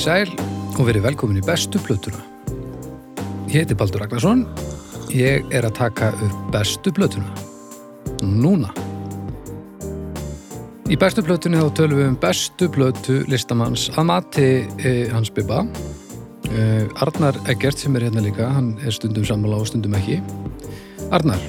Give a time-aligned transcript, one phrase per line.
[0.00, 2.22] Komið sæl og verið velkomin í bestu plötuna.
[3.52, 4.46] Ég heiti Baldur Ragnarsson.
[5.12, 7.28] Ég er að taka upp bestu plötuna.
[8.24, 8.70] Núna.
[10.88, 14.48] Í bestu plötunni þá tölum við um bestu plötu listamanns að mati
[14.80, 15.66] eh, hans Bibba.
[16.48, 20.22] Eh, Arnar Eggert sem er hérna líka, hann er stundum sammála og stundum ekki.
[21.12, 21.44] Arnar,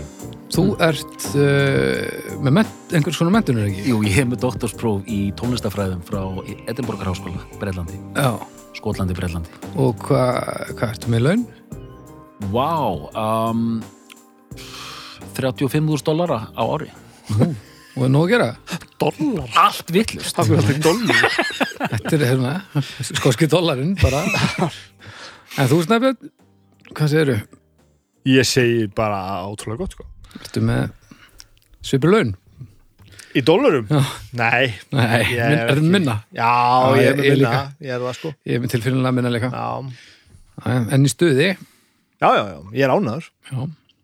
[0.52, 3.86] þú ert uh, með ment, einhvers konar mentunur ekki?
[3.92, 6.22] Jú, ég hef með doktorspróf í tónlistafræðum frá
[6.72, 8.36] Edinborgar háskóla, Breitlandi, Já.
[8.78, 9.52] Skotlandi, Breitlandi.
[9.80, 11.48] Og hvað hva ertu með laun?
[12.52, 12.70] Vá,
[13.22, 13.82] um,
[15.38, 16.90] 35.000 dollara á ári.
[17.98, 18.50] Og er nóg að gera?
[19.02, 19.50] Dollar?
[19.60, 20.36] Allt vittlust.
[20.38, 21.40] Það er alltaf dollar.
[21.82, 22.54] Þetta er hérna,
[23.12, 24.24] skoski dollarinn bara.
[25.60, 26.32] En þú snæpjörn,
[26.96, 27.38] hvað segirðu?
[28.32, 30.08] Ég segi bara ótrúlega gott, sko.
[30.40, 30.92] Ertu með
[31.84, 32.36] svipur laun?
[33.36, 33.86] Í dollarum?
[33.88, 34.02] Já.
[34.36, 34.74] Nei.
[34.92, 36.16] Nei, Ég minn, er það minna?
[36.36, 37.62] Já, Já, ég ég- er með ég minna.
[37.82, 38.32] Ég er það, sko.
[38.46, 39.52] Ég er með tilfinnilega minna líka.
[39.52, 40.78] Já.
[40.98, 41.52] En í stuði,
[42.22, 42.58] Já, já, já.
[42.78, 43.30] Ég er ánæður.
[43.52, 43.60] já,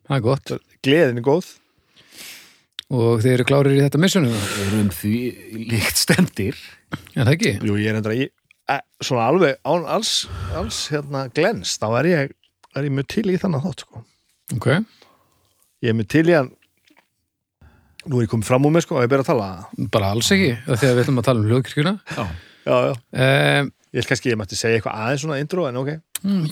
[0.07, 0.51] það er gott.
[0.81, 1.49] Gleðin er góð.
[2.89, 5.13] Og þið eru klárir í þetta missunum, Við erum því
[5.73, 6.55] líkt stendir.
[7.17, 7.51] en það ekki?
[7.67, 8.29] Jú, ég er enda í,
[8.71, 10.13] e, svona alveg án alls,
[10.55, 12.31] alls hérna glens, þá er ég,
[12.77, 14.05] er ég mjög til í þannig þátt, sko.
[14.55, 14.69] Ok,
[15.83, 16.51] Ég er mjög til í hann,
[18.07, 19.47] nú er ég komið fram úr mig, sko, og ég ber að tala.
[19.93, 21.93] bara alls ekki, af því að við ætlum að tala um hljóðkirkjuna.
[22.17, 22.23] Já.
[22.67, 22.93] Já, já.
[22.93, 25.87] Um, Ég held kannski ég mætti segja eitthvað aðeins svona intro, en ok.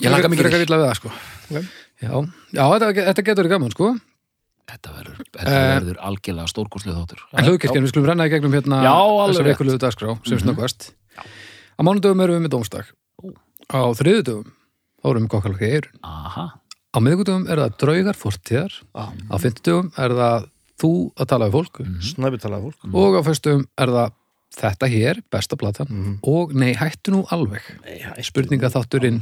[0.00, 0.60] ég hlakka mikið til.
[0.64, 1.10] illa við það, sko.
[1.50, 1.66] Ok.
[2.00, 2.12] Já,
[2.56, 3.88] já þetta, þetta getur verið gaman, sko.
[4.66, 7.20] Þetta verður, þetta verður algjörlega stórkurslið þáttur.
[7.36, 9.52] En hljóðkirkjan, við skulum renna í gegnum hérna Já, þessar rétt.
[9.54, 10.42] ekkurluðu dagskrá, sem Mhm.
[10.46, 10.88] snöggvast.
[11.76, 12.86] Á mánudöfum erum við með dómsdag.
[13.70, 14.48] Á þriðudöfum,
[15.04, 16.00] þá erum við kokkalokki eirun.
[16.02, 16.46] Aha.
[16.96, 18.76] Á miðgudöfum er það draugar fortíðar.
[18.96, 19.10] Ah.
[19.28, 20.46] Á fimmtudöfum er það
[20.80, 21.80] þú að tala við fólk.
[22.04, 22.86] Snæpi talaði fólk.
[23.02, 24.14] Og á föstum er það
[24.56, 25.90] þetta hér, besta platan.
[25.90, 26.14] Mhm.
[26.32, 27.64] Og nei, hættu nú alveg.
[27.84, 29.20] Nei, hæ, Spurninga þátturinn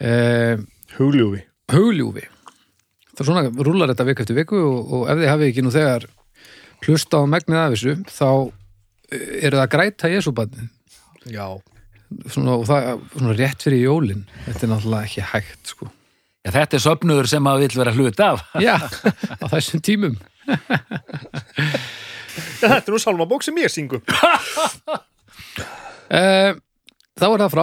[0.00, 0.58] eh,
[0.96, 1.44] Hugljúfi.
[1.70, 2.26] hugljúfi.
[3.14, 5.72] Það er svona, rúlar þetta viku eftir viku og, og ef þið hafið ekki nú
[5.74, 6.08] þegar
[6.86, 8.28] hlusta á megnið af þessu, þá
[9.14, 10.66] eh, eru það að græta Jesúbarnið.
[11.30, 11.46] Já.
[12.30, 14.26] Svona, og það, svona rétt fyrir jólin.
[14.46, 15.88] Þetta er náttúrulega ekki hægt, sko.
[16.46, 18.44] Já, þetta er söfnuður sem að vill vera hlut af.
[18.66, 20.14] Já, á þessum tímum.
[22.60, 24.02] Þetta er nú salmabók sem ég syngu.
[26.06, 26.52] Eh,
[27.18, 27.62] þá er það frá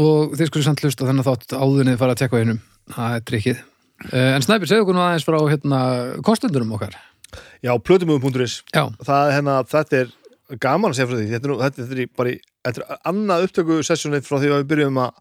[0.00, 2.60] og þið skulle samt hlusta þennan þátt áðunni fara að tekka einum,
[2.94, 5.80] það er drikkið eh, en Snæpir, segðu okkur nú aðeins frá hérna,
[6.24, 6.96] kostundurum okkar
[7.60, 8.54] Já, plötumöfum.is.
[8.72, 10.14] já, Það er hérna, þetta er
[10.64, 11.26] gaman að segja frá því.
[11.34, 14.62] Þetta er, nú, þetta er, bara í, þetta er annað upptöku sessjónið frá því að
[14.62, 15.20] við byrjum að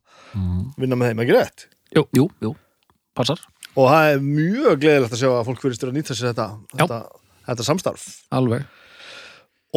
[0.79, 1.67] vinna með þeim, ekki rétt?
[1.99, 2.55] Jú, jú, jú.
[3.19, 3.45] Passar.
[3.75, 6.99] Og það er mjög gleðilegt að sjá að fólk verðist að nýta sér þetta, þetta,
[7.49, 8.05] þetta samstarf.
[8.39, 8.67] alveg.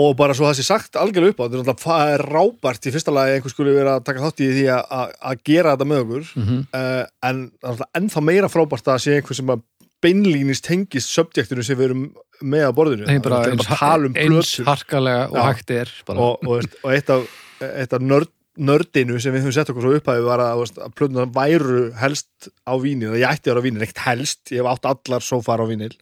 [0.01, 2.93] Og bara svo það sé sagt algjörlega upp á, þetta er það er rábært í
[2.95, 5.11] fyrsta lagi að einhver skulle vera að taka þátt í því að,
[5.45, 6.31] gera þetta með okkur.
[6.39, 6.47] Mm
[6.79, 9.67] uh, en náttúrulega ennþá meira frábært að sé einhver sem að
[10.03, 12.07] beinlínist tengist subjektinu sem við erum
[12.41, 13.09] með að borðinu.
[13.11, 17.13] Nei, bara er eins, bara um eins harkalega og hægt er og, og, og eitt
[17.13, 17.29] af,
[17.61, 21.25] af nörd, nördinu sem við höfum sett okkur svo upphæfi var að, veist, að plötuna
[21.33, 24.89] væru helst á vínil, ég ætti að vera á vínil, ekkert helst ég hef átt
[24.91, 25.93] allar svo far á vínil.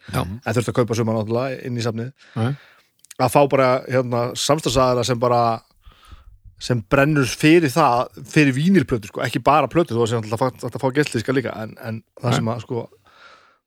[0.43, 2.11] En þurfti að kaupa suma náttúrulega inn í safnið.
[2.35, 2.51] Nei.
[3.21, 5.41] að fá bara hérna, samstagsæðara sem bara
[6.61, 10.89] sem brennur fyrir það fyrir vínilplötu, sko, ekki bara plötu þú sem alltaf að, fá
[10.93, 12.83] gestlíska líka en, en það sem að sko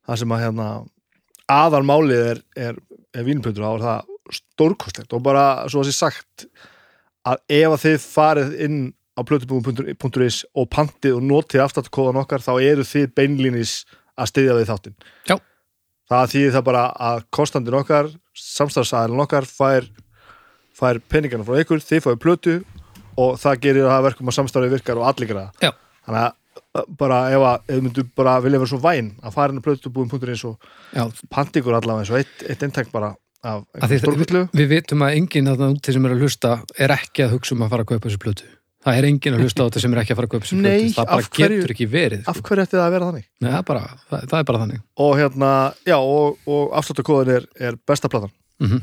[0.06, 0.68] það sem að hérna
[1.50, 2.78] aðal málið er, er,
[3.14, 6.46] er vínilplötur þá er það stórkostlegt og bara svo að sé sagt
[7.24, 8.78] að ef að þið farið inn
[9.14, 13.74] á plötubúum.is og pantið og notið aftattkóðan okkar þá eru þið beinlínis
[14.18, 14.96] að styðja við þáttinn
[15.30, 15.36] Já.
[16.10, 19.86] það þýðir það bara að kostandinn okkar samstafsæðalinn okkar fær,
[20.74, 22.56] fær peningana frá ykkur, þið fáið plötu
[23.20, 25.06] og það gerir að verkum að samstafið virkar og
[25.62, 25.70] Já.
[25.70, 25.74] það
[26.04, 26.40] þannig að
[26.98, 30.56] bara ef að myndu bara vilja vera svo væn að fara inn á plötubúum.is og
[30.90, 33.12] Já, panta ykkur allavega eins og eitt, eitt eintak bara
[33.44, 37.24] af að stórkullu við, vitum að enginn þarna úti sem er að hlusta er ekki
[37.26, 38.48] að hugsa um að fara að kaupa þessu plötu.
[38.84, 40.56] Það er enginn að hlusta á þetta sem er ekki að fara að kaupa þessu
[40.60, 42.48] Nei, plötu það bara hverju- getur ekki verið af sko.
[42.50, 43.26] hverju ætti það að vera þannig?
[43.40, 44.82] Nei, það, er bara, það, það er bara þannig.
[45.06, 45.52] Og hérna,
[45.88, 48.34] já, og, og afsláttakóðin er, er besta platan.
[48.60, 48.82] Mm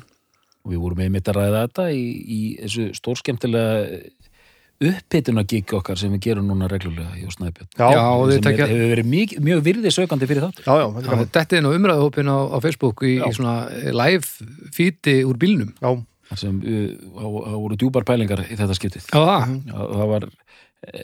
[0.61, 4.01] Og við vorum einmitt að ræða þetta í, í þessu stórskemmtilega
[4.81, 7.27] upphituna gig okkar sem við gerum núna reglulega já,
[7.77, 10.61] Já, og þið sem tekja hefur verið mjög, mjög virðisökandi fyrir þátt.
[10.65, 13.25] já, já, þetta er gaman Þetta er nú umræðuhópin á, á Facebook í, Já.
[13.27, 13.55] í svona
[13.93, 15.91] live feedi úr bílnum já,
[16.31, 19.05] þar sem það það voru djúpar pælingar í þetta skiptið.
[19.11, 20.27] Já, það, Já, það var
[20.87, 21.03] e,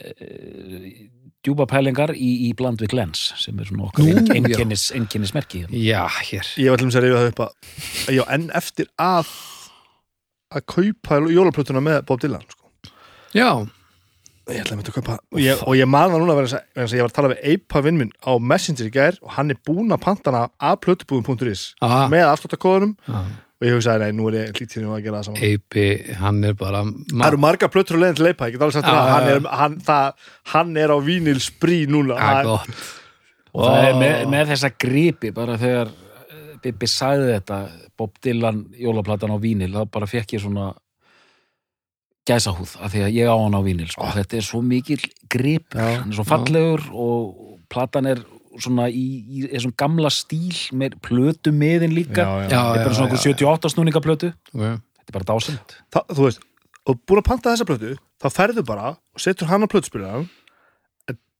[1.46, 4.16] djúpa pælingar í, í bland við glens sem er svona okkar já.
[4.34, 5.66] enkennis, enkennismerki.
[5.70, 6.02] já,
[6.32, 9.30] hér ég var til að reyfa það upp að já, enn eftir að
[10.48, 12.57] að kaupa jólaplötuna með Bob Dylan sko.
[13.36, 13.48] Já,
[14.48, 16.60] ég ætla að mynda að kaupa og ég, og ég man það núna að- vegna
[16.78, 19.30] þess að ég var að tala við Eipa vinn minn á Messenger í gær og
[19.36, 23.18] hann er búinn að pantana af plötubúðum.is með afsláttakóðunum Já.
[23.60, 25.42] og ég hugsaði, nei, nú er ég lítið að gera það saman.
[25.42, 28.78] Eipi, hann er bara Það eru marga plötur á leiðin til Eipa, ég get alveg
[28.78, 30.12] sagt það, hann er, hann, það,
[30.54, 32.16] hann er á vínil sprí núna.
[32.16, 32.68] Er gott.
[33.52, 33.98] Og það er Ó.
[34.00, 37.60] með, með þessa gripi bara þegar eh, Bibbi sagði þetta
[37.98, 40.70] Bob Dylan jólaplatan á vínil þá bara fekk ég svona
[42.28, 44.08] gæsahúð af því að ég á hann á vínil sko.
[44.16, 45.00] þetta er svo mikil
[45.32, 47.22] grip Já, hann er svo fallegur og
[47.72, 48.22] platan er
[48.58, 52.24] svona í, í þessum gamla stíl með plötu meðin líka.
[52.24, 52.48] Já, já.
[52.50, 54.80] Já, þetta er bara svona já, okkur 78 snúninga plötu okay.
[54.98, 56.44] þetta er bara dásend það, þú veist,
[56.88, 60.28] og búin að panta þessa plötu þá ferðu bara og setur hann á plötuspyrðan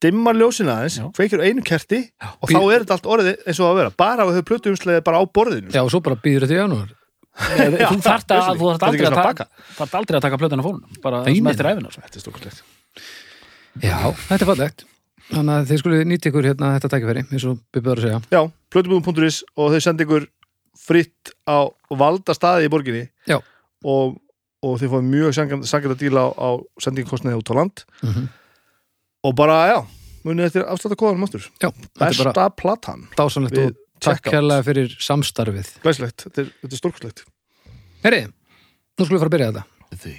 [0.03, 1.09] dimmar ljósin aðeins, Já.
[1.15, 2.05] kveikir einu kerti
[2.39, 3.95] og Bí- þá er þetta allt orðið eins og að vera.
[3.99, 5.73] Bara að við höfum plötuumslegið bara á borðinu.
[5.75, 6.93] Já, og svo bara býður þetta í janúar
[7.39, 9.43] þú þarft að, þú er aldrei, að
[9.79, 11.93] þarft aldrei að taka plötuna fónum bara Nei, sem eftir æfina.
[11.95, 12.65] Þetta er stórkvæmlegt
[13.79, 14.87] Já, þetta er fallegt.
[15.29, 18.21] Þannig að þið skulle nýta ykkur hérna þetta tækifæri eins og var að segja.
[18.33, 18.41] Já,
[18.73, 20.27] plötubúðum.is og þau sendi ykkur
[20.89, 21.69] fritt á
[22.01, 23.05] valda staði í borginni.
[23.29, 23.39] Já.
[23.85, 24.17] og,
[24.65, 26.51] og þið fáið mjög sangað að díla á, á
[26.83, 27.85] sendingkostnaði út á land.
[28.03, 28.29] Mm -hmm.
[29.29, 29.79] og bara, já,
[30.25, 31.45] munið eftir afslátt að kóðanum aftur.
[31.61, 33.07] Já, þetta er Besta bara platan.
[33.15, 35.73] dásanlegt og takk hérlega fyrir samstarfið.
[35.85, 37.25] Glæslegt, þetta er, þetta er stórkvæmlegt
[38.05, 39.65] Herri, nú skulum við fara að byrja þetta.
[39.99, 40.17] Þau.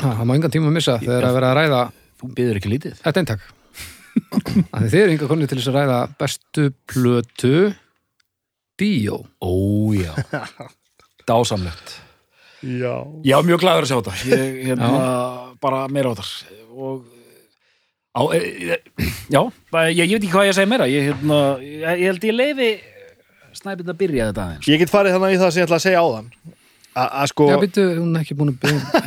[0.00, 1.80] Ha, Það má engan tíma að missa þegar að vera að ræða
[2.20, 2.98] þú byður ekki lítið.
[3.04, 3.48] Þetta eintak.
[4.72, 7.54] Þannig þið eru enga konni til þess að ræða bestu plötu
[8.80, 9.18] Bíó.
[9.44, 9.52] Ó
[9.92, 10.14] já.
[11.28, 11.98] Dásamlegt.
[12.60, 12.94] Já,
[13.24, 14.14] Já, mjög glæður að sjá þetta.
[14.28, 14.88] Ég, hérna,
[15.60, 17.04] bara meira á þetta og
[18.12, 18.78] á, e, e,
[19.32, 19.40] já,
[19.92, 20.88] ég, ég veit ekki hvað ég að segja meira.
[20.90, 22.70] Ég, hérna, ég, ég held ég leifi
[23.60, 24.68] snæpið að byrja þetta aðeins?
[24.70, 26.30] Ég get farið þannig í það sem ég ætla að segja áðan.
[26.90, 29.02] Að að sko, Já, býttu, hún er ekki búin að byrja.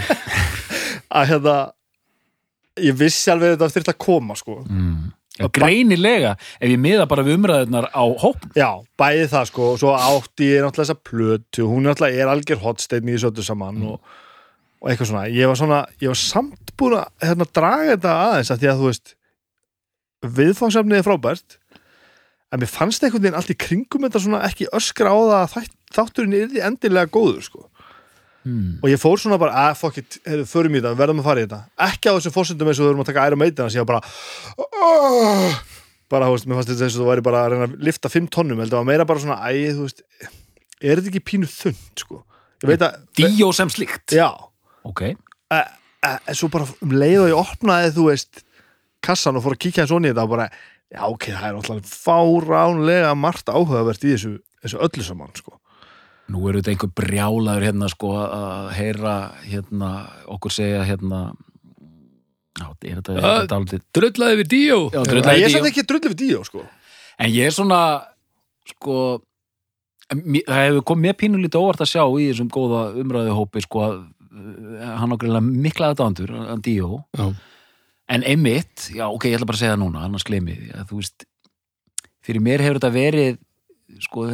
[1.17, 1.57] Að hérna
[2.81, 4.55] ég vissi alveg að þetta þurft að koma sko.
[4.65, 5.11] Mm.
[5.37, 9.67] já, greinilega ef ég miða bara við umræðunar á hóp Já, bæði það sko.
[9.73, 11.67] Og svo átti ég náttúrulega þessa plötu.
[11.69, 14.15] Hún náttúrulega er algjör hotsteinn í þessu öllu saman og,
[14.81, 15.25] og eitthvað svona.
[15.33, 18.81] Ég var svona, ég var samt búin að hérna, draga þetta aðeins að því að
[18.81, 19.15] þú veist
[20.23, 21.57] viðfangsefnið er frábært
[22.53, 25.69] en mér fannst einhvern veginn allt í kringum þetta svona ekki öskra á það að
[25.95, 27.67] þátturinn er því endilega góður sko.
[28.43, 28.81] Mm.
[28.83, 31.39] og ég fór svona bara, að fuck it, heyrðu, förum í þetta, verðum að fara
[31.39, 31.59] í þetta.
[31.85, 34.65] Ekki á þessum fórsendum eins og erum að taka æra meitina sem ég var bara
[34.65, 35.53] oh,
[36.11, 38.11] bara, þú veist, mér fannst þetta eins og þú væri bara að reyna að lifta
[38.11, 40.03] 5 tonnum, heldur það var meira bara svona æ, þú veist,
[40.83, 42.19] er þetta ekki pínu þund, sko?
[42.65, 44.15] Ég veit að, Díó sem slíkt?
[44.15, 44.27] Já.
[44.91, 45.61] Ok, e,
[46.11, 48.43] en svo bara um leið og ég opnaði, þú veist
[49.03, 50.51] kassan og fór að kíkja eins og í þetta og bara,
[50.93, 55.57] já, ok, það er alltaf fáránlega margt áhugavert í þessu, þessu öllu saman, sko.
[56.31, 59.89] Nú eru þetta einhver brjálaður hérna sko að heyra hérna
[60.31, 61.25] okkur segja hérna
[62.55, 64.79] já, er þetta, er þetta aldrei Drullaði við Díó.
[64.93, 65.57] Já, drullaði ég Díó.
[65.57, 66.63] satt ekki drullið við díó, sko.
[67.19, 67.81] En ég er svona
[68.71, 68.97] sko
[70.13, 73.95] það hefur komið mér pínulítið óvart að sjá í þessum góða umræðu hópi sko að
[74.03, 77.25] uh, hann ákveðlega mikla aðdándur að Díó, Já,
[78.11, 80.87] en einmitt já ok, ég ætla bara að segja það núna, annars gleymi því að
[80.91, 81.27] þú veist,
[82.23, 83.41] fyrir mér hefur þetta verið
[84.03, 84.25] sko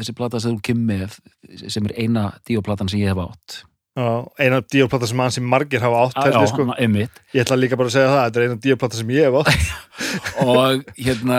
[0.00, 3.62] þessi plata sem þú kemur með sem er eina Díó-platan sem ég hef átt.
[3.94, 6.64] Já, eina díóplata sem ansi margir hafa átt já, held ég, sko.
[6.82, 7.20] einmitt.
[7.30, 9.68] Ég ætla líka bara að segja það, þetta er eina díóplata sem ég hef átt.
[10.48, 11.38] Og hérna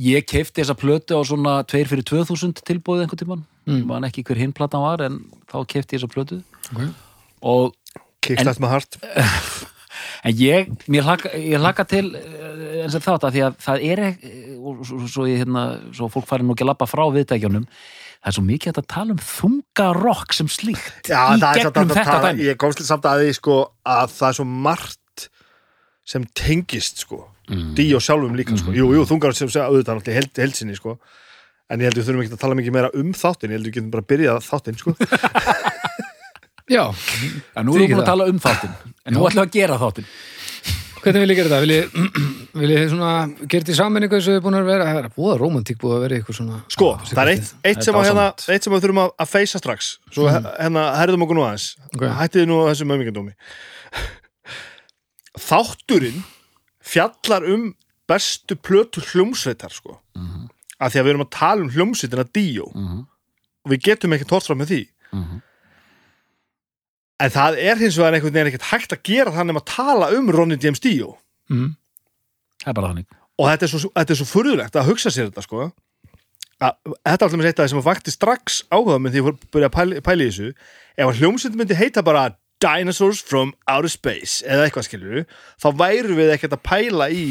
[0.00, 3.42] ég keifti þessa plötu á svona 2 fyrir 2000 tilbúið einhvern tímann.
[3.68, 3.82] Mm.
[3.82, 5.20] ég man ekki hver hinn platan var en
[5.52, 6.40] þá keifti ég þessa plötu.
[6.72, 6.88] Ok.
[7.52, 7.76] Og
[8.24, 8.98] Kickstart með hart
[10.24, 13.84] en ég, mér hlaka, ég hlaka til eh, eins og þátt að því að það
[13.88, 14.04] er
[14.62, 18.30] og svo, svo, ég, hérna, svo fólk fari nú ekki að labba frá viðtækjunum það
[18.30, 22.06] er svo mikið að tala um þunga rock sem slíkt Já, í gegnum að þetta
[22.06, 22.48] tala dæmi.
[22.50, 25.28] Ég komst samt að því sko að það er svo margt
[26.12, 27.74] sem tengist sko Mm.
[27.74, 28.72] Díó sjálfum líka sko.
[28.72, 30.94] Jú, jú, þungar sem segja auðvitað náttúrulega held, heldsinni sko.
[31.72, 33.74] En ég held við þurfum ekki að tala mikið meira um þáttin Ég held við
[33.78, 34.92] getum bara að byrja þáttin sko
[36.72, 36.84] Já,
[37.56, 38.10] en nú erum við búin að það.
[38.12, 38.72] tala um þáttin
[39.06, 40.06] en nú ætlum við að gera þáttin
[41.02, 41.62] hvernig vil ég gera þetta?
[41.64, 41.84] Vil ég,
[42.62, 43.12] vil ég svona
[43.42, 45.94] gera þetta í sammenningu eins og við búin að vera, það er búða romantík búið
[45.96, 48.74] að vera eitthvað svona Sko, það er eitt, eitt, Það sem, að, hérna, eitt sem
[48.76, 49.80] við þurfum að, að feysa strax.
[50.14, 51.66] Svo hérna, herðum okkur nú aðeins.
[51.90, 52.02] Ok.
[52.20, 53.32] Hættið nú þessum ömingandómi
[55.48, 56.22] Þátturinn
[56.82, 57.70] fjallar um
[58.10, 59.98] bestu plötu hljómsveitar sko.
[60.18, 60.48] Mhm.
[60.82, 62.64] af því að við erum að tala um hljómsveitina Díó.
[62.74, 63.02] Mhm.
[63.62, 64.80] og við getum ekki tort fram með því.
[65.14, 65.36] Mhm.
[67.22, 70.30] En það er hins vegar einhvern veginn ekkert hægt að gera þannig að tala um
[70.34, 71.14] Ronny James Dio
[71.52, 71.70] mm.
[72.64, 73.08] það er bara þannig.
[73.40, 75.70] Og þetta er svo, þetta er svo furðulegt að hugsa sér þetta sko.
[76.62, 79.74] Að, þetta er alltaf með það sem vakti strax áhuga með því að fór að
[79.76, 80.52] pæli, pæli í þessu.
[80.94, 82.28] Ef að hljómsveit myndi heita bara
[82.62, 85.24] Dinosaurs from Outer Space eða eitthvað skilur
[85.58, 87.24] þá væru við ekkert að pæla í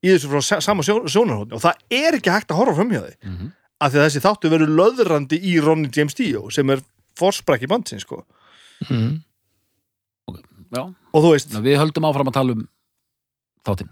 [0.00, 3.02] í þessu frá sa- sama sjó, sjónarhóðni og það er ekki hægt að horfa framhjá
[3.04, 3.14] því.
[3.22, 3.52] Mm -hmm.
[3.80, 6.82] af því að þessi þáttu verður löðrandi í Ronny James Dio sem er
[7.20, 8.24] forsprakki bandsinn sko
[8.88, 9.10] mm.
[10.70, 12.66] Já, og þú veist, við höldum áfram að tala um
[13.66, 13.90] þáttinn.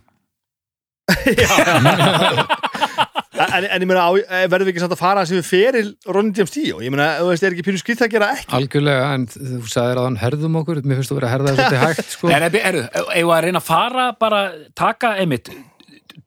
[3.38, 6.34] En, en ég meina eh, verðum við ekki samt að fara sem við feril Ronny
[6.34, 8.50] James Dio, ég meina, þú veist, er ekki pínu skritt að gera ekki?
[8.58, 10.80] Algjörlega, en þú sagðir að hann herðum okkur.
[10.82, 12.30] Mér finnst þú verið að herða þetta hægt sko.
[12.34, 12.78] En er,
[13.14, 14.42] eigum við að reyna að fara bara
[14.78, 15.52] taka einmitt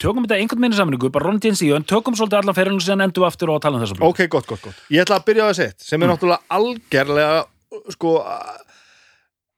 [0.02, 3.26] tökum þetta einhvern minni sammenningu, bara Ron James en tökum svolítið allan ferilinu síðan endur
[3.26, 4.14] við aftur og tala um þessa blöð.
[4.14, 7.44] ok, gott, gott, gott, ég ætla að byrja á þessi eitt sem er náttúrulega algerlega
[7.94, 8.16] sko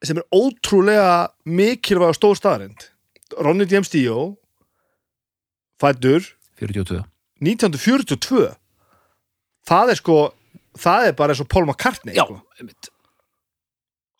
[0.04, 2.90] sem er ótrúlega mikilvæg og stór staðarind
[3.40, 4.36] Ronny James Dio
[5.82, 6.22] fættur
[6.60, 7.04] 42
[7.44, 8.50] 1942
[9.68, 10.18] það er sko
[10.80, 12.40] það er bara eins og Paul McCartney Já, sko.
[12.60, 12.90] einmitt.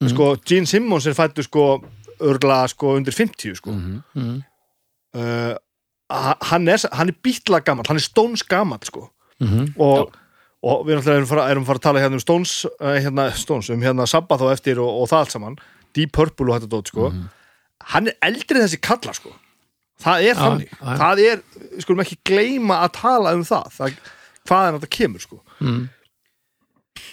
[0.02, 0.10] Mhm.
[0.14, 1.66] sko Gene Simmons er fættur sko
[2.24, 3.72] örgla sko undir 50 sko.
[3.72, 4.44] Mm.
[5.16, 5.56] uh,
[6.10, 9.10] ha- hann er, er bítla gammal hann er Stones gammal sko.
[9.42, 10.14] Mm og,
[10.64, 13.84] og við erum fara, erum fara að tala hérna um Stones, uh, hérna, Stones um
[13.84, 15.58] hérna Sabbath og eftir og, og það allt saman.
[15.94, 17.10] Deep Purple og þetta dót sko.
[17.94, 19.34] Hann er eldri en þessi kalla sko.
[20.04, 20.94] Það er þannig, já.
[21.00, 21.42] það er
[21.84, 24.00] skulum ekki gleyma að tala um það, það
[24.48, 25.38] hvað er þetta kemur sko.
[25.60, 25.84] Mm.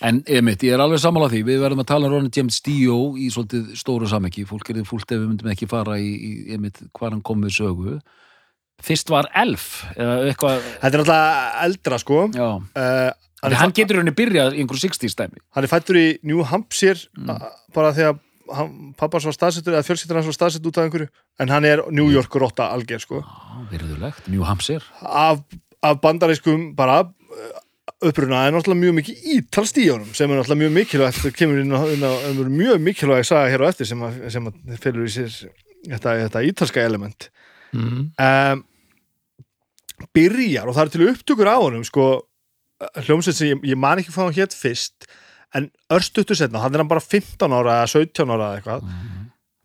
[0.04, 2.97] En einmitt, ég er alveg sammála því, við verðum að tala um Ronny James Dio
[3.21, 6.33] í svolítið stóru samekki, fólk er þið fúlt ef við myndum ekki fara í, í
[6.57, 7.99] einmitt hvað hann kom við sögu.
[8.80, 12.23] Fyrst var Elf, þetta er náttúrulega eldra sko.
[12.33, 13.11] Já, uh,
[13.42, 15.40] hann, hann, getur henni byrjað í einhverju 60 stæmi.
[15.56, 17.47] hann er fættur í New Hampshire mm.
[17.76, 18.18] bara þegar
[18.56, 21.09] hann, pappans var staðsettur eða fjölskyldur hans var staðsett út af einhverju
[21.40, 24.85] en hann er New York rotta alger sko Já, virðulegt, New Hampshire.
[25.00, 25.42] af,
[25.82, 27.50] af bandarískum bara uh,
[28.11, 31.61] uppruna er náttúrulega mjög mikið ítalst í honum sem er náttúrulega mjög mikilvægt það kemur
[31.62, 34.78] inn á, inn á á mjög mikilvæg saga hér á eftir sem að, sem að
[34.80, 35.37] fylgur í sér
[35.88, 37.30] þetta, þetta ítalska element
[37.70, 38.11] Mm.
[38.18, 38.62] um,
[40.16, 42.06] byrjar og það er til upptökur á honum sko,
[43.06, 45.08] hljómsveit sem ég, ég man ekki hvað hann hétt fyrst
[45.58, 48.87] en örstuttu setna, hann er hann bara 15 ára eða 17 ára eða eitthvað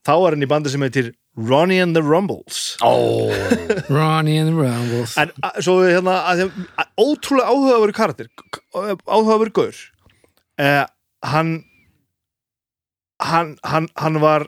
[0.05, 2.77] þá er hann í bandi sem heitir Ronnie and the Rumbles.
[2.79, 3.27] Ó,
[3.91, 5.17] Ronnie and the Rumbles.
[5.19, 6.45] En a- svo við hérna að,
[6.79, 8.29] að, ótrúlega áhugaveru karakter
[9.03, 9.81] áhugaveru gaur.
[10.63, 10.85] Eh,
[11.27, 11.51] hann,
[13.19, 14.47] hann hann hann var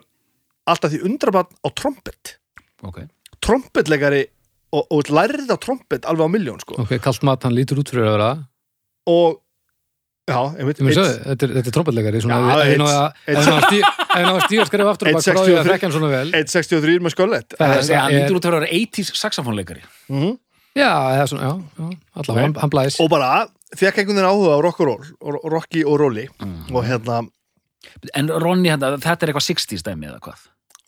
[0.68, 2.38] alltaf því undrabann á trompet.
[2.86, 3.02] Ok.
[3.44, 4.22] trompetleikari
[4.72, 6.78] og, og lærið á trompet alveg á miljón sko.
[6.86, 8.30] Ok, kallt mat, hann lítur út fyrir að vera
[9.08, 9.38] og
[10.28, 13.12] já, Ég sögðu, þetta er, þetta er trompetleikari svona, Já, ef við einn- náðu að-
[13.24, 15.38] ef við náðu að stí- ef við náðu að stíga skrifa aftur og bara 1.63.
[15.38, 18.68] gráði að þekka hann svona vel 1.63 með sköllett Það Það lítur út að vera
[18.78, 19.82] 80s saxofónleikari.
[20.10, 20.34] -hmm.
[20.76, 20.90] já,
[22.14, 23.30] allavega, hann, blæs og bara
[23.74, 26.74] fekk einhvern veginn áhuga á rock og roll og rocki og rolli Mm.
[26.76, 27.28] og hérna
[28.14, 30.38] En Ronny, hérna, þetta er eitthvað 60s stæmi eða hvað?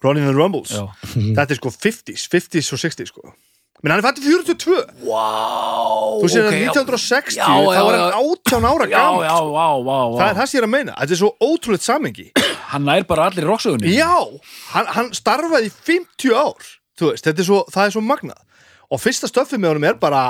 [0.02, 0.88] Ronnie and the Rumbles Já.
[1.14, 3.32] þetta er sko 50s, 50s og 60s sko
[3.80, 6.70] menn hann er fættið 42 Wow, Þú sér ok, að já.
[6.70, 8.00] 1960 Já, þá já, já.
[8.00, 9.99] hann 18 ára Já, gammal vá.
[10.20, 12.26] það er það sem ég er að meina, þetta er svo ótrúleitt samengi
[12.75, 13.94] Hann nær bara allir í rocksögunni.
[13.96, 14.12] já,
[14.75, 16.68] hann, hann starfaði í 50 ár
[17.00, 18.44] veist, er svo, það er svo magnað
[18.90, 20.22] og fyrsta stöfið með honum er bara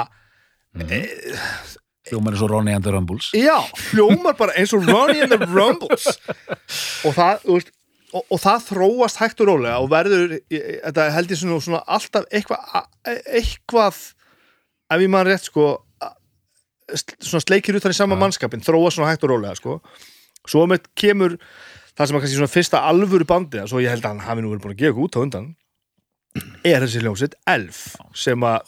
[2.11, 3.29] Hljómar er svo Ronny and the Rumbles.
[3.37, 3.59] já,
[3.91, 6.07] hljómar bara eins og Ronnie and the Rumbles
[7.07, 7.71] og það, þú veist
[8.15, 12.27] og, og það þróast hægt og rólega og verður, þetta held ég svona, svona alltaf
[12.31, 12.89] eitthvað
[13.39, 14.01] eitthvað,
[14.91, 15.69] ef ég maður rétt sko
[16.91, 19.79] svona sleikir utan í sama mannskapin, þróast svona hægt og rólega sko,
[20.49, 21.37] svo með kemur
[21.95, 24.53] það sem er kannski svona fyrsta alvöru bandi svo ég held að hann hafi nú
[24.53, 25.49] verið búin að gefa út á undan
[26.67, 27.81] er þessi hljómsveit Elf
[28.17, 28.59] sem að,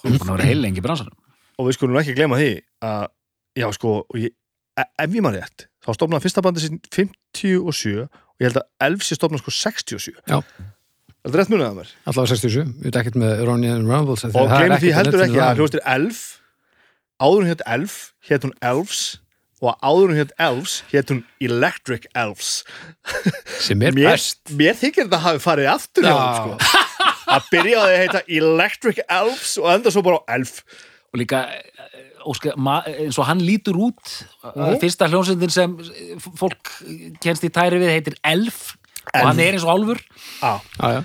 [1.59, 2.53] og við skulum ekki gleyma því
[2.87, 3.05] að,
[3.59, 4.35] já sko ég,
[4.79, 8.69] e- ef ég maður rétt, þá stofnaði fyrsta bandi sín 57 og ég held að
[8.89, 10.39] Elf sé stofnað sko 67 Já.
[11.23, 11.91] Það er rétt munið að mér.
[12.11, 15.61] Allavega 67, við veit ekkert með Ronnie and Rumbles og gleymi því heldur ekki að
[15.61, 16.23] hljóstir Elf.
[17.23, 19.03] Áður hún hétt Elf hétt hún Elves.
[19.63, 22.49] Og áður hún hétt Elves hétt hún Electric Elves.
[23.63, 24.41] Sem er best.
[24.59, 26.25] mér þykir þetta hafi farið aftur hjá Já.
[26.27, 26.81] þeim sko.
[27.37, 30.57] Að byrja á því að heita Electric Elves og enda svo bara á Elf
[31.13, 34.01] Og líka, eh, óska, eins og hann lítur út,
[34.55, 34.79] Mhm.
[34.81, 36.71] fyrsta hljómsveitin sem eh, fólk
[37.21, 38.77] kennst í tæri við heitir Elf.
[39.13, 39.23] Elf.
[39.23, 40.01] Og hann er eins og álfur.
[40.43, 41.05] á, já, já.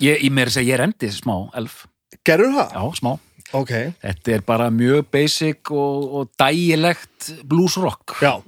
[0.00, 1.86] Ég, ég meira að segja, ég er endi smá Elf.
[2.24, 2.72] gerur það?
[2.72, 3.18] Já, smá.
[3.52, 3.70] ok,
[4.02, 8.16] Þetta er bara mjög basic og, og dægilegt blues rock.
[8.20, 8.42] já,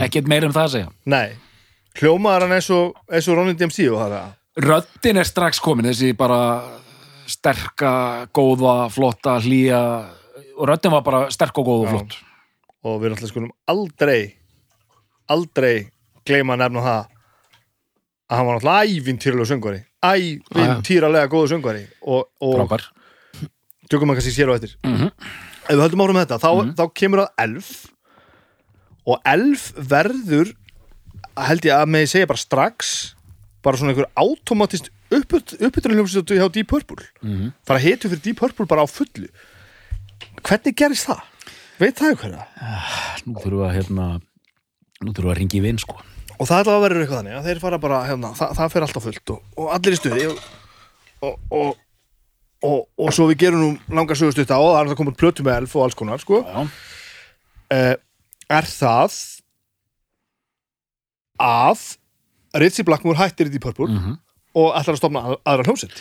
[0.00, 0.88] Ekkert meira um það að segja.
[1.06, 1.32] nei
[2.00, 6.16] hljómaðar hann eins og, eins og Ronny DMC og það Röddin er strax komin, þessi
[6.16, 6.62] bara
[7.30, 7.92] sterka,
[8.36, 9.80] góða, flotta, hlýja
[10.56, 11.92] og röddin var bara sterk og góð og Já.
[11.94, 12.16] flott.
[12.84, 14.20] og við náttúrulega skulum aldrei
[15.30, 15.74] aldrei
[16.26, 17.00] gleyma að nefna það
[18.30, 22.86] að hann var náttúrulega ævintýralega söngvari ævintýralega góðu söngvari og, og frábær
[23.90, 25.10] tökum maður kannski sér á eftir Mhm.
[25.70, 27.70] ef við höldum árum með þetta, þá, þá kemur það elf
[29.06, 30.52] og elf verður
[31.40, 33.14] held ég að með ég segja bara strax
[33.64, 37.52] bara svona einhver automatist uppbytunarljómsveit hjá Deep Purple Mhm.
[37.66, 39.28] fara hitu fyrir Deep Purple bara á fullu
[40.44, 41.20] hvernig gerist það?
[41.80, 42.46] veit það ykkur það?
[43.26, 44.06] nú þurfum við að hérna
[45.00, 45.96] nú þurfum við að ringi í vinn sko
[46.40, 48.84] og það ætla að vera eitthvað þannig að þeir fara bara hérna, það, það fer
[48.86, 51.74] alltaf fullt og, og allir í stuði og, og,
[52.64, 55.76] og, svo við gerum nú langar sögustutta og það er það komið plötu með elf
[55.76, 56.40] og alls konar sko.
[56.48, 56.64] já,
[57.76, 57.94] uh,
[58.56, 59.18] er það
[61.40, 61.84] að
[62.54, 64.18] Ritchie Blackmore hættir í Deep Purple Mhm.
[64.54, 66.00] og ætlar að stofna að, aðra hljómsett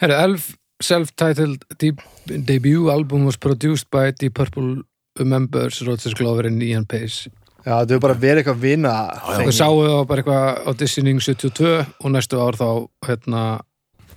[0.00, 4.82] Herru, Elf self-titled deep, debut album was produced by Deep Purple
[5.24, 7.30] members Roger Glover and Ian Pace.
[7.64, 8.90] Já, þetta hefur bara verið eitthvað vina
[9.24, 12.68] Þau sáu það bara eitthvað auditioning 72 og næstu ár þá
[13.08, 13.40] hérna,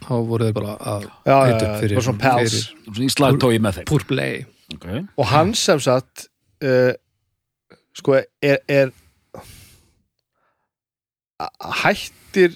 [0.03, 2.57] þá voru þeir bara að Já, já, hita já, upp fyrir, bara svona pals.
[2.83, 4.45] fyrir í slagtói með þeim.
[4.75, 4.99] Okay.
[5.17, 6.27] og hann sem sagt
[6.61, 6.91] uh,
[7.97, 8.91] sko er, er
[11.83, 12.55] hættir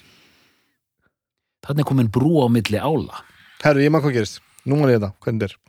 [1.64, 3.22] þannig komin brú á milli ála.
[3.64, 5.60] Herru, ég maður hvað gerist, nú maður ég þetta hvernig þetta er.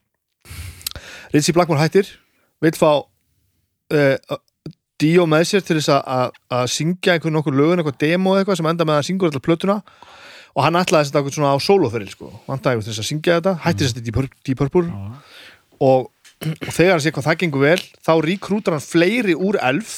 [1.35, 2.11] Ritchie Blackmore hættir
[2.63, 4.39] vil fá uh,
[5.03, 8.87] Dio með sér til þess að- syngja einhvern nokkur lögun, eitthvað demo eitthvað sem enda
[8.87, 9.79] með að syngur alltaf plötuna.
[10.55, 13.39] Og hann ætlaði að setja eitthvað svona á soloferil sko, eitthvað til þess að syngja
[13.41, 13.55] þetta.
[13.65, 14.85] Hættir þess að Deep Pur- Deep Purple.
[15.83, 16.07] Og,
[16.47, 19.97] og þegar hann sé hvað það gengur vel þá ríkrútar hann fleiri úr elf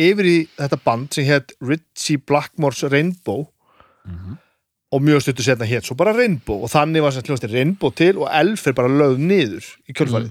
[0.00, 3.46] yfir í þetta band sem hétt Ritchie Blackmore's Rainbow.
[4.94, 6.62] Og mjög stuttu setna hétt svo bara Rainbow.
[6.62, 10.30] Og þannig var sem hljóðast Rainbow til og elf er bara lögð niður í kjölfarið.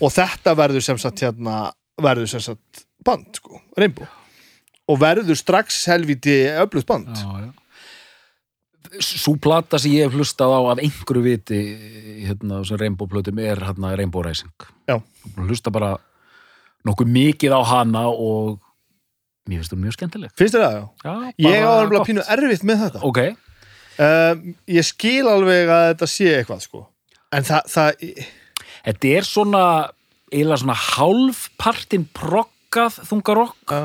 [0.00, 1.56] Og þetta verður sem sagt hérna
[2.00, 4.08] verður sem sagt band sko, Rainbow.
[4.90, 7.10] Og verður strax helviti öflugt band.
[8.98, 11.60] Sú plata sem ég hef hlustað á af einhverju viti
[12.24, 14.50] hérna, sem Rainbow plötum er hérna, Rainbow Rising.
[14.88, 14.98] Já.
[15.36, 15.98] hlusta bara
[16.88, 18.58] nokkuð mikið á hana og
[19.48, 20.34] mér finnst þú mjög skemmtileg.
[20.38, 20.76] Finnst þér það?
[20.76, 20.86] Já?
[21.04, 23.02] Já, Ég á alveg pínu erfitt með þetta.
[23.08, 23.20] Ok,
[24.06, 26.84] um, ég skil alveg að þetta sé eitthvað sko.
[27.30, 28.04] En það, það
[28.84, 29.64] þetta er svona
[30.30, 33.84] eiginlega svona hálfpartin proggað þungarokk já,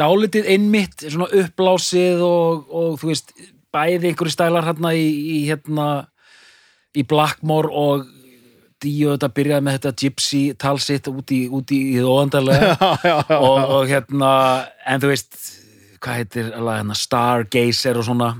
[0.00, 3.34] dálítið innmitt, svona uppblásið og, og þú veist
[3.72, 5.86] bæði einhverju stælar hérna í, í hérna
[6.98, 8.08] í Blackmore og
[8.82, 12.72] Díu þetta byrjaði með þetta gypsy talsitt út í, út í, í óandarlega
[13.36, 14.32] og, og hérna
[14.88, 15.36] en þú veist,
[16.02, 18.32] hvað heitir alveg, hérna, Stargazer og svona.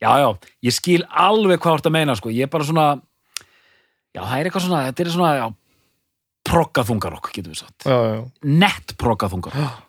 [0.00, 0.28] Já, já,
[0.68, 2.86] ég skil alveg hvað að meina, sko, ég er bara svona
[4.16, 5.46] já, það er eitthvað svona, þetta er svona já,
[6.46, 7.88] proggaþungarokk, getum við sagt.
[8.46, 9.82] Nett proggaþungarokk.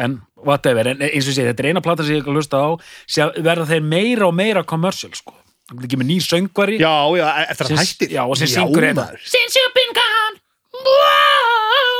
[0.00, 2.62] En whatever, en eins og segi, þetta er eina plata sem ég ekki að hlusta
[2.66, 2.68] á,
[3.06, 5.36] sé verða þeir meira og meira commercial, sko
[5.70, 6.76] það er ekki með ný söngvari.
[6.82, 8.10] Já, já, eftir að hættir.
[8.14, 9.04] já, og sem syngur hérna.
[9.08, 9.24] maður.
[9.34, 10.36] Since you've been gone
[10.84, 11.96] wow,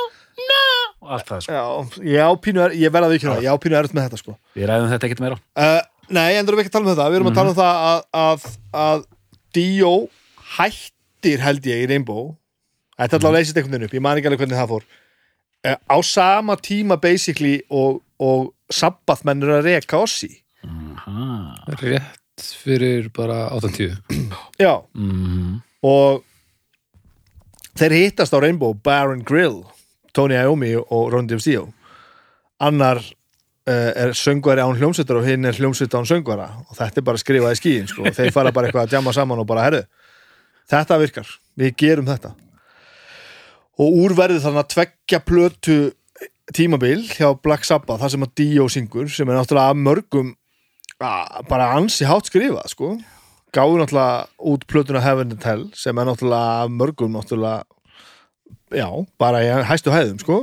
[0.50, 0.62] no.
[1.05, 1.64] Og allt það, sko, Já,
[2.14, 4.20] ég á pínu, er- ég verða að vikina það, ég á pínu erfitt með þetta
[4.22, 4.37] sko.
[4.57, 5.38] Við ræðum þetta ekkert meira.
[5.57, 5.81] Uh,
[6.14, 8.00] Nei, endur við ekki að tala um þetta, við erum að tala um það að,
[8.24, 8.48] að,
[8.85, 9.05] að
[9.57, 9.92] Dio
[10.59, 12.27] hættir held ég í Rainbow.
[12.98, 14.85] Þetta er allavega leysist einhvern veginn upp, ég man ekki alveg hvernig það fór.
[15.64, 20.29] Uh, Á sama tíma basically og, og Sabbath menn eru að reka ossi
[20.64, 21.57] Aha.
[21.81, 23.97] rétt fyrir bara 80
[24.59, 25.61] Já, Mhm.
[25.83, 26.23] og
[27.79, 29.64] þeir hittast á Rainbow Baron Grill,
[30.12, 31.73] Tony Iommi og Ron DiMsio
[32.61, 32.99] annar
[33.66, 36.51] uh, er söngvari án hljómsveitar og hinn er hljómsveit án söngvara.
[36.70, 38.05] Og þetta er bara skrifað í skíin sko.
[38.05, 39.83] þeir fara bara eitthvað að jamma saman og bara herru,
[40.70, 41.27] þetta virkar,
[41.59, 42.35] við gerum þetta.
[43.79, 45.92] Og úrverði þannig að tveggja plötu
[46.55, 50.35] tímabil hjá Black Sabbath þar sem að Dio syngur sem er náttúrulega mörgum
[51.51, 52.95] bara ansi hátt skrifað sko.
[53.55, 57.62] Gáðu náttúrulega út plötuna Heaven and Hell sem er náttúrulega mörgum náttúrulega
[58.75, 58.88] já,
[59.21, 60.40] bara í hæstu hæðum sko.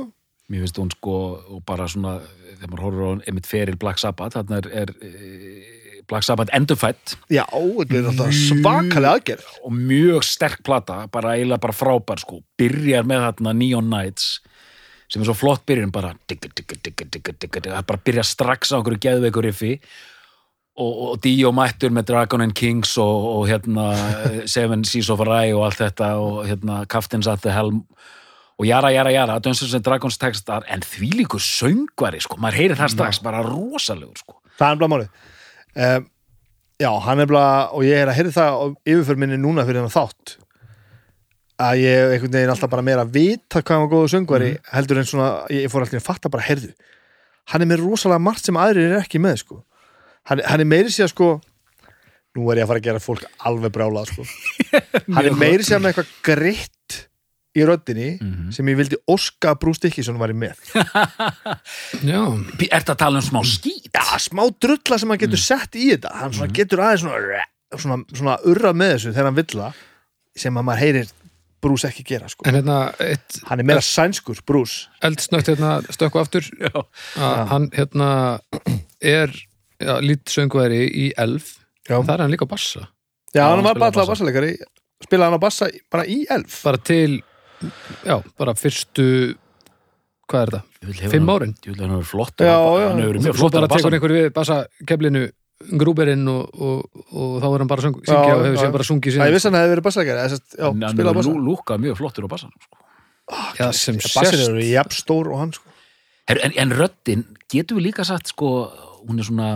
[0.52, 2.18] Mér finnst hún sko og bara svona,
[2.58, 7.16] þegar maður horfir á einmitt feril Black Sabbath, þarna er, er eh, Black Sabbath endurfætt
[7.32, 9.50] já, þetta er náttúrulega svakalega aðgerð.
[9.64, 14.40] og mjög sterk plata, bara eiginlega bara frábær sko, byrjar með þarna Neon Nights
[15.12, 18.72] sem er svo flott byrjun bara digga, digga, digga, digga, digga, það bara byrja strax
[18.72, 19.72] á einhverju geðveikur riffi
[20.76, 23.90] og, og Dio mættur með Dragon and Kings og, og hérna
[24.54, 27.82] Seven Seas of Rye og allt þetta og hérna Captain's at the Helm
[28.60, 32.92] og jara, jara, jara, Dungeons and Dragons textar en þvílíkur söngvari sko, maður heyrir það
[32.94, 34.36] strax bara rosalegur sko.
[34.60, 35.08] Það er bara málið.
[35.72, 36.04] Um,
[36.82, 39.80] já, hann er bara og ég er að heyrði það á yfirför minni núna fyrir
[39.82, 40.36] hennar þátt
[41.62, 45.08] að ég einhvern veginn alltaf bara meira vita hvað hann var góðu söngvari heldur en
[45.08, 46.72] svona, ég fór alltaf að fatta bara heyrðu
[47.52, 49.60] hann er með rosalega margt sem aðrir er ekki með sko
[50.30, 51.40] hann, hann er meiri sér sko
[52.36, 54.24] nú er ég að fara að gera fólk alveg brjálað sko.
[55.16, 57.00] Hann er meiri sér með eitthvað gritt
[57.52, 58.46] í röddinni Mhm.
[58.56, 60.56] sem ég vildi óska að Bruce Dickinson væri með.
[62.08, 62.22] Já,
[62.72, 63.90] Ertu að tala um smá skít?
[63.92, 66.14] já, smá drulla sem hann getur sett í þetta.
[66.22, 67.42] Hann svona getur aðeins svona,
[67.76, 69.82] svona, svona urra með þessu þegar hann vill það
[70.46, 71.12] sem að maður heyrir
[71.62, 72.48] Bruce ekki gera sko.
[72.48, 74.88] hérna eitt hann er meira sænskur, Bruce.
[75.04, 76.48] Eldsnögt hérna stökku aftur.
[77.20, 78.40] Hann hérna
[79.04, 79.28] er
[80.04, 81.98] lítsöngveri í elf Já.
[81.98, 82.82] það er hann líka á bassa
[83.34, 84.12] já, hann hann var bara alltaf bassa.
[84.14, 84.52] bassalegari
[85.02, 87.20] spilaði hann á bassa bara í elf bara til,
[88.06, 89.06] já, bara fyrstu
[90.32, 91.08] hvað er það?
[91.12, 91.54] Fimm árin?
[91.66, 92.88] Jú, hann hefur flott Já, já.
[92.88, 95.24] Hann hefur verið mjög Svo flott bara tekur einhver við bassakeflinu
[95.78, 98.72] grúberinn og, og, og þá er hann bara að syng- syngja Já, og hefur sér
[98.74, 101.34] bara sungið Það ég síðan vissi hann hefði verið bassalegari Já, Hann hann spilaði bassa
[101.34, 102.80] hefur lúkað mjög flottur á bassanum sko.
[103.58, 105.68] Já, sem Bassin sérst eru jafn stór og hann sko.
[106.30, 108.48] Her, en, en röddin, getur við líka sagt sko,
[109.06, 109.52] hún er svona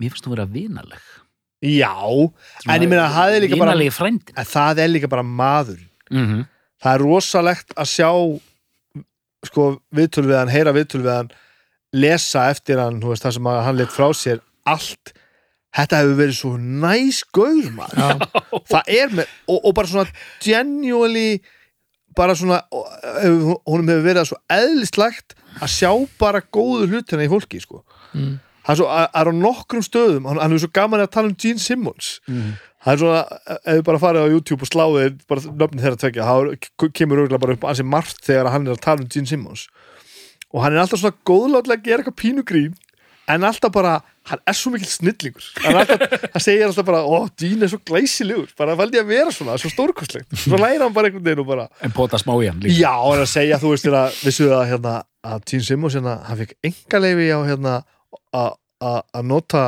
[0.00, 1.06] mér finnst hún vera vinaleg
[1.64, 1.96] Já,
[2.68, 5.80] en ég meina það er líka bara Vinalegi frændin en það er líka bara maður
[6.10, 6.46] mm -hmm.
[6.82, 8.10] það er rosalegt að sjá
[9.46, 11.30] sko viðtöl við hann, heyra viðtöl við hann
[11.96, 15.14] lesa eftir hann, þú veist, það sem að hann let frá sér allt
[15.76, 18.08] þetta hefur verið svo næs gaur maður Já,
[18.72, 20.06] það er með, og, og bara svona
[20.44, 21.40] genuinely
[22.16, 22.86] bara svona og,
[23.22, 27.82] hefur- verið svo eðlistlegt að sjá bara góðu hlutina í fólki sko.
[28.12, 28.36] mm.
[28.66, 31.12] Það er svo, að að er á nokkrum stöðum hann, hann er svo gaman að
[31.16, 32.10] tala um Gene Simmons.
[32.86, 33.22] Það er svona,
[33.56, 37.44] ef við bara farið á YouTube og sláðið bara nöfnin þeirra tvekja þá kemur auðvitað
[37.46, 39.68] bara upp ansi margt þegar hann er að tala um Gene Simmons.
[40.54, 42.76] Og hann er alltaf svona góðlátlega að gera eitthvað pínugrín
[43.26, 43.96] en alltaf bara,
[44.30, 45.48] hann er svo mikill snillingur.
[45.64, 45.80] Hann,
[46.36, 49.70] hann segir alltaf bara ó, Gene er svo glæsilegur, bara fældi að vera svona svo
[49.72, 52.78] stórkostlegt, svo læra hann bara einhvern veginn og bara En pota smá í hann líka.
[52.78, 54.94] Já, hann er að segja, þú veist, þegar vissu að, hérna,
[55.26, 57.74] að Gene Simmons hérna, hann fikk engaleifi á hérna,
[58.34, 58.56] að-
[59.24, 59.66] nota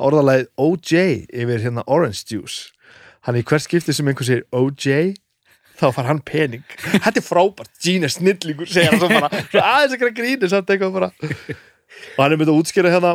[0.00, 0.92] orðalagið OJ
[1.28, 2.70] yfir hérna Orange Juice.
[3.26, 5.16] Hann í hvert skipti sem einhver segir OJ
[5.80, 6.64] þá far hann pening.
[7.04, 7.72] Þetta er frábært,
[8.08, 11.10] er snillingur segja hann svo bara, aðeins ekki að gríni samt eitthvað bara.
[12.16, 13.14] Og hann er myndið að útskýra hérna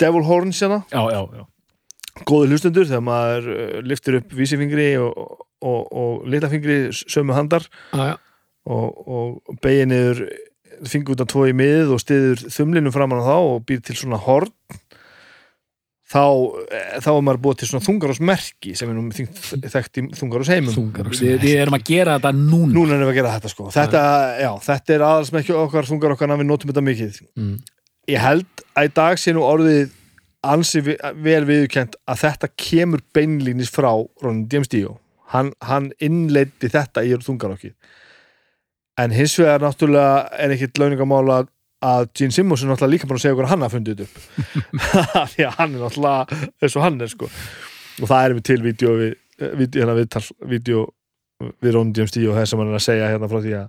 [0.00, 0.82] Devil Horns hérna.
[0.92, 1.44] Já, já, já.
[2.26, 8.08] Góði hlustundur þegar maður uh, liftir upp vísifingri og, og, og litafingri sömu handar já,
[8.10, 8.16] já.
[8.66, 10.24] og, og beigir niður
[10.86, 14.20] fingur út tvo í miðið og stiður þumlinu framan á þá og býr til svona
[14.22, 14.52] horn
[16.08, 16.24] þá,
[16.72, 20.76] eh, þá er maður búið til svona þungarásmerki sem er nú þekkt í þungarás heimum
[20.76, 21.20] Þungarós.
[21.20, 22.72] Við, erum að gera þetta núna.
[22.72, 23.68] Núna erum við að gera þetta sko.
[23.74, 24.04] Þetta,
[24.40, 27.20] já, þetta er aðalsmekki okkar þungar okkar að við notum þetta mikið.
[27.36, 27.56] Mm.
[28.08, 29.90] ég held að í dag sé nú orðið
[30.48, 33.90] ansi vel viðurkent að þetta kemur beinlínis frá
[34.22, 34.96] James Dio.
[35.28, 37.74] Hann, hann innleiti þetta í þungarokki
[38.98, 41.44] en hins vegar náttúrulega er ekkit launingamála
[41.88, 44.20] að Gene Simmons er náttúrulega líka búin að segja okkur að hann hafa fundið upp.
[45.32, 47.30] Því að hann er náttúrulega eins og hann er sko.
[48.02, 49.12] Og það er við til vídeo við,
[49.60, 50.86] vídeo, hérna viðtal, vídeo
[51.62, 53.68] við Ronny James Dio þess sem hann er að segja hérna frá því að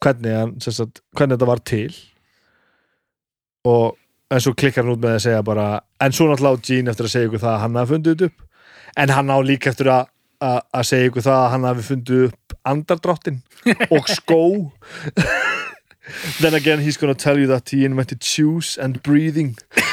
[0.00, 1.90] hvernig, hann, sagt, hvernig þetta var til.
[3.68, 3.98] Og
[4.30, 5.66] en svo klikkar hann út með að segja bara
[6.00, 8.46] en svo náttúrulega á Gene eftir að segja ykkur það að hann hafi fundið upp.
[8.96, 10.08] En hann á líka eftir að
[10.40, 13.40] að segja ykkur það að hann hafi fundið upp andardráttin
[13.90, 14.42] og skó.
[16.40, 19.56] Then again he's gonna tell you that he invented shoes and breathing.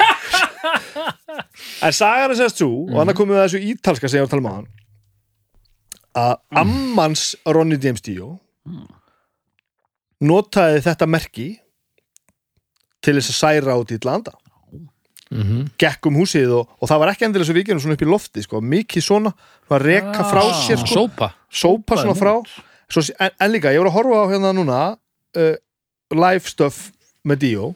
[1.82, 4.54] En sagan er sérst svo og hann er komið að þessu ítalska var að tala
[4.58, 4.68] um
[6.18, 6.34] að
[6.64, 8.40] ammans Ronny James Dio
[10.26, 11.48] notaði þetta merki
[13.06, 14.34] til þess að særa út í landa
[15.32, 18.10] Mm gekk um húsið og, og það var ekki endilega svo vikinu svona upp í
[18.10, 19.32] lofti sko, mikið svona,
[19.68, 20.54] svona reka frá Ah.
[20.68, 21.32] sér sko, Sópa.
[21.52, 22.34] Sópa svona frá.
[22.90, 24.98] svo, en, en líka, ég voru að horfa á hérna núna
[25.36, 25.56] uh,
[26.16, 26.92] live stuff
[27.28, 27.76] með Dio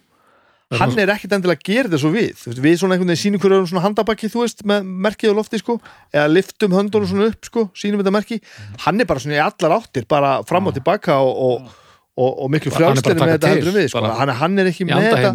[0.71, 3.67] hann er ekkit endilega að gera þetta svo við við svona einhvern veginn sínum hverju
[3.67, 5.75] svona handabakki þú veist, með merkið á lofti sko
[6.15, 8.37] eða liftum höndunum svona upp sko, sínum þetta merki.
[8.85, 11.73] Hann er bara svona í allar áttir bara fram og tilbaka og, og,
[12.15, 14.05] og, og miklu að með þetta heldur við sko.
[14.21, 15.33] hann, hann er ekki með þetta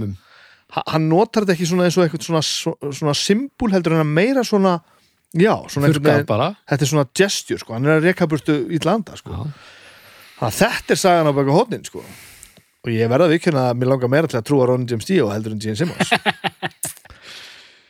[0.75, 4.15] hann notar þetta ekki svona eins og eitthvað svona, svona, svona symbol heldur en að
[4.19, 4.77] meira svona
[5.37, 9.19] já, svona bara þetta er svona gesture sko, hann er að reka burtu í landa
[9.19, 9.31] sko.
[9.31, 9.75] Já.
[10.37, 12.03] Þannig að þetta er sagan á baka hótnin sko.
[12.87, 15.31] og ég verða að vikuna að mér langar meira til að trúa Ronny James Dio
[15.33, 16.13] heldur en Gene Simmons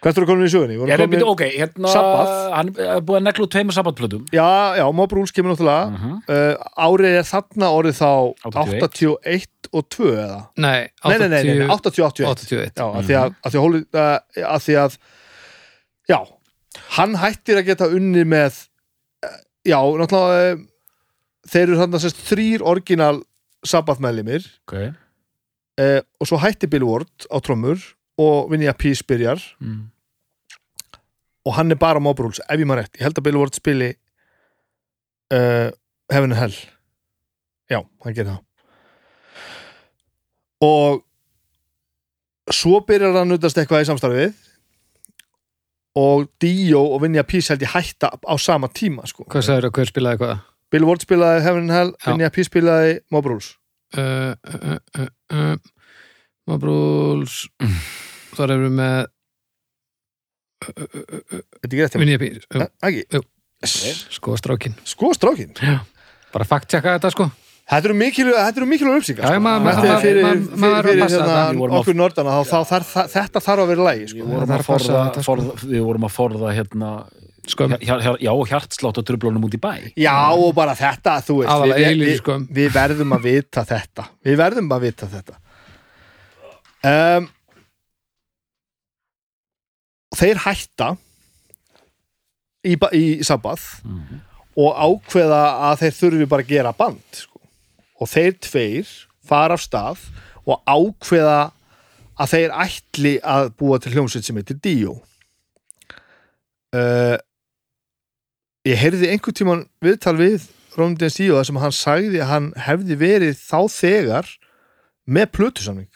[0.05, 0.77] hvert eru komin í sögunni?
[0.79, 2.33] Voru Ég er byrju, ok, hérna Sabbath.
[2.53, 5.89] Hann er búið að neglu tveimur sabbatplötum já, já, Mob Rules kemur náttúrulega.
[5.95, 6.17] Mhm.
[6.29, 8.11] uh, árið er þarna orðið þá
[8.51, 8.87] 81.
[8.87, 10.41] 81 og 2 eða?
[10.63, 13.59] Nei, nei, nei, nei, nei, 80 80 81 81 Já, af því að, að, því
[13.59, 14.99] að, hóli, uh, að því að
[16.13, 16.19] já,
[16.99, 18.61] hann hættir að geta unni með
[19.27, 20.65] uh, já, náttúrulega uh,
[21.47, 23.17] þeir eru þarna sérst þrýr orginal
[23.67, 24.47] sabbathmeðlimir.
[24.67, 24.79] Ok.
[25.77, 27.83] Uh, og svo hættir Bill Ward á trommur
[28.21, 29.83] og Vinnie Appice byrjar mm.
[31.47, 33.55] og hann er bara Mob Rules, ef ég maður rétt ég held að Bill Ward
[33.59, 33.91] spili
[35.35, 35.69] uh,
[36.13, 36.57] Heaven and Hell
[37.71, 38.43] já, hann gerir það
[40.67, 41.03] og
[42.55, 44.33] svo byrjar hann nutast eitthvað í samstarfið
[45.97, 49.25] og Dio og Vinja Peace held ég hætta á sama tíma sko.
[49.33, 50.43] Hvað sagður að hver spilaði hvað?
[50.75, 51.93] Bill Ward spilaði Heaven and Hell.
[52.05, 53.55] Vinja Peace spilaði Mob Rules
[53.95, 54.35] Uh,
[55.31, 55.57] uh,
[56.47, 57.47] Mabrúls
[58.37, 59.07] Þar erum við með
[60.67, 62.21] Þetta er mér.
[62.21, 63.21] Vinja.
[63.65, 64.07] Yes.
[64.13, 65.53] Sko strákin sko strákin
[66.35, 67.27] Bara fakt-tjekka þetta sko.
[67.67, 69.43] Þetta eru mikilvæg, þetta eru mikilvæg upplýsingar Já, sko.
[69.43, 70.19] maður- Þetta er
[70.63, 74.19] maður- fyrir, hérna, okkur nördana þetta þarf að vera lægi sko.
[74.19, 75.67] Við vorum að forða, sko.
[75.73, 76.91] við vorum að forða hérna,
[77.47, 77.79] Skömm.
[77.81, 79.93] já, hjartslátt og trublunum út í bæ.
[79.97, 84.09] Já og bara þetta, þú veist við, við, við verðum að vita þetta.
[84.25, 85.35] Við verðum að vita þetta
[86.87, 87.27] um,
[90.17, 90.93] Þeir hætta
[92.65, 94.21] í, í sabbath Mhm.
[94.57, 97.41] og ákveða að þeir þurfi bara að gera band sko.
[98.01, 98.87] og þeir tveir
[99.25, 99.99] fara af stað
[100.47, 101.53] og ákveða
[102.19, 104.95] að þeir ætli að búa til hljómsveit sem heitir Dio
[106.77, 107.17] uh,
[108.67, 112.97] ég heyrði einhvern tímann viðtal við Róndins Dio þar sem hann sagði að hann hefði
[113.01, 114.33] verið þá þegar
[115.07, 115.91] með plötusamning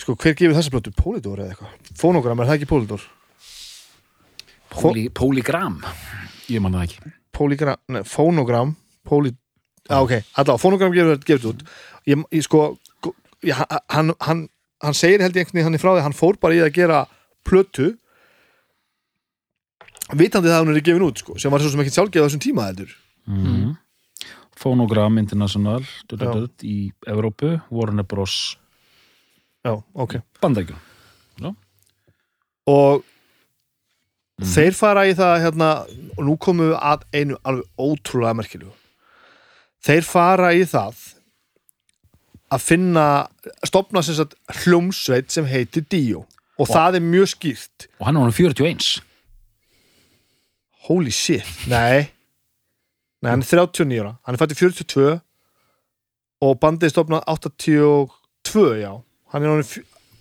[0.00, 0.94] sko hver gefur þessa plötu?
[0.96, 1.92] Polydor eða eitthvað?
[2.00, 3.04] Fónogram, er það ekki Polydor?
[4.74, 5.78] Póli, Póligram
[6.50, 9.34] Ég man það ekki Polygram, nei, Phonogram Poly,
[9.90, 11.64] á ok, allavega, Phonogram gefur þetta út
[12.08, 12.62] ég, ég sko
[13.44, 13.58] ég,
[13.92, 14.46] hann, hann,
[14.82, 16.74] hann segir held ég einhvern veginn hann í frá því, hann fór bara í að
[16.78, 17.04] gera
[17.46, 17.92] plötu
[20.14, 22.26] vitandi það að hún er gefin út sko, sem var svo sem ekki sjálfgeð á
[22.26, 22.92] þessum tíma heldur
[23.28, 23.72] mm.
[24.60, 26.32] Phonogram International du, du, Já.
[26.34, 26.78] du, í
[27.10, 28.56] Evrópu Warner Bros.
[29.64, 30.20] Já, ok.
[30.42, 30.76] Bandaríkjum
[32.66, 33.02] og
[34.40, 34.46] Mhm.
[34.50, 35.66] þeir fara í það hérna,
[36.18, 38.72] og nú komum við að einu alveg ótrúlega merkilegu.
[39.84, 40.96] Þeir fara í það
[42.50, 43.04] að finna
[43.64, 46.26] stopna sem sagt hljómsveit sem heitir Dio.
[46.58, 47.86] Og það er mjög skýrt.
[48.00, 49.02] Og hann er hann 41
[50.88, 52.10] holy shit, nei.
[53.22, 55.20] Nei, hann er 39 ára, hann er fættið 42
[56.42, 59.02] og bandið stopnað 82, já
[59.34, 59.66] hann er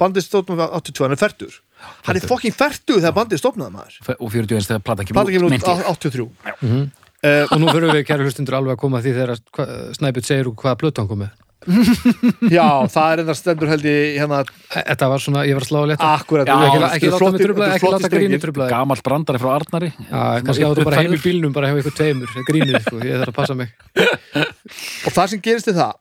[0.01, 1.59] bandið stopnað 82, hann er færtur
[2.07, 3.95] hann er fucking færtur þegar bandið stopnað maður.
[4.19, 5.83] Og 41 þegar plata kemur út meinti ég.
[5.83, 6.27] á- 83
[6.63, 6.83] Mhm.
[7.23, 10.51] uh, Og nú fyrir við kæru hlustundur alveg að koma að því þegar Snæbjörn segir
[10.51, 11.31] hvaða blötu hann komið
[12.51, 14.41] já, það er enda stendur held ég hérna
[14.73, 16.09] Þetta var svona, ég var að slá að leta.
[16.17, 18.41] Akkurat Já, Ekki, ekki láta mig flottir- trubla, þetta eru ekki láta grínu strengir.
[18.43, 18.73] trubla þig.
[18.73, 19.89] gamall brandari frá Arnari.
[19.95, 23.31] Já, kannski áttu bara heim í bílnum bara hefa ykkur tveimur, grínið, sko, ég þarf
[23.31, 23.71] að passa mig.
[25.07, 25.97] Og það sem gerist er það að,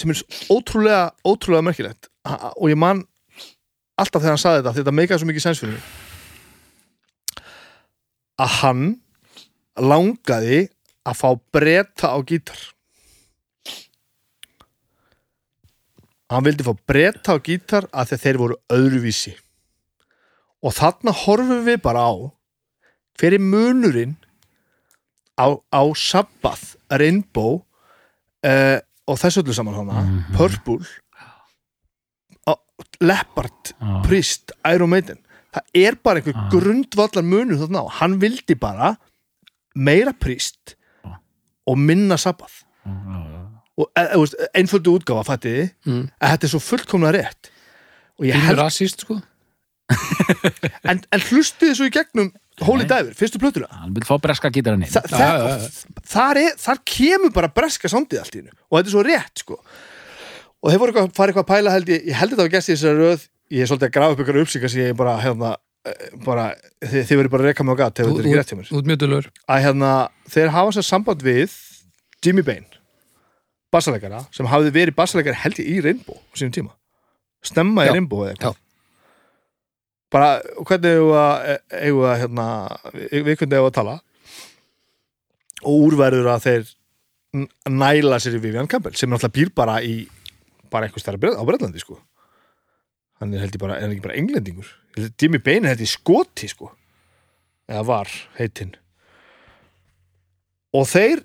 [0.00, 2.08] sem er ótrúlega, ótrúlega merkilegt.
[2.58, 3.04] Og ég man
[4.00, 5.92] alltaf þegar hann saði þetta, þetta meikaði svo mikið sens fyrir mig
[8.40, 8.84] að hann
[9.78, 10.64] langaði
[11.04, 12.60] að fá breyta á gítar.
[16.32, 19.34] Hann vildi fá breyta á gítar að þegar þeir voru öðruvísi.
[20.64, 22.14] Og þarna horfum við bara á
[23.20, 24.16] hver er munurinn
[25.38, 27.60] á, á Sabbath, Rainbow
[28.42, 30.36] uh, og þessu öllu saman hana Mhm.
[30.36, 30.78] Purple
[32.48, 32.60] á-
[33.00, 34.02] Leopard, Já.
[34.06, 35.18] Priest, Iron Maiden
[35.54, 36.48] það er bara einhver Ah.
[36.50, 38.96] grundvallar munur þarna á, hann vildi bara
[39.76, 41.18] meira Priest Ah.
[41.66, 42.62] og minna Sabbath
[43.76, 46.10] og e, e, einföldu útgáfa fættiði, mm.
[46.20, 47.50] að þetta er svo fullkomna rétt
[48.20, 49.20] og ég held, rasíst, sko
[50.90, 52.86] en, en hlustiði svo í gegnum Holy.
[52.86, 53.66] Diver, fyrstu plötuna?
[53.80, 54.92] Hann vil fá breska gítarinn inn.
[54.92, 55.88] Þa, já.
[56.12, 59.42] þar, er, þar kemur bara breska samtíð allt í hennu og þetta er svo rétt
[59.42, 59.58] sko.
[60.62, 62.70] Og þeir voru eitthvað, farið eitthvað að pæla held ég, ég held þetta var gæst
[62.70, 63.26] í þessari röð.
[63.54, 65.50] Ég er svolítið að grafa upp ykkur upplýsingar sem ég bara hérna,
[65.90, 66.46] eh, bara,
[66.84, 68.58] þið, þið verður bara að reka mig á gat ef þetta er ekki rétt hjá
[68.60, 68.70] mér.
[68.78, 69.90] Út mjötulur að hérna,
[70.30, 71.58] þeir hafa sér samband við
[72.24, 72.70] Jimmy Bain
[73.74, 76.74] bassalegara, sem hafði verið bassalegara held ég í Rainbow á sínum tíma.
[77.44, 78.60] Stemma í Rainbow eða eitthvað.
[80.14, 80.30] Bara,
[80.62, 81.20] hvernig eigum við
[81.82, 82.46] eigum við að hérna,
[82.94, 83.98] við hvernig eigum við að tala?
[85.64, 86.72] Og úrverður að þeir
[87.74, 90.04] næla sér í Vivian Campbell sem náttúrulega býr bara í
[90.70, 91.98] bara einhvers þar á Breitlandi sko.
[93.20, 94.70] Hann er held ég bara, er hann ekki bara englendingur?
[95.20, 96.70] Jimmy Bain er held ég skoti sko.
[97.70, 98.74] Eða var heitinn.
[100.74, 101.22] Og þeir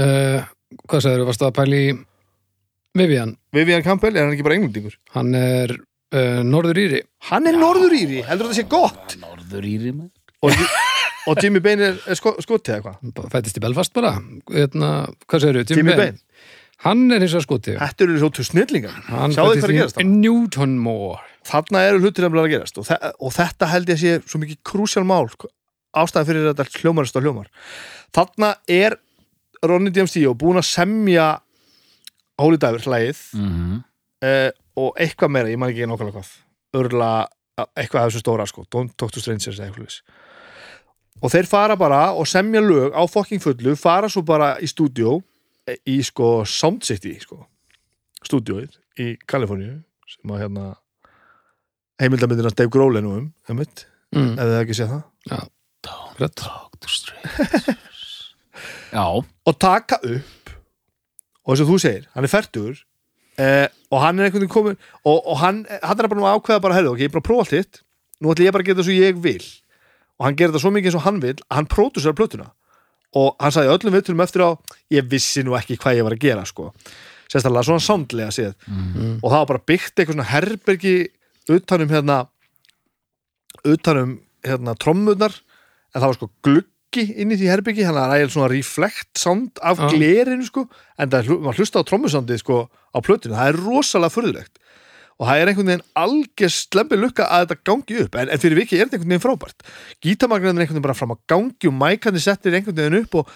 [0.00, 0.46] uh,
[0.88, 1.82] Hvað sagður, varstu að pæli
[2.98, 4.96] Vivian, Vivian Campbell, er hann ekki bara englendingur?
[5.14, 5.72] Hann er
[6.14, 7.00] uh, Norður Íri.
[7.28, 9.16] Hann er norður íri, heldur þetta sé gott?
[9.20, 10.12] Norður íri með
[10.46, 10.60] og,
[11.32, 13.26] og Jimmy Bain er, er sko, skoti eða hvað?
[13.32, 14.14] Fættist í Belfast bara.
[14.52, 14.92] Hérna,
[15.26, 16.22] hvað segirðu, Jimmy, Jimmy Bain Bain,
[16.84, 18.94] Hann er eins og skoti þetta eru svo til snillingar.
[19.08, 23.70] Hann sjáðu hvað er að gerast Newtonmore þarna eru hlutir að gerast og, og þetta
[23.72, 25.26] held ég að sé svo mikið krúsjál mál
[25.96, 27.50] ástæðan fyrir þetta hljómarist og hljómar.
[28.14, 28.98] Þarna er
[29.64, 31.28] Ronny DMC búin að semja
[32.38, 33.78] Holy Diver hlægið mm
[34.24, 36.32] uh, og eitthvað meira, ég man ekki nákvæmlega hvað.
[36.78, 37.10] Örla,
[37.74, 40.00] eitthvað af þessu stóra sko, Don't Talk to Strangers eða eitthvað
[41.22, 45.18] og þeir fara bara og semja lög á fucking fullu, fara svo bara í stúdíó
[45.68, 47.40] eh, í sko Sound City sko,
[48.22, 50.66] stúdíóið í Kaliforníu sem að hérna
[51.98, 54.36] heimildamindina Dave Grohl er nú um, einmitt, mm.
[54.38, 55.48] ef þið ekki séð það.
[56.18, 56.40] Rétt.
[56.40, 58.06] Talk to strangers.
[58.96, 60.54] Já, og taka upp
[61.48, 62.78] og eins og þú segir, hann er færtur
[63.40, 66.64] eh, og hann er einhvern veginn komin og, og hann, hann er bara að ákveða
[66.64, 67.82] bara ok, ég er bara að prófa allt hitt.
[68.20, 69.44] Nú ætlum ég bara að gera það svo ég vil.
[70.18, 72.48] Og hann gerir það svo mikið eins og hann vil að hann pródusar plötuna.
[73.16, 74.50] Og hann sagði öllum viðtölum eftir á
[74.92, 76.72] ég vissi nú ekki hvað ég var að gera sko.
[77.28, 78.54] sérstaklega svona samdlega séð.
[78.66, 79.18] Mm.
[79.22, 80.94] og það var bara byggt eitthvað svona herbergi
[81.48, 82.16] utanum hérna
[83.68, 84.14] utanum
[84.46, 85.34] hérna trommunar
[85.92, 86.30] en það var sko
[86.92, 89.88] gluggi inn í því herbergi hann er ægilega svona reflect sound af Já.
[89.92, 90.64] glerinu sko
[90.98, 94.58] en það er maður hlusta á trommusandið sko á plötinu, það er rosalega furðulegt.
[95.18, 98.14] Og það er einhvern veginn algjör slemmi lukka að þetta gangi upp.
[98.22, 99.64] En, en fyrir viki er þetta einhvern veginn frábært.
[100.04, 103.32] Gítamagnan er einhvern veginn bara fram að gangi og mækandi settir einhvern veginn upp og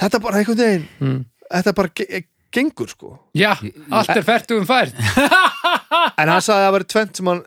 [0.00, 1.24] þetta bara einhvern veginn Mm.
[1.50, 2.22] þetta bara ge
[2.54, 3.16] gengur sko.
[3.34, 3.56] Já,
[3.90, 4.94] allt er fært um fært.
[6.20, 7.40] En hann sagði að það væri tvent sem hann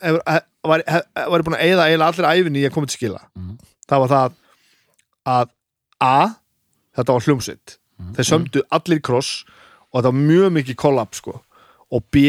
[0.67, 3.21] var, hef, var búin að eyða eiginlega allir æfinni í að koma til skila.
[3.37, 3.53] Mhm.
[3.87, 4.35] það var það
[5.27, 5.51] að
[6.03, 6.37] A
[6.97, 7.77] þetta var hljómsitt
[8.17, 9.41] þeir sömdu allir kross
[9.89, 11.41] og þetta var mjög mikið kollab sko.
[11.89, 12.23] og B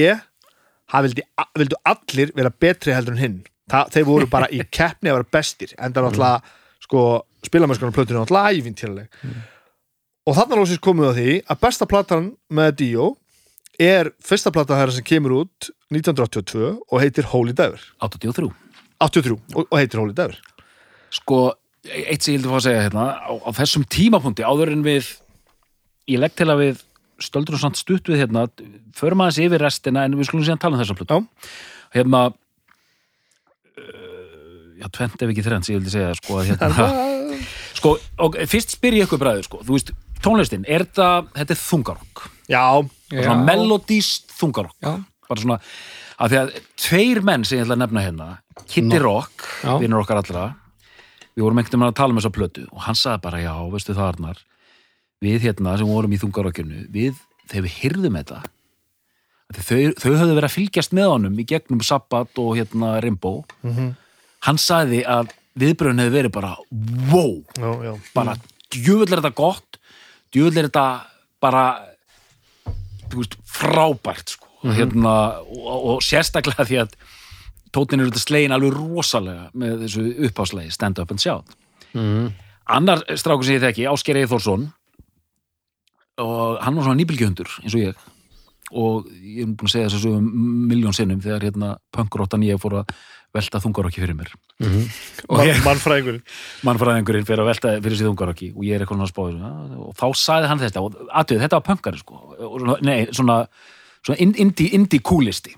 [0.88, 1.22] það vildi,
[1.58, 3.38] vildu allir vera betri heldur en hinn.
[3.68, 7.04] Það, þeir voru bara í keppni að vera bestir en það er náttúrulega sko,
[7.48, 9.24] spilamennskunar plötunum náttúrulega ævintýraleg.
[10.28, 13.10] Og þannig lóksins komum við að því að besta platan með Dio
[13.78, 18.48] er fyrsta plata þeirra sem kemur út 1982 og heitir Holy Diver 83
[18.98, 20.40] 83 og, og heitir Holy Diver
[21.14, 21.38] Sko,
[21.88, 24.84] eitt sem ég hildi að fá að segja hérna á, á þessum tímapunkti, áður en
[24.86, 25.10] við
[26.08, 26.84] ég legg til að við
[27.22, 28.46] stöldur og samt stutt við hérna
[28.96, 31.18] förum aðeins yfir restina en við skulum síðan tala um plötu.
[31.18, 31.26] Já.
[31.98, 32.34] hérna uh,
[34.78, 36.88] já, tvent ef ekki sem ég vildi segja sko, að hérna,
[37.78, 41.62] sko, og fyrst spyr ég ykkur bræður, sko, þú veist, tónlistin er þetta, þetta er
[41.64, 42.16] þungarokk
[42.48, 42.64] Já,
[43.12, 44.92] svona melodíst þungarokk Já.
[45.28, 45.58] bara svona,
[46.18, 46.48] af því að
[46.78, 48.28] tveir menn sem ég ætla að nefna hérna
[48.68, 49.72] Kitty Rock, Já.
[49.82, 50.48] vinnur okkar allra
[51.38, 53.94] við vorum einhvern veginn að tala um þessa plötu og hann sagði bara, já, veistu
[53.94, 54.40] það Arnar
[55.22, 57.18] við hérna sem vorum í þungarokkinu við,
[57.50, 58.40] þegar við hyrðum þetta
[59.58, 63.32] þau, þau höfðu verið að fylgjast með honum í gegnum Sabbat og hérna Rimbo
[63.64, 63.94] Mhm.
[64.46, 66.52] hann sagði að viðbröðin hefði verið bara
[67.10, 68.36] wow, já, já bara
[68.70, 69.78] djöfull er þetta gott
[70.34, 70.84] djöfull er þetta
[71.40, 71.64] bara
[73.08, 74.46] þú veist, frábært sko.
[74.74, 75.14] hérna,
[75.48, 76.94] og, og sérstaklega því að
[77.74, 81.56] tótin eru þetta slegin alveg rosalega með þessu uppháslegi Stand Up and Shout.
[81.96, 82.32] Mm.
[82.68, 84.66] annar strákur sem ég þekki, Ásker Eithórsson
[86.20, 88.06] og hann var svona nýbylgjöhundur eins og ég.
[88.68, 92.90] Og ég er búin að segja þessu miljón sinnum þegar hérna punkróttan ég fór að
[93.32, 94.32] velta þungarokki fyrir mér.
[95.28, 96.20] Og ég, Mannfræðingurinn.
[96.68, 99.40] Mannfræðingurinn fyrir að velta fyrir sér þungarokki og ég er eitthvað svona að spá þessu.
[99.40, 102.20] Ja, og þá sagði hann þetta og aðtöð, þetta var punkari sko.
[102.84, 103.38] Nei, svona,
[104.04, 105.54] svona in- indie, indie coolisti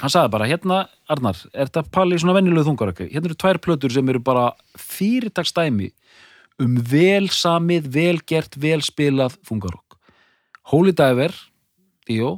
[0.00, 0.78] hann sagði bara, hérna
[1.10, 5.90] Arnar, er þetta pali svona venjulegu þungarokki hérna eru tvær plötur sem eru bara fyrirtagsdæmi
[6.62, 9.96] um vel samið, vel gert, vel spilað þungarokk.
[10.70, 11.34] Holy Diver
[12.08, 12.36] Dio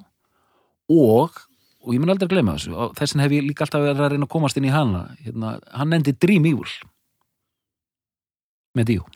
[0.90, 1.42] og
[1.86, 4.26] og ég mun aldrei að gleyma þessu þessin hef ég líka alltaf verið að reyna
[4.26, 5.04] að komast inn í hana.
[5.22, 6.70] Hérna, hann nefndi Dream Evil
[8.76, 9.10] með Dio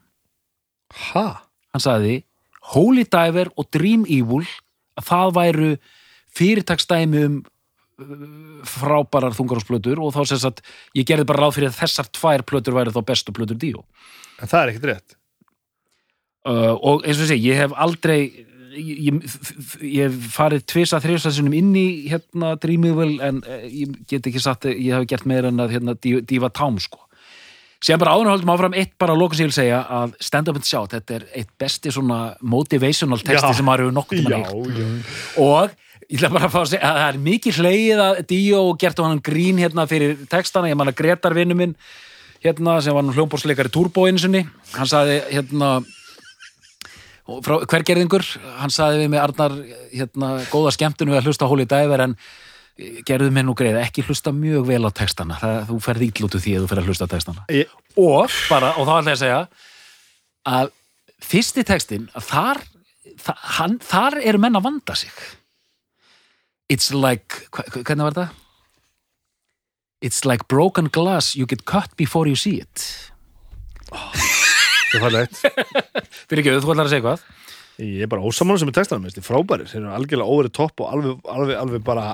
[1.11, 1.27] Ha?
[1.71, 2.21] hann sagði
[2.75, 4.45] Holy Diver og Dream Evil
[4.99, 5.71] að það væru
[6.37, 7.41] fyrirtaksdæmi um
[8.69, 10.63] frábærar þungarásplötur og þá sem sagt
[10.97, 13.85] ég gerði bara ráð fyrir að þessar tvær plötur væri þá bestu plötur Dio.
[14.41, 15.17] En það er ekkert rétt.
[16.49, 18.21] Uh, og eins og segi, ég hef aldrei
[18.73, 19.37] ég, ég,
[19.85, 24.41] ég hef farið tvisa þrjóðsæðsunum inn í hérna Dream Evil en uh, ég get ekki
[24.41, 27.03] sagt að ég hef gert meira en að hérna Diva, Diva Tám sko.
[27.81, 30.69] Sem bara höldum áfram eitt bara að loka sig vil segja að Stand Up and
[30.69, 33.57] Shout þetta er eitt besti svona motivational texti Já.
[33.57, 34.81] sem maður hefur nokkuð Já, tímann heyrt.
[34.81, 35.45] já.
[35.45, 35.79] Og
[36.11, 39.01] ég ætla bara að fá að segja að það er mikið hlegið að og gert
[39.01, 41.77] á hann grín hérna fyrir textana, ég man að Gretar vinnu minn
[42.43, 44.45] hérna sem var nú hljómbórsleikari Turbo einu sinni,
[44.75, 45.81] hann sagði hérna
[47.47, 48.27] frá hvergerðingur
[48.59, 49.57] hann sagði við mig Arnar
[49.93, 52.17] hérna góða skemmtun við að hlusta á Holy Diver en
[53.07, 55.37] gerðu mér nú greið ekki hlusta mjög vel á textana.
[55.41, 57.45] Það, þú ferð ítlútu því að þú ferð að hlusta textana.
[57.53, 59.41] Ég, og bara, og þá ætla ég að segja
[60.51, 60.73] að
[61.31, 62.63] fyrsti textin að þar,
[63.21, 65.13] þar, hann, þar eru menn að vanda sig
[66.71, 68.37] it's like hvernig var það?
[70.01, 72.87] It's like broken glass, you get cut before you see it
[73.91, 75.41] það er fællegt
[76.31, 77.25] Fyrir ekki, þú ætlar að segja hvað?
[77.81, 80.83] ég er bara ósamála sem er textanum þetta er frábærir, þeir eru algjörlega óverið topp
[80.85, 82.07] og alveg, alveg, alveg bara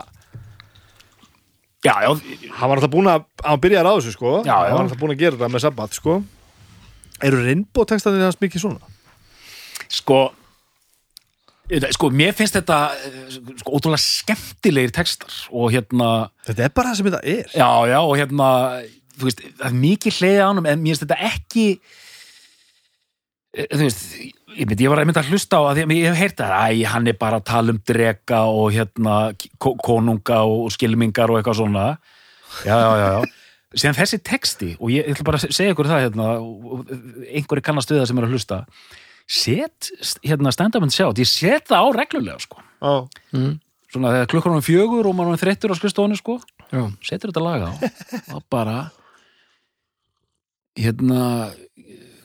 [1.87, 2.11] Já, já,
[2.57, 4.71] hann var alltaf búin að, hann byrjaði að þessu sko Já, já.
[4.71, 6.17] hann var alltaf búin að gera þetta með sabbat sko
[7.27, 8.93] eru reynbó textanir hans mikið svona?
[9.93, 10.21] sko
[11.97, 13.19] sko, mér finnst þetta eh,
[13.63, 16.11] sko, ótrúlega skemmtilegir textar og hérna
[16.47, 17.53] þetta er bara það sem þetta er.
[17.57, 18.49] Já, já, og hérna
[19.23, 21.67] veist, það er mikið hleiði á hann en mér finnst þetta ekki
[23.57, 26.07] eh, þú veist ég, mynd, ég var að mynda að hlusta á að að ég
[26.11, 29.17] hef heyrt það æ, hann er bara að tala um drega og hérna
[29.61, 31.89] ko- konunga og skilmingar og eitthvað svona.
[32.65, 33.33] Já, já, já, já.
[33.77, 36.27] Síðan þessi texti, og ég, ég ætla bara að segja ykkur það hérna,
[37.37, 38.59] einhverju kannast við það sem er að hlusta
[39.27, 39.91] set,
[40.23, 42.63] hérna, stand up and shout ég set það á reglulega, sko.
[42.81, 42.95] Já.
[43.93, 46.39] svona þegar klukkan er um fjögur og maður er þreyttur á skrifstofunni, sko
[46.71, 46.83] Já.
[47.03, 47.71] setur þetta lag á.
[48.37, 48.77] Og bara
[50.77, 51.53] hérna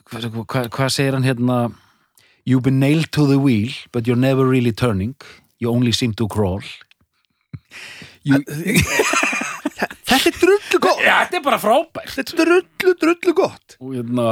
[0.08, 1.58] hvað, hvað, hvað segir hann hérna
[2.44, 5.14] you've been nailed to the wheel but you're never really turning.
[5.58, 6.62] You only seem to crawl.
[8.22, 8.42] You,
[10.08, 11.02] þetta er drullu gott.
[11.02, 12.12] Ja, þetta er bara frábært.
[12.18, 13.76] Þetta er drullu, drullu gott.
[13.80, 14.26] Og hérna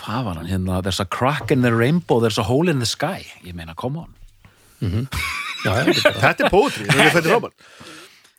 [0.00, 0.48] hvað var hann?
[0.50, 3.24] Hérna there's a crack in the rainbow there's a hole in the sky.
[3.44, 4.14] Ég meina come on.
[5.64, 7.54] Já, já, þetta er bara- þetta er frábært.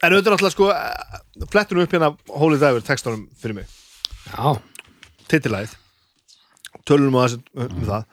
[0.03, 0.67] En auðvitað alltaf sko
[1.49, 3.65] flettur upp hérna Holy Diver textunum fyrir mig.
[4.29, 4.59] Já,
[5.31, 5.73] titilæð
[6.85, 8.03] tölunum þessu um það.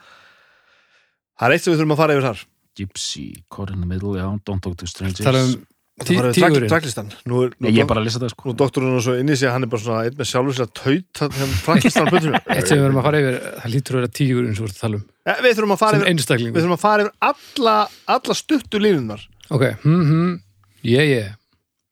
[1.36, 2.44] Það er eitt sem við þurfum að fara yfir þar.
[2.78, 5.20] Gypsy, caught in the middle yeah, don't talk to strangers.
[5.26, 5.66] Það er um það
[6.00, 6.68] tígurinn.
[6.70, 8.48] traklistan nú er, ég er bara að lesa það sko.
[8.48, 10.72] nú doktorinn er svo inn í sig að hann er bara svona einn með að
[10.78, 12.08] taut hérna traklistan
[12.56, 14.76] Eitt sem við verðum að fara yfir, það lítur að vera tígurinn sem við erum
[14.76, 17.04] að tala um, Ja, við þurfum að fara sem yfir við einstaklingur þurfum að fara
[17.04, 17.76] yfir alla,
[18.16, 20.34] alla stuttu línunar Ok, hm, hm,
[20.80, 21.32] yeah, yeah.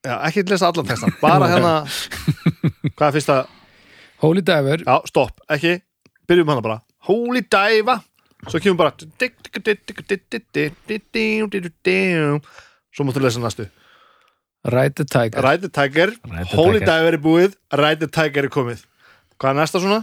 [0.00, 1.74] Já, ekki lesa allan textan, bara hérna
[2.96, 3.40] hvað er fyrsta,
[4.24, 5.76] Holy Diver, já, stopp, ekki.
[6.28, 7.98] Byrjum hana bara, holy diva
[8.48, 8.94] svo kemur bara
[12.94, 13.66] svo máttu lesa næstu
[14.64, 15.40] Ride the Tiger.
[15.40, 16.90] Ride the Tiger, Ride the Holy Tiger.
[16.90, 17.54] Diver er búið.
[17.80, 18.82] Ride the Tiger er komið.
[19.40, 20.00] Hvað er næsta svona?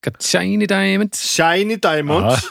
[0.00, 2.44] Got Shiny Diamonds Shiny Diamonds.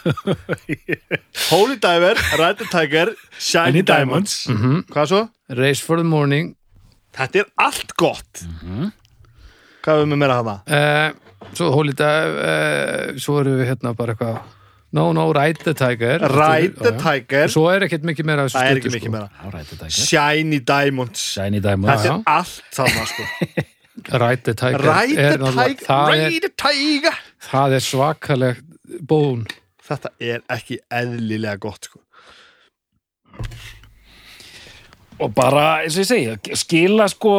[1.49, 4.33] Holy Diver, Ride the Tiger Shiny Shiny Diamonds?
[4.51, 5.21] mm hvað svo?
[5.57, 6.53] Race for the Morning.
[7.17, 8.43] Þetta er allt gott.
[9.81, 10.57] Hvað er við með meira hana?
[10.67, 14.41] uh, Svo Holy Diver uh, Svo erum við hérna bara eitthvað
[14.95, 16.19] No, no, Ride the Tiger.
[16.19, 16.93] Ride the.
[16.97, 17.49] Tiger.
[17.51, 19.27] Svo er ekkert mikið meira það er ekki mikið meira.
[19.57, 21.23] Þetta er Shiny Diamonds.
[21.35, 23.25] Shiny Diamond Þetta er allt saman sko.
[24.23, 25.83] Ride the Tiger Ride er the Tiger.
[25.83, 27.21] það, er, Ride the Tiger.
[27.49, 28.61] það er svakaleg
[29.09, 29.43] bón.
[29.87, 32.03] Þetta er ekki eðlilega gott sko.
[35.17, 37.33] Og bara, eins og ég segi, skila sko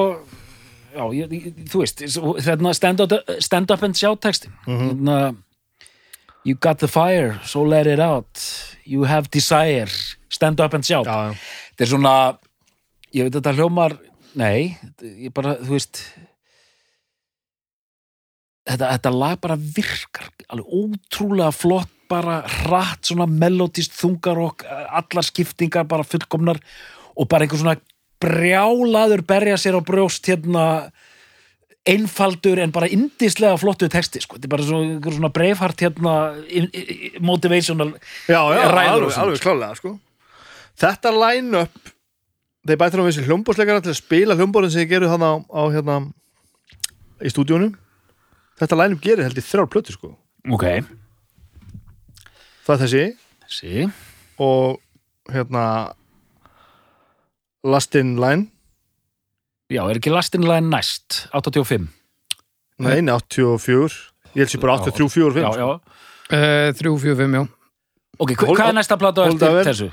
[0.92, 2.02] já, ég, þú veist
[2.44, 5.18] þarna stand up, stand up and shout textin þarna
[6.48, 8.40] you got the fire, so let it out.
[8.84, 9.90] You have desire.
[10.28, 11.06] Stand up and shout.
[11.06, 11.34] Já, já.
[11.76, 12.14] þetta er svona,
[13.12, 13.98] ég veit að þetta hljómar
[14.38, 16.00] nei, ég bara, þú veist
[18.68, 25.84] þetta, þetta lag bara virkar alveg ótrúlega flott bara hratt, svona melodist þungarokk, allar skiptingar
[25.88, 26.60] bara fullkomnar
[27.18, 27.76] og bara einhver svona
[28.22, 30.64] brjálaður berja sér á brjóst hérna
[31.88, 34.36] einfaldur en bara indislega flottu texti sko.
[34.36, 36.14] þetta er bara svona, svona breifhart hérna
[37.24, 37.94] motivational
[38.28, 39.94] Já, já, alveg, alveg klálega sko.
[40.78, 41.92] Þetta line-up
[42.68, 45.34] þeir bætir á við þessi hljómbóðsleikara til að spila hljómbóðin sem ég geru þannig á,
[45.48, 45.98] á hérna
[47.24, 47.76] í stúdíunum
[48.58, 50.08] Þetta line-up gerir held ég þrjár plötur sko.
[50.50, 50.64] Ok,
[52.66, 53.04] Það er þessi.
[53.48, 53.86] Sí
[54.38, 54.76] og
[55.32, 55.94] hérna
[57.64, 58.50] Last in Line
[59.72, 61.24] já, er ekki lastin line næst?
[61.36, 61.88] 85
[62.78, 63.96] Nei, nei, 84
[64.36, 65.68] Ég held sér bara 83, 4, 5 já, já.
[65.72, 67.46] uh, 3, 4, 5, já.
[68.18, 69.88] Ok, hva- hvað er næsta plata eftir þessu?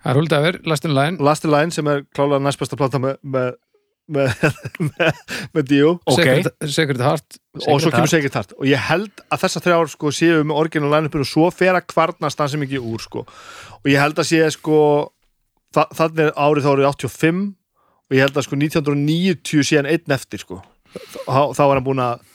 [0.00, 1.18] Það er Holy Diver, Last in Line.
[1.20, 3.50] Last in Line sem er klálega næstbesta plata með með,
[4.10, 4.44] með,
[4.88, 5.20] með,
[5.54, 7.38] með Dio ok, Secret, Secret Heart.
[7.66, 8.12] Og svo kemur Heart.
[8.14, 8.54] Sacred Heart.
[8.58, 11.88] Og ég held að þessar þrjár sko séu með orginal line-upinu og svo fer að
[11.92, 13.24] kvarnast það sem ekki úr sko.
[13.82, 14.78] Og ég held að sé sko
[15.76, 17.42] þa þannig árið þá árið 85
[18.10, 20.58] og ég held að sko 1990 sé hann einn eftir sko.
[20.90, 22.26] Þá, þá var hann búin að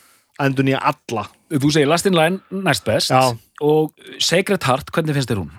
[0.45, 1.28] endur nýja alla.
[1.51, 3.11] Þú segir lastin line næst best.
[3.11, 3.36] Já.
[3.63, 5.53] og Sacred Heart, hvernig finnst þér hún?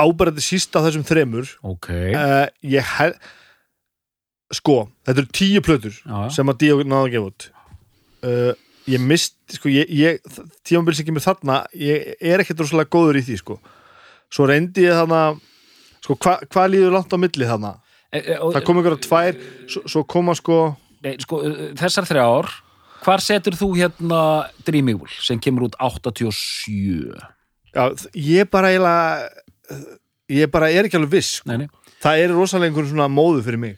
[0.00, 1.50] áberandi síst af þessum þremur.
[1.66, 3.18] Ok, uh, ég held
[4.54, 6.28] sko, þetta eru tíu plötur Já.
[6.34, 7.46] sem að Dio náða að gefa út.
[8.24, 8.52] Uh,
[8.90, 10.20] ég mist sko, ég, ég,
[10.66, 13.58] tímabil sem kemur þarna ég er ekkert rosalega góður í því sko.
[14.34, 15.22] Svo reyndi ég þarna
[16.04, 17.74] sko, hva, hvað líður langt á milli þarna
[18.14, 20.58] það kom ykkur á tvær svo, koma sko
[21.04, 22.50] nei, sko, eh, þessar þrjár
[23.04, 24.20] hvar setur þú hérna
[24.66, 27.12] Dream Evil sem kemur út 87
[27.74, 27.84] já,
[28.14, 29.30] ég bara eiginlega
[30.32, 31.50] ég bara er ekki alveg viss sko.
[31.50, 31.68] nei, nei.
[32.04, 33.76] það er rosalega einhvern svona móðu fyrir mig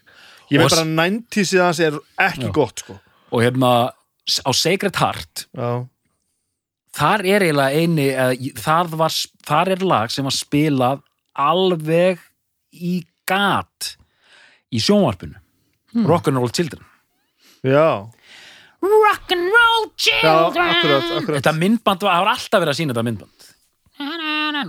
[0.52, 2.54] ég veit bara 90 síðan hans er ekki Já.
[2.54, 2.98] gott sko
[3.32, 5.86] og hérna á Sacred Heart já,
[6.96, 11.04] þar er eiginlega eini eða, þar, var, þar er lag sem var spilað
[11.36, 12.22] alveg
[12.72, 13.96] í gat
[14.74, 15.38] í sjónvarpinu.
[16.06, 16.82] Rock'n'Roll Children.
[17.66, 18.06] Já,
[18.82, 20.68] Rock'n'Roll já Children.
[20.74, 21.38] akkurat, akkurat.
[21.38, 23.48] Þetta myndband var, það var alltaf verið að sína þetta myndband.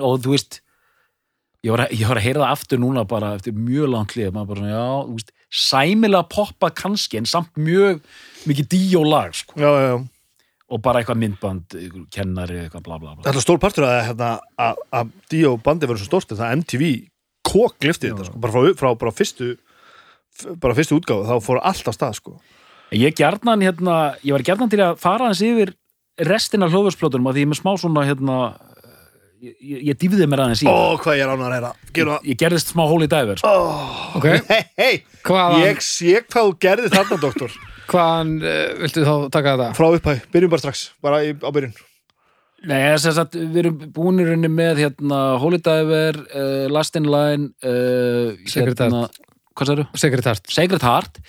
[0.08, 0.60] Og þú veist
[1.66, 4.30] ég var, að, ég var að heyra það aftur núna bara eftir mjög langt hlið.
[4.36, 5.34] Maður bara svona, já, þú veist,
[5.64, 8.00] sæmilega poppa kannski en samt mjög
[8.48, 9.58] mikið díólag sko.
[9.60, 9.98] já, já, já.
[10.68, 13.24] Og bara eitthvað myndband, einhver kennari eitthvað bla bla bla.
[13.24, 16.56] Þetta er stór partur að, hérna, að, að Dio bandi verður svo stórt en það
[16.58, 16.90] MTV
[17.48, 19.54] kók liftið þetta sko, bara frá, frá bara fyrstu
[20.62, 22.38] bara fyrstu útgáfu, þá fór allt á stað sko.
[22.96, 25.74] Ég gerðnan hérna, ég var gerðnan til að fara hans yfir
[26.28, 28.38] restina af hljóðvörsplötunum að því ég er með smá svona hérna,
[29.44, 32.20] ég, ég, ég dýfði mér aðeins í Ó, hvað ég er ánæður að heyra.
[32.24, 33.42] Ég gerðist smá holy diver.
[33.42, 33.52] Sko.
[34.20, 34.94] Ok, Hei, hei,
[35.28, 37.60] hvaðan, ég sé hvað þú gerði þarna, doktor.
[37.88, 39.70] Hvaðan uh, viltu þá taka þetta?
[39.78, 41.76] Frá upphæ, byrjum bara strax, bara í, á byrjun.
[42.68, 47.52] Nei, þess að sagt, við erum búinir með hérna, holy diver uh, last in line
[47.62, 49.06] uh, Sacred hérna,
[49.58, 49.90] hvað sagður?
[49.98, 51.20] Sekretart Sacred Heart.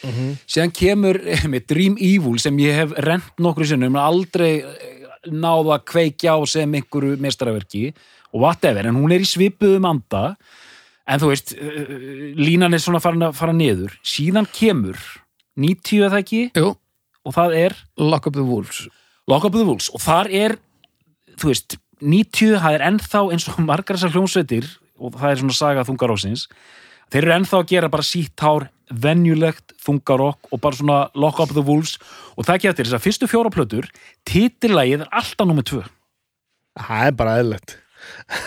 [0.49, 1.18] Síðan kemur
[1.53, 6.37] með Dream Evil sem ég hef rent nokkru sinnum en aldrei eh, náð að kveikja
[6.37, 7.89] á sem einhverju meistaraverki
[8.29, 10.37] og whatever, en hún er í svipuðum anda.
[11.09, 11.97] En þú veist eh,
[12.37, 13.97] línan er svona farin að fara niður.
[14.05, 15.01] Síðan kemur
[15.59, 16.45] 90 eða ekki?
[16.55, 16.74] Jú,
[17.24, 17.76] og það er?
[17.99, 18.85] Lock up the Wolves.
[19.29, 19.91] Lock Up the Wolves.
[19.93, 20.55] Og þar er
[21.39, 24.68] þú veist, 90 það er ennþá eins og margar þessar hljómsveitir
[24.99, 26.47] og það er svona saga þungaróksins
[27.13, 31.53] þeir eru ennþá að gera bara sítt hár venjulegt þungarokk og bara svona Lock Up
[31.53, 31.99] the Wolves.
[32.37, 33.91] Og það getur þess að fyrstu fjóra plötur
[34.29, 35.83] titillagið er alltaf nummer tvö.
[36.79, 37.37] Það er bara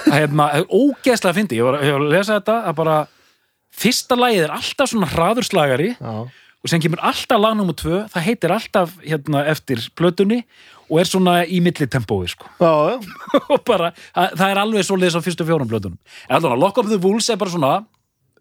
[0.07, 2.97] það er, það er ógeðslega að fyndi ég var, að lesa þetta að bara
[3.81, 6.13] fyrsta lagið er alltaf svona hraðurslagari Já,
[6.61, 10.41] og sem kemur alltaf lag nummer tvö það heitir alltaf hérna eftir plötunni
[10.91, 12.51] og er svona í milli tempói sko
[13.53, 16.99] og bara, það, það er alveg svo liðs á fyrstu fjórum allavega, Lock Up the
[17.01, 17.73] Wolves er bara svona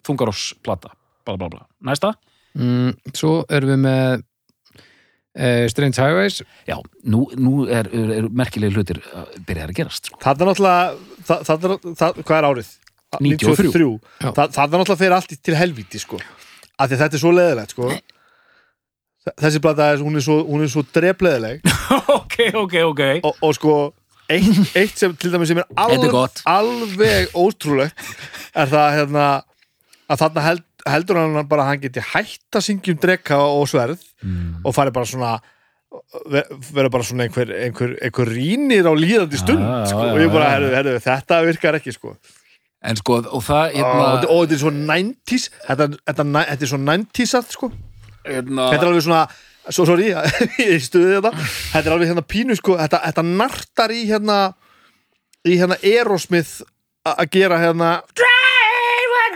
[0.07, 0.92] þungarásplata,
[1.26, 2.14] bla bla bla næsta,
[2.59, 8.74] mm, Svo erum við með uh, Strange Highways já, nú, nú er, er, er merkilegi
[8.78, 10.20] hlutir að byrja að gerast sko.
[10.22, 12.70] Það er náttúrulega það, það, er- það, Hvað er árið?
[13.20, 13.68] 93.
[14.22, 14.30] Já.
[14.30, 16.20] Það, það er náttúrulega fyrir allt til helvíti sko.
[16.80, 17.88] af því að þetta er svo leðilegt sko.
[19.36, 21.61] Þessi blata er, hún er svo, hún er svo drepleðileg
[22.20, 23.74] ok, ok, ok og, og sko
[24.32, 26.14] eitt, eitt sem til dæmis sem er alveg,
[26.48, 28.01] alveg ótrúlegt
[28.57, 29.26] er það hérna,
[30.11, 33.67] að þarna held, heldur hann bara að hann geti hætt að syngja um drekka og
[33.71, 34.61] sverð mm.
[34.67, 35.33] og fari bara svona
[36.31, 40.33] ve- vera bara svona einhver, einhver, einhver rínir á líðandi stund já, sko, og ég
[40.33, 42.17] bara, herru, herru, þetta virkar ekki sko.
[42.81, 46.73] en sko, og það og, hérna, og þetta er svo 90s þetta, þetta, þetta er
[46.73, 47.71] svo 90s allt sko.
[48.25, 49.23] hérna þetta er alveg svona
[49.71, 50.11] svo sorry,
[50.73, 54.41] ég stuði þetta þetta er alveg hérna pínu sko þetta, þetta nartar í hérna
[55.47, 56.61] í hérna Aerosmith
[57.07, 57.99] a- að gera hérna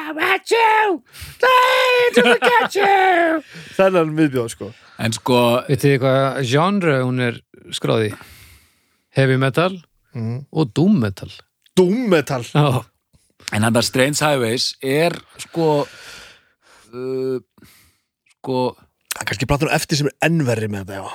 [3.78, 4.66] þennan viðbjóð sko
[5.00, 5.38] en sko,
[5.68, 7.34] Vitið þið hvað genre hún er
[7.74, 8.10] skráði?
[9.14, 9.74] Heavy metal
[10.14, 10.38] mm.
[10.52, 11.32] og doom metal
[11.74, 12.84] Doom metal Já,
[13.54, 17.38] en hann að Strange Highways er sko uh,
[18.38, 21.06] sko það er kannski platur eftir sem er ennverri með þetta já.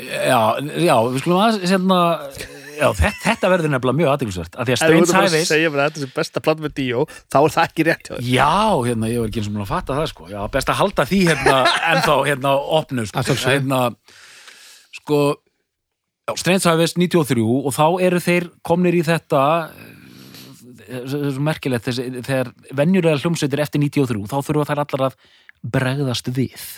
[0.00, 0.40] já,
[0.88, 2.00] já, við skulum aðeins hérna,
[2.80, 5.20] já, þetta, þetta verður nefnilega mjög aðeinsvært, af því að ef þú Strange ert bara
[5.20, 7.86] að Highways segja mér að þetta er besta platur með Dio þá er það ekki
[7.88, 8.26] rétt hjá þér.
[8.30, 8.48] Já,
[8.88, 10.26] hérna, ég var ekki eins og mér að fatta það sko.
[10.30, 11.60] Já, best að halda því hérna
[11.92, 13.22] ennþá hérna opnu sko.
[13.22, 13.80] Að hérna,
[14.98, 21.88] sko já, Strange Highways 93 og þá eru þeir komnir í þetta eh, er merkilegt
[21.88, 25.18] þessi, þegar venjulega hljómsveitir eftir 93 þá þurfa þær allar að
[25.60, 26.68] bregðast við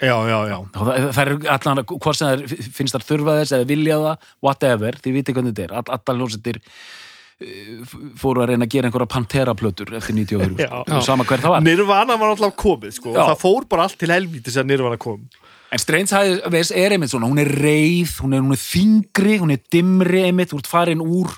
[0.00, 3.68] já, já, já það, það er allan, hvort sem það finnst þar þurfa þess eða
[3.72, 8.68] vilja það, whatever þið viti hvernig þetta er, All, allar hljómsveitir eh, fóru að reyna
[8.68, 10.72] að gera einhverja Pantera-plötur eftir 93 Já.
[10.86, 11.02] sko.
[11.08, 13.12] sama hver það var Nirvana var alltaf komið sko.
[13.16, 13.24] Já.
[13.32, 15.26] það fór bara allt til helvíti sem Nirvana kom
[15.68, 19.52] En Strange Highways er einmitt svona, hún er reið, hún er, hún er þingri, hún
[19.52, 21.34] er dimmri einmitt, þú ert farin úr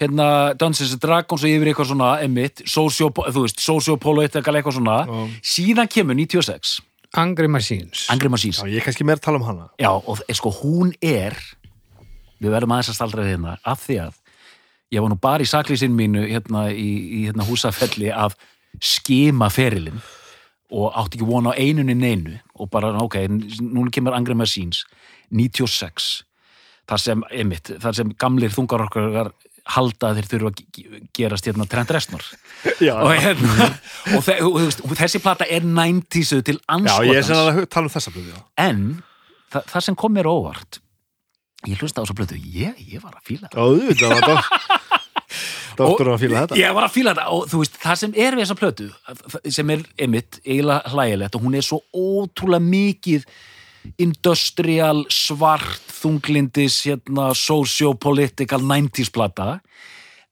[0.00, 0.26] hérna
[0.60, 4.98] Dungeons and Dragons og yfir eitthvað svona einmitt, sociopo, þú veist, sociopolitical eitthvað svona,
[5.40, 6.74] síðan kemur 96,
[7.16, 8.06] Angry Machines.
[8.12, 9.70] Angry Machines, já, ég er kannski meira að tala um hana.
[9.80, 11.36] Já, og eh, sko hún er,
[12.42, 14.20] við verðum aðeins að staldra við hérna, af því að
[14.94, 16.90] ég var nú bara í saklísinn mínu hérna í,
[17.20, 18.36] í hérna húsafelli að
[18.82, 19.98] skima ferilinn
[20.76, 23.18] og átti ekki vona á einunni neinu og bara, ok,
[23.62, 24.84] núna kemur Angry Machines
[25.30, 26.24] 96
[26.86, 29.32] þar sem, einmitt, þar sem gamlir þungarorkar
[29.74, 32.24] halda að þeir þurfa að ge- gerast hérna Trent Reznor.
[32.78, 33.66] Já, og, hérna,
[34.14, 37.70] og, þe og, veist, þessi plata er 90s til já ég er sem anskotans að
[37.74, 38.82] tala um þessa blöðu, en
[39.52, 40.78] þa það sem kom mér óvart
[41.66, 44.46] ég hlusta á þessu blötu ég, ég var að fíla Já, auðvitað var
[46.14, 46.56] að fíla þetta.
[46.60, 48.86] Ég var að fíla þetta og þú veist, það sem er við þessa plötu
[49.58, 53.26] sem er einmitt eiginlega hlægilegt og hún er svo ótrúlega mikið
[54.02, 59.60] industrial, svart þunglindis, hérna socio-political 90s plata.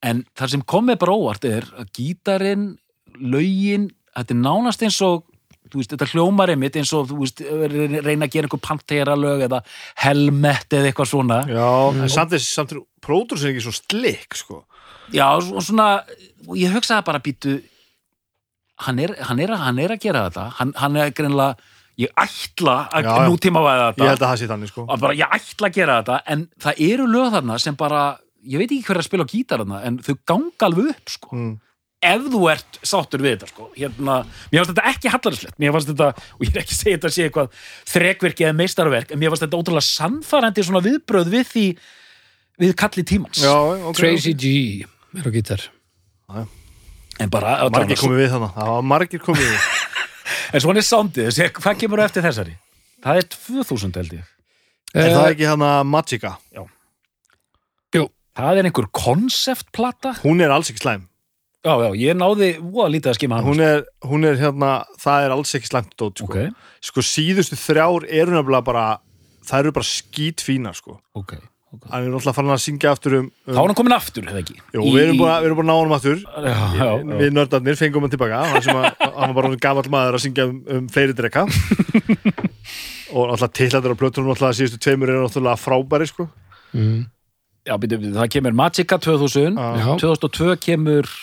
[0.05, 2.66] En það sem kom mér bara óvart er að gítarinn,
[3.20, 5.24] lögin þetta er nánast eins og
[5.72, 7.40] þú veist, þetta hljómar einmitt eins og þú veist,
[8.05, 9.62] reyna að gera einhver pantera lög eða
[10.05, 11.38] helmet eða eitthvað svona.
[11.48, 11.68] Já,
[12.05, 14.61] en samt þess, samt er pródúsin ekki svo slik, sko.
[15.14, 15.88] Já, og svona,
[16.46, 17.57] og ég hugsaði bara býtu,
[18.84, 21.57] hann er, hann er, að- hann er að gera þetta, hann, hann er greinlega,
[22.01, 24.86] ég ætla að nútíma væða Ég þetta, held að það sé þannig, sko.
[25.05, 28.01] bara ég ætla að gera þetta, en það eru lög þarna sem bara,
[28.42, 31.12] ég veit ekki hver er að spila á gítar þarna, en þau ganga alveg upp,
[31.14, 31.30] sko.
[31.38, 31.53] Mm.
[32.05, 34.16] Ef þú ert sáttur við þetta, sko, hérna,
[34.51, 37.11] mér fannst þetta ekki hallarslegt, mér fannst þetta, og ég er ekki að segja þetta
[37.11, 37.62] að sé eitthvað
[37.95, 41.64] þrekverki eða meistarverk, en mér fannst þetta ótrúlega sannfærandi svona viðbröð við því,
[42.64, 43.40] við kalli tímans.
[43.40, 43.97] Já, ok.
[44.03, 44.53] Tracy G
[45.14, 45.64] er á gítar
[47.22, 48.55] En bara, Margir komið við þannig.
[48.57, 49.66] Það var margir komið við.
[50.53, 50.86] En svona er
[51.30, 52.57] þessi- hvað kemur eftir þessari?
[53.05, 54.24] Það er 2000 held ég.
[54.95, 56.36] Er það Eh, ekki hann að Magica?
[58.34, 60.16] Það er einhver konceptplata.
[60.24, 61.05] Hún er alls ekki slæm.
[61.64, 63.47] Já, já, ég náði voða lítið að skima hann.
[63.47, 66.26] Hún er, hún er hérna, það er alls ekki slæmt dót, sko.
[66.26, 68.99] Ok, Sko, síðustu þrjár eru nefnilega bara,
[69.47, 70.99] það eru bara skít fínar, sko.
[71.14, 71.36] ok.
[71.90, 73.28] Hann er náttúrulega farin að syngja aftur um...
[73.30, 74.56] um Þá er hann komin aftur, hefði ekki?
[74.74, 76.20] Jú, við erum bara, við erum bara náðum aftur.
[76.24, 77.16] Já, já, já.
[77.20, 78.42] Við nördarnir fengum hann tilbaka.
[78.50, 81.44] Hann sem að, hann var bara gamall maður að syngja um, um fleiri drekka.
[83.14, 86.28] og náttúrulega tillættur á plötunum, náttúrulega síðustu tveimur eru náttúrulega frábæri, sko.
[86.76, 87.02] mm.
[87.64, 89.68] Já, býtum við, það kemur Magica 2000, Já.
[89.80, 89.86] Já.
[90.02, 91.14] 2002 kemur...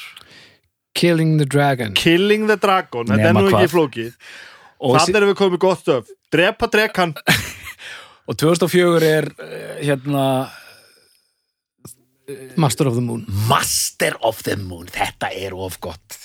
[0.92, 3.70] Killing the Dragon Killing the Dragon, þetta er nú ekki hvað.
[3.72, 4.32] flókið.
[4.82, 6.10] Og, Þannig erum við komið gott stöf.
[6.34, 7.14] Drepa drekan.
[8.28, 10.26] og 2004 er, eh, hérna,
[12.56, 14.88] Master of the Moon Master of the Moon.
[14.88, 16.18] Þetta er of gott.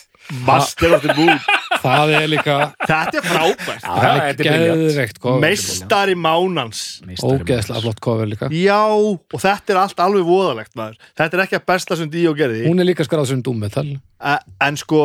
[0.46, 1.38] Master of the Moon.
[1.86, 3.82] Það er líka Þetta er frábært.
[3.84, 5.18] Já, það er er geðveikt.
[5.42, 6.80] Meistari mánans.
[7.22, 10.96] Ógeðslega flott cover líka Já, og þetta er allt alveg voðalegt maður.
[11.20, 12.64] Þetta er ekki að besta sem Díó gerði.
[12.66, 15.02] Hún er líka skráð sem Doom Metal E- En sko,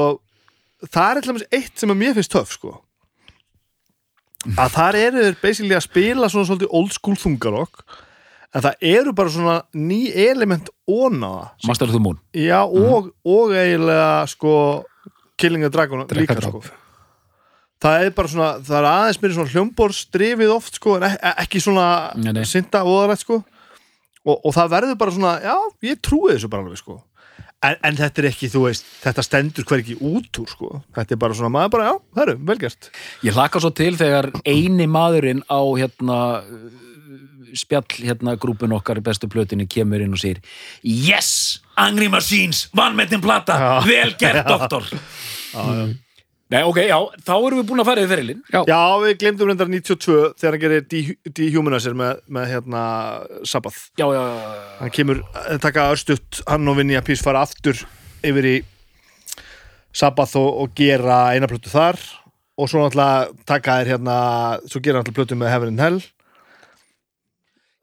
[0.87, 2.73] það er eitthvað eitt sem að mér finnst töff, sko.
[4.57, 7.83] Að þar eru þeir basically að spila svona svolítið old school þungarokk
[8.51, 11.51] en það eru bara svona ný element ónaða.
[11.67, 12.17] Master of the Moon.
[12.35, 14.53] Já, og, og eiginlega sko
[15.41, 16.61] Killing the Dragon líka, sko.
[17.81, 21.61] Það er bara svona, það er aðeins mér svona hljómborstrifið oft, sko, en e- ekki
[21.63, 21.85] svona
[22.45, 23.39] synda óðalegt, sko.
[24.21, 25.55] Og, og það verður bara svona, já,
[25.87, 26.99] ég trúi þessu bara alveg, sko.
[27.61, 30.69] En, en þetta er ekki, þú veist, þetta stendur hver ekki út úr, sko.
[30.97, 32.87] Þetta er bara svona, maður bara, já, það eru, velgjart.
[33.27, 36.17] Ég hlakka svo til þegar eini maðurinn á hérna
[37.57, 40.39] spjall hérna grúpun okkar í bestu plötinni kemur inn og segir
[40.81, 41.59] Yes!
[41.79, 42.69] Angry Machines!
[42.77, 43.57] Vannmettin plata!
[43.59, 43.71] Já.
[43.87, 44.87] Vel gert, doktor!
[46.51, 49.69] Nei, ok, já, þá erum við búin að fara yfir ferilinn Já, við glemdum reyndar
[49.71, 52.81] 92 þegar hann gerir Dehumanizer með, með hérna
[53.47, 53.85] Sabbath.
[53.95, 54.65] Já, já, já, já.
[54.81, 57.79] hann kemur, eh, taka örstutt hann og Vinja Pís fara aftur
[58.27, 58.55] yfir í
[59.95, 61.99] Sabbath og, og gera eina plötu þar.
[62.59, 64.17] Og svo náttúrulega taka þér hérna
[64.65, 66.01] svo gera náttúrulega plötu með Heaven and Hell.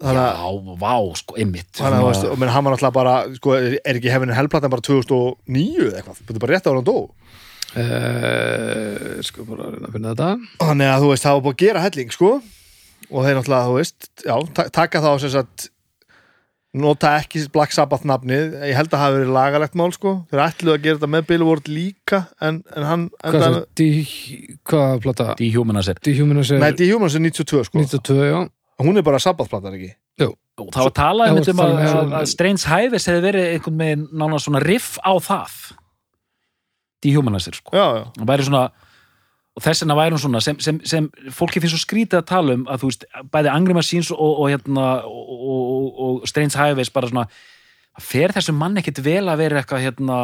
[0.05, 1.73] Þannig Já, vá, sko, einmitt.
[1.81, 4.77] Þannig að og menn hann var náttúrulega bara sko, er ekki Heaven and Hell platan
[4.77, 6.99] bara 2009 eða eitthvað, þetta er bara rétt á hann dó
[7.79, 10.29] uh, Sko bara að reyna að finna þetta.
[10.63, 12.31] Þannig að þú veist, það var búið að gera helling sko.
[13.09, 15.69] Og þeir náttúrulega, þú veist já, ta- taka þá sem sagt
[16.79, 18.59] nota ekki Black Sabbath nafnið.
[18.69, 20.13] Ég held að það hafi verið lagalegt mál sko.
[20.33, 25.33] Þeir ætluðu að gera þetta með Billboard líka en, en hann Hvað er það?
[25.41, 26.03] Dehumanizer.
[26.05, 26.61] Dehumanizer.
[26.63, 27.81] Nei, Dehumans er 92 sko.
[27.81, 28.39] 92, já.
[28.85, 29.95] Hún er bara Sabbath platan ekki?
[30.59, 34.07] Og það var talað um að, það að, að Strange Highways hefði verið einhvern veginn
[34.19, 35.55] nána svona riff á það
[37.05, 37.75] Dehumanizer, sko.
[37.77, 38.69] Já, já, og væri svona
[39.59, 42.55] og þess vegna væri hún svona sem, sem, sem fólki finnst svo skrítið að tala
[42.55, 46.93] um að þú veist, bæði Angry Machines og, og, hérna, og, og, og Strange Highways
[46.95, 47.25] bara svona,
[47.99, 50.19] fer þessum mann ekkit vel að vera eitthvað hérna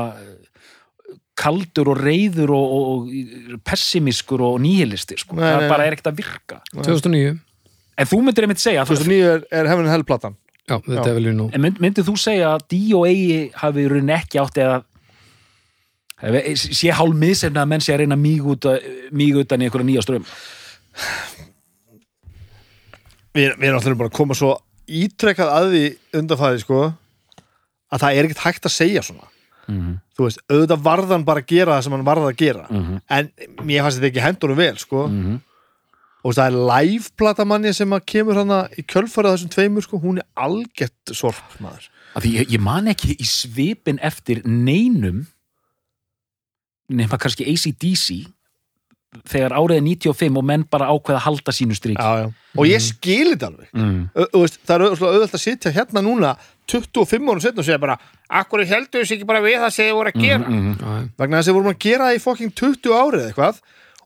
[1.35, 5.35] kaldur og reyður og, og, og pessimiskur og nýhilisti sko.
[5.41, 6.61] Nei, það nei, bara er ekkert að virka.
[6.77, 7.35] 2009
[7.95, 10.37] en þú myndir einmitt segja að það- 2009 er, er Heaven and Hell platan.
[10.65, 11.11] Já, þetta Já.
[11.11, 13.11] er vel í nú en mynd, myndir þú segja að D.O.A.
[13.61, 14.79] hafi í rauninni ekki átt eða
[16.21, 20.27] sé hálf miðsefni að menn sé að reyna mig utan í einhverja nýja strömm
[23.35, 24.53] við, erum alltaf bara að koma svo
[24.87, 25.85] ítrekkað að því
[26.21, 26.81] undanfæði sko
[27.95, 29.31] að það er ekkert hægt að segja svona
[29.65, 29.93] Mhm.
[30.13, 33.01] þú veist, auðvitað varðan bara að gera það sem hann varða að gera Mhm.
[33.09, 33.31] en
[33.65, 35.41] mér fannst þetta ekki hendunum vel sko Mhm.
[36.25, 40.19] og það er live-plata manni sem að kemur hana í kjölfara þessum tveimur sko, hún
[40.19, 45.27] er algett sorp maður Af því ég, ég man ekki í svipin eftir neinum
[46.89, 48.25] nema kannski ACDC
[49.31, 52.31] þegar árið er 95 og menn bara ákveða að halda sínu strík já, já.
[52.59, 53.69] og ég skil þetta alveg.
[53.71, 54.01] Mm.
[54.67, 56.33] Það er auðvitað að sitja hérna núna
[56.67, 57.95] 25 árum setna og segja bara
[58.41, 60.49] akkur heldur þessi ekki bara við það sem þið voru að gera?
[60.51, 61.07] Mm, Já, já.
[61.23, 63.63] vegna þess að við vorum að gera það í fokking 20 árið eða eitthvað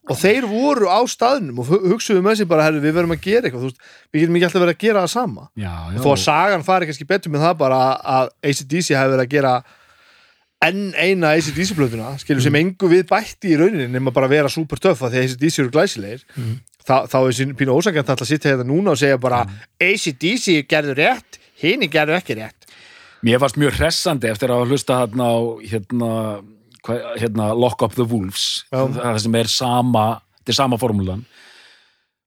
[0.09, 3.25] og þeir voru á staðnum og hu- hugsuðu með sér bara herri, við verðum að
[3.25, 3.65] gera eitthvað.
[3.69, 5.43] Veist, við getum ekki alltaf verið að gera það sama.
[5.57, 7.81] Já, já, þó að sagan fari kannski betur með það bara
[8.17, 9.53] að ACDC hefur verið að gera
[10.65, 14.81] enn eina ACDC-plötuna skilur sem engu við bætti í rauninni nema bara að vera super
[14.83, 16.25] töff að því að ACDC eru glæsilegir.
[16.89, 19.45] Þa, þá er sín pínu ósangjönd að sitja hérna núna og segja bara
[19.79, 22.69] ACDC gerðu rétt, hini gerðu ekki rétt.
[23.23, 25.39] Mér fannst mjög hressandi eftir að hlusta hérna á
[25.69, 26.11] hérna,
[27.19, 30.07] hérna Lock Up the Wolves það sem er sama
[30.41, 31.27] þetta er sama formúlan.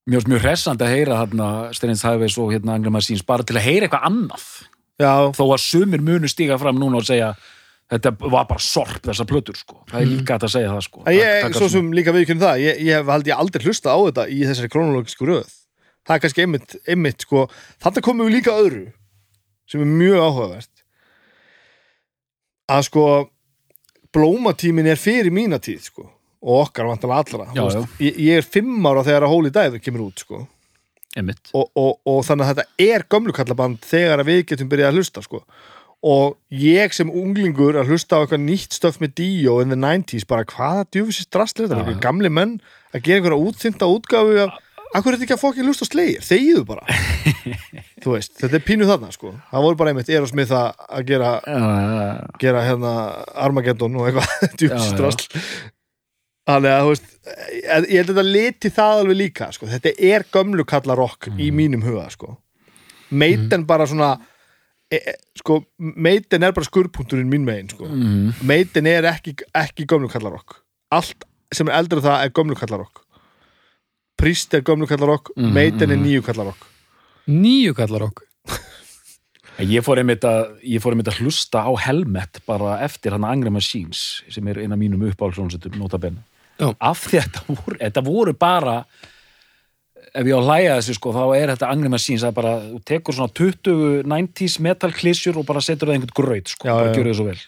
[0.08, 3.58] Mér fannst mjög hressandi að heyra hérna Steins Hæfis og hérna Angri Massins bara til
[3.60, 4.46] að heyra eitthvað annað.
[5.02, 7.34] Já, þó að sumir munu stíga fram núna og segja
[7.92, 9.82] þetta var bara sorp þessar plötur sko.
[9.90, 11.04] það er líka hægt að segja það sko.
[11.12, 14.00] Ég, Taka svo sem líka viðkynna það, ég, ég hef held ég aldrei hlusta á
[14.00, 15.52] þetta í þessari krónológisku röð.
[16.08, 17.44] Það er kannski einmitt, einmitt sko,
[17.84, 18.86] þarna komum við líka öðru
[19.70, 20.72] sem er mjög áhugavert.
[22.72, 23.04] Að sko,
[24.16, 26.08] blómatímin er fyrir mína tíð, sko,
[26.42, 27.46] og okkar vantanlega allra.
[27.56, 30.42] Já, Ég, ég er fimm ára þegar að Holy Diver kemur út, sko.
[31.60, 35.42] Og, og, og þannig að þetta er gömlukallaband þegar við getum byrjað að hlusta, sko.
[36.02, 40.24] Og ég sem unglingur að hlusta á eitthvað nýtt stöf með Dio in the 90s,
[40.26, 42.00] bara hvaða djúfisist drastlega þetta, já.
[42.02, 42.56] gamli menn
[42.96, 44.56] að gera einhverja útþynda útgáfu af,
[44.98, 46.98] akkur er þetta ekki að fokkin hlusta slegir, þegiðu bara
[48.04, 51.30] þú veist, þetta er pínu þarna sko það voru bara einmitt Erosmith að að gera
[51.46, 52.34] Já, já, já.
[52.42, 52.96] gera hérna
[53.46, 55.40] Armageddon og eitthvað djúfisist drastl
[56.50, 57.14] þannig að þú veist
[57.62, 57.70] ég
[58.02, 59.70] held að þetta liti það alveg líka sko.
[59.70, 61.40] þetta er gömlu kalla rock Mm.
[61.46, 62.34] í mínum huga sko
[63.12, 64.16] Maiden bara svona
[64.92, 67.88] e, e, sko, Maiden er bara skurrpunkturinn mín megin sko.
[67.88, 68.34] Mhm.
[68.48, 70.60] Maiden er ekki, ekki gömlu kallarokk
[70.92, 71.24] allt
[71.54, 73.06] sem er eldri en það er gömlu kallarokk
[74.22, 76.68] Priest er gömlu kallarokk Mhm, Maiden er nýju kallarokk
[77.28, 78.28] Nýju kallar okkur
[79.62, 83.52] Ég fór einmitt að, ég fór einmitt að hlusta á Helmet bara eftir hann Angry
[83.54, 86.18] Machines sem er eina mínum uppáhaldsónsettum notabenn
[86.58, 86.72] Já.
[86.80, 88.76] af að þetta voru, þetta voru bara
[90.12, 92.82] ef ég á að hlæja þessu sko þá er þetta Angry Machines að bara, þú
[92.92, 96.92] tekur svona 20 90s metal klísjur og bara setur það einhvern gröð sko, Já, bara
[96.98, 97.40] gjör þau svo vel.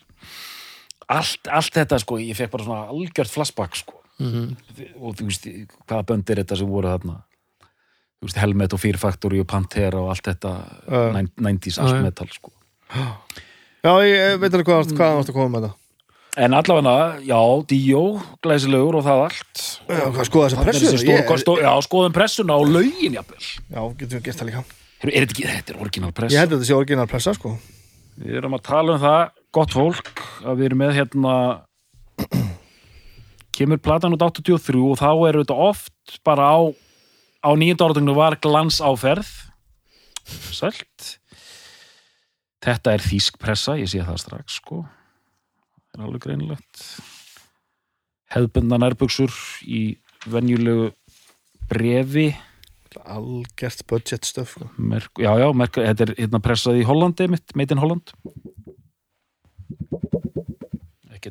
[1.14, 3.99] Allt, allt þetta sko, ég fekk bara svona algjört flashback sko.
[4.24, 5.47] Og þú veist,
[5.89, 7.20] hvaða bönd er þetta sem voru þarna?
[8.22, 10.53] Þú veist, Helmet og Fear Factory og Pantera og allt þetta
[10.88, 11.01] Já.
[11.43, 12.53] 90s Já, allt metal sko.
[13.84, 15.82] Já, ég ég veit alveg hvað, hvað varst að koma með þetta
[16.34, 17.38] En allavega, já,
[17.69, 17.99] Dio,
[18.41, 19.59] glæsilegur og það allt.
[19.86, 23.13] Já, hvað skoða þessa Þarna er pressu þessi ég, stó- Já, skoðum pressuna og lögin,
[23.19, 23.43] jafnvel.
[23.69, 24.63] Já, getum við gert það líka
[25.03, 26.39] Er, er þetta ekki, þetta er orginal Ég pressa.
[26.39, 27.51] held að þetta sé orginal pressa sko
[28.23, 29.21] Við erum að tala um það,
[29.59, 31.36] gott fólk, að við erum með hérna,
[33.57, 36.61] kemur platan út 83 og þá er þetta oft bara á,
[37.45, 39.29] á nýjönda áratönginu var glans áferð.
[40.53, 41.17] Sælt.
[42.63, 44.86] Þetta er þýsk pressa, ég sé það strax, sko.
[45.94, 46.86] Það er alveg greinilegt.
[48.34, 49.36] Hefðbundna nærbuxur
[49.70, 49.84] í
[50.26, 50.89] venjulegu
[51.70, 52.32] brefi.
[53.04, 54.70] Algert budget stöf sko.
[55.22, 58.14] Já, já, merk, þetta er hérna pressað í Hollandi mitt, made in Holland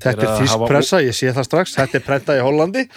[0.01, 1.75] Þetta er þýsk hafa- pressa, ég sé það strax.
[1.77, 2.85] Þetta er prentað í Hollandi.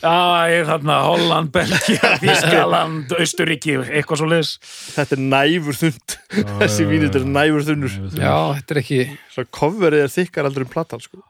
[0.00, 0.12] Já,
[0.48, 4.52] ég er þarna Holland, Belgia, Þískaland Austuríki, eitthvað svo liðs
[4.94, 6.14] Þetta er næfur þund.
[6.62, 7.96] Þessi vín, þetta er næfur þunnur.
[8.16, 9.00] Já, þetta er ekki,
[9.34, 11.20] Svo coverið er þykkar aldrei um platan sko.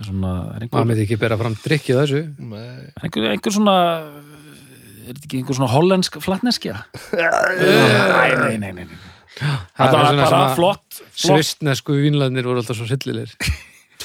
[0.00, 2.20] Svona, er einhver, maður með ekki bera fram drikkið þessu.
[2.38, 2.68] Nei.
[3.02, 3.74] einhver, einhver svona
[4.06, 6.76] er þetta ekki einhver svona hollensk flatneskja?
[7.18, 9.00] Nei, nei, nei, nei, nei.
[9.40, 13.34] Það er var svona bara svona flott, flott Svistnesku vínlarnir voru alltaf svo sillilegir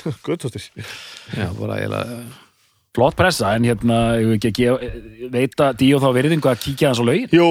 [0.25, 0.65] Guðtóttir
[1.35, 2.19] Já, bara eiginlega
[2.95, 6.91] flott pressa, en hérna ég veit ekki að gefa- veita Díó þá veriðingu að kíkja
[6.91, 7.47] hans á lögin Jú,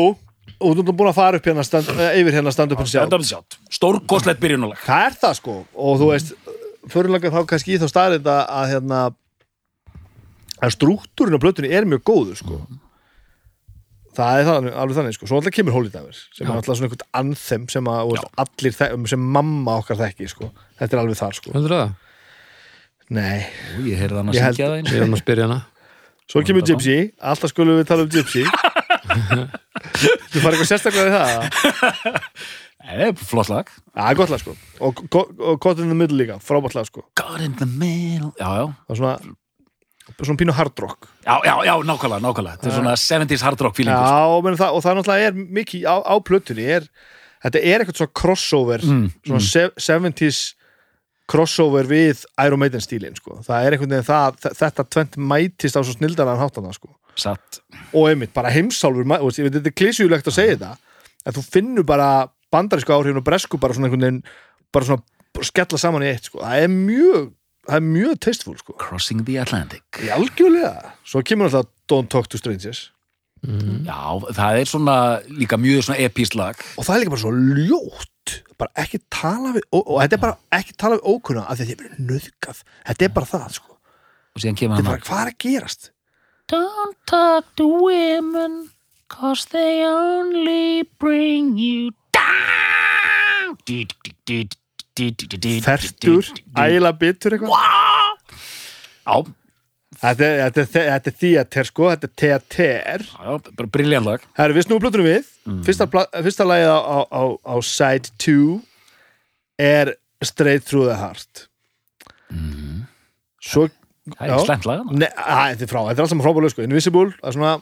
[0.56, 3.08] og þú ert búin að fara upp hérna stand, eh, yfir hérna stand upp hérna
[3.28, 5.58] sjálf stórkostlegt byrjunulag Það er það sko.
[5.74, 6.32] Og þú veist,
[6.92, 9.02] fyrirlega þá kannski í þá staðrind að, hérna
[10.64, 12.58] að struktúrin á plötunni er mjög góður sko.
[14.14, 16.86] Það er það, alveg þannig sko, svo alltaf kemur Holy Diver sem er alltaf svona
[16.86, 18.76] einhvern anthem sem að veist, allir,
[19.10, 21.54] sem mamma okkar þekki sko, þetta er alveg þar sko.
[21.56, 21.94] Heldur það?
[23.12, 23.44] Nei,
[23.76, 25.58] og ég heyrði hann að Ég held- syngja það eins Við erum að spyrja hana.
[26.24, 26.94] Svo kemur Gypsy.
[27.20, 28.44] alltaf skulum við tala um Gypsy.
[30.32, 32.28] Þú farið eitthvað sérstaklega í það?
[32.84, 33.68] Nei, flott lag.
[33.92, 34.54] Já, gott lag sko.
[34.84, 37.04] Og, og, og Caught in the Middle líka, frábært lag sko.
[37.20, 38.32] God in the middle.
[38.40, 39.14] Já, já, og svona,
[40.16, 41.08] svona pínu hard rock.
[41.26, 42.56] Já, já, já nákvæmlega, nákvæmlega.
[42.62, 45.86] Þetta er svona 70s hard rock feelingur Já, menn, það, og það náttúrulega er mikið
[45.88, 46.66] á, á plötunni.
[46.80, 46.88] Er,
[47.44, 50.42] þetta er eitthvað svona crossover Mm, svona se- 70s
[51.30, 53.38] crossover við Iron Maiden stílin sko.
[53.46, 56.90] það er einhvern veginn það, þetta tvent mætist á svo snildaran háttana sko.
[57.94, 60.72] Og einmitt, bara heimsálfur veist, ég veit, þetta er klísjulegt að segja þetta
[61.24, 62.08] en þú finnur bara
[62.52, 64.22] bandarísku áhrifin og bresku bara svona einhvern veginn
[64.74, 66.42] bara svona skella saman í eitt sko.
[66.42, 67.30] það er mjög,
[67.68, 68.76] það er mjög tasteful sko.
[68.82, 72.90] Crossing the Atlantic í algjörlega, svo kemur alltaf Don't Talk to Strangers
[73.44, 74.00] Já,
[74.32, 74.96] það er svona
[75.28, 78.13] líka mjög svona epískt lag og það er líka bara svo ljótt
[78.60, 81.64] bara ekki tala við og, og þetta er bara ekki tala við ókunna af því
[81.64, 83.76] að þið er bara nöðgað þetta er bara það sko.
[84.34, 85.90] Og síðan kemur þetta er hann bara hvað er að gerast?
[86.52, 88.56] Don't talk to women
[89.08, 93.56] cause they only bring you down.
[95.64, 97.50] Fertur, æla bitur eitthvað.
[99.04, 99.16] Já,
[100.04, 103.04] þetta er, er, er theater sko þetta er theater.
[103.08, 104.24] Já, bara briljant lag.
[104.36, 105.30] Það er við snúum plötunum við
[105.66, 108.60] fyrsta, pla- fyrsta lagið á, á, á, á side 2
[109.64, 109.94] er
[110.24, 111.46] Straight Through the Heart.
[113.44, 113.68] Svo
[114.04, 116.64] Það er slæmt lag Ne, að, þetta er frá, þetta er allt saman frábælega sko
[116.66, 117.52] Invisible, það er svona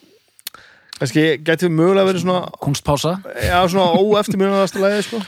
[0.99, 3.13] kannski gæti við mögulega verið svona Kunstpása.
[3.47, 5.21] Já, svona óeftirmjönaðasta lagið sko.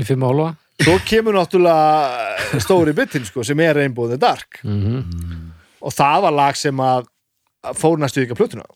[0.00, 0.50] Í fimm álfa
[0.82, 4.62] svo kemur náttúrulega stóri bitin sko, sem er Rainbow in the Dark
[5.82, 7.08] og það var lag sem að
[7.78, 8.66] fór næstu ekki að plötuna.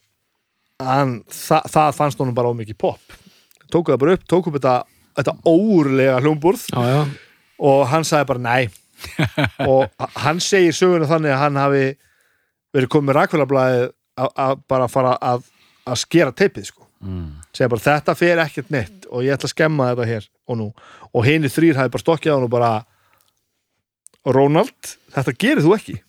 [0.83, 3.15] En þa það fannst honum bara ómikið pop.
[3.71, 4.75] Tóku það bara upp, tóku upp þetta,
[5.17, 6.99] þetta óurlega hljómburð Já, já.
[7.57, 8.69] Og hann sagði bara nei.
[9.71, 11.85] Og hann segir söguna þannig að hann hafi
[12.75, 13.87] verið komið með rakvælablaði
[14.27, 15.47] að bara fara að,
[15.85, 16.83] að skera teipið sko.
[16.97, 17.43] Mm.
[17.53, 20.69] segja bara þetta fer ekkert neitt og ég ætla að skemma þetta hér og nú.
[21.13, 22.71] Og hini þrýr hafi bara stokkið á hann og bara
[24.27, 25.99] Ronald, þetta gerir þú ekki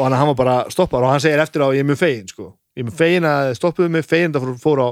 [0.00, 2.50] og hann, var bara stoppar og hann segir eftir á ég er mjög fegin sko.
[2.76, 4.88] Ég er mjög fegin að stoppuðu mig, fegin að fór, fór á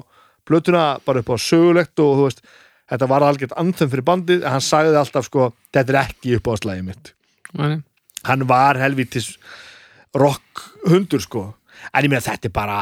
[0.48, 2.44] blötuna bara upp á sögulegt og þú veist
[2.88, 6.48] þetta var algjört anþum fyrir bandið en hann sagði alltaf sko, þetta er ekki upp
[6.48, 7.12] á slæði mitt.
[7.58, 7.80] Nei,
[8.28, 9.34] hann var helvítis
[10.16, 11.48] rock hundur sko.
[11.92, 12.78] En ég meina þetta er bara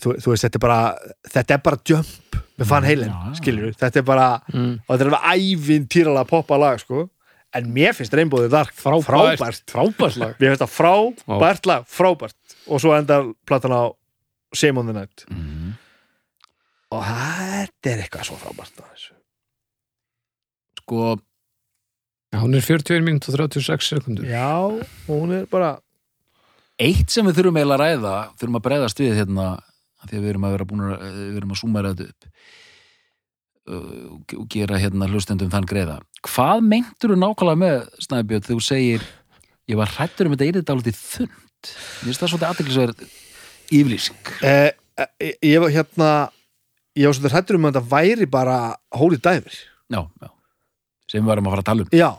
[0.00, 0.80] þú, þú veist þetta er bara
[1.34, 3.38] þetta er bara jump með fann heilin Já, já.
[3.40, 4.72] skilur þetta er bara mm.
[4.84, 7.06] og þetta er alveg ævinn týralega poppa lag sko
[7.58, 10.18] en mér finnst Rainbow Dark frábært, Frábært.
[10.20, 10.36] Lag.
[10.38, 12.36] Mér finnst það frábært lag frábært.
[12.70, 13.82] Og svo endar platan á
[14.54, 15.24] Shame on the Night.
[15.30, 15.74] Mm.
[16.90, 19.10] og þetta er eitthvað svo frábært.
[20.80, 21.18] Sko,
[22.30, 25.80] Já, hún er 41 mínút og 36 sekundur já, og hún er bara
[26.78, 29.46] eitt sem við þurfum eiginlega að ræða þurfum að bregðast við hérna
[30.06, 32.28] því að við erum að vera búin að við erum að súmæra þetta upp
[33.70, 36.00] og gera hérna hlustendum þann greiða.
[36.26, 39.06] Hvað meintur þú nákvæmlega með Snæbjörn þegar þú segir
[39.70, 41.38] ég var hrættur um þetta eyrið dálítið þund
[41.70, 43.02] mér finnst það svolítið aðteklisverð
[43.70, 44.32] yfirlýsing.
[44.46, 44.70] Eh,
[45.04, 46.10] eh, ég var hérna
[46.96, 48.56] ég var svolítið hrættur um að þetta væri bara
[48.96, 49.60] Holy Diver.
[49.90, 50.30] Já, já,
[51.10, 51.92] sem við varum að fara að tala um.
[51.94, 52.10] Já,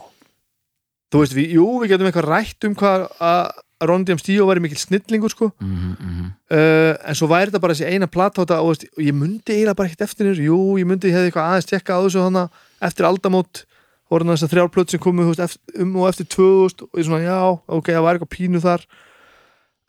[1.11, 3.43] þú veist, við, jú, við getum eitthvað rætt um hvað að
[3.87, 4.19] Ron D.M.
[4.21, 5.51] Stíó væri mikil snillingur sko.
[5.59, 9.75] Mm -hmm, uh, en svo væri þetta bara þessi eina þetta og, ég myndi eiginlega
[9.75, 10.43] bara ekkert eftir þessu.
[10.43, 12.49] Jú, ég myndi, ég hefði eitthvað aðeins tekka á þessu hana,
[12.81, 13.65] eftir aldamót.
[14.09, 17.59] Voru þess að þrjárplöt sem komu veist, um og eftir 2000 og ég svona, já,
[17.67, 18.81] ok, það var eitthvað pínu þar.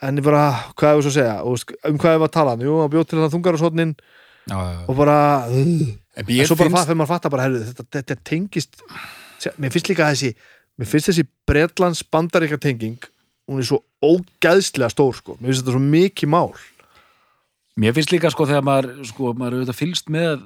[0.02, 1.42] En ég bara, hvað hefur svo að segja?
[1.42, 1.58] Og,
[1.90, 3.54] um hvað hefur að tala, jú, að bjóð til það þungar
[4.88, 5.56] og bara uh,
[6.16, 8.82] En en svo bara finnst, þegar maður fattar bara, herru, þetta, þetta tengist
[9.56, 10.32] mér finnst líka þessi
[10.80, 12.98] mér finnst þessi Bretlands bandaríka tenging
[13.50, 16.52] hún er svo ógæðslega stór sko, mér finnst þetta svo mikið mál.
[17.80, 20.42] Mér finnst líka sko þegar maður sko, maður auðvitað fylgst með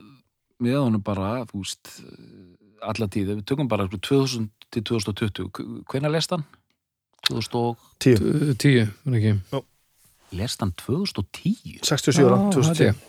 [0.62, 1.90] með honum bara, þú veist
[2.86, 5.50] alla tíð, við tökum bara sko, 2000 til 2020,
[5.90, 6.46] hvenær lest hann?
[7.28, 9.60] 2000 og tíu, 10, hún ekki?
[10.36, 11.82] Lest hann 2010?
[11.84, 13.04] 67 ára, Já, 2010 held ég.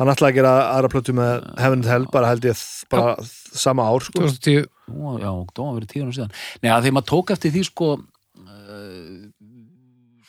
[0.00, 3.14] hann ætlaði að gera aðra plötu með Heaven and Hell, bara held ég bara
[3.56, 4.26] sama ár sko.
[4.26, 6.34] 2010 Nú, já, það var verið tíu árum síðan.
[6.62, 9.24] Nei, að þegar maður tók eftir því sko uh,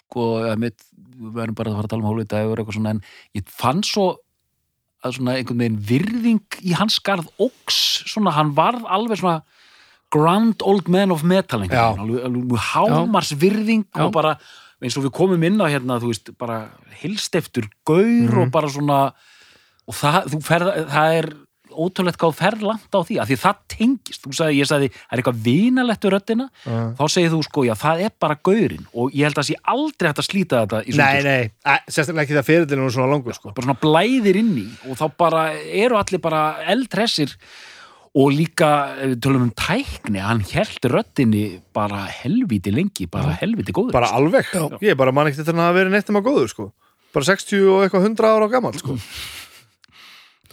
[0.04, 0.86] sko, að mitt
[1.18, 3.02] við verðum bara að fara að tala um hólvita eða eitthvað svona, en
[3.38, 4.08] ég fann svo
[5.06, 7.80] að svona einhvern veginn virðing í hans skarð óks,
[8.10, 9.42] svona hann varð alveg svona
[10.14, 14.06] grand old man of metal einhvern veginn, alveg, alveg hámars virðing Já.
[14.08, 14.36] og bara,
[14.82, 16.60] eins og við komum inn á hérna, þú veist, bara
[17.02, 18.40] hilsteftur gaur Mhm.
[18.46, 19.00] og bara svona
[19.88, 21.30] og það, þú ferð, það er
[21.78, 25.14] ótrúlegt hvað fer langt á því, af því það tengist þú sagði, ég sagði, það
[25.16, 26.78] er eitthvað vinalegt við röddina, Já.
[26.98, 30.10] þá segir þú sko, já, það er bara gaurinn og ég held að sé aldrei
[30.12, 33.12] hægt að slíta þetta í Nei, sundur, nei, Æ, sérstaklega ekki það fyrirlinu er svona
[33.14, 33.54] langur sko.
[33.54, 37.34] bara svona blæðir inn í og þá bara eru allir bara eldhressir
[38.18, 38.70] og líka,
[39.22, 43.94] tölum um tækni, hann held röddinni bara helviti lengi, bara helviti góður.
[43.94, 44.48] bara alveg,
[44.82, 46.72] ég er bara mann ekkert þetta að vera neitt um að góður sko.
[47.14, 48.98] bara 60 og eitthvað 100 ára gammal sko.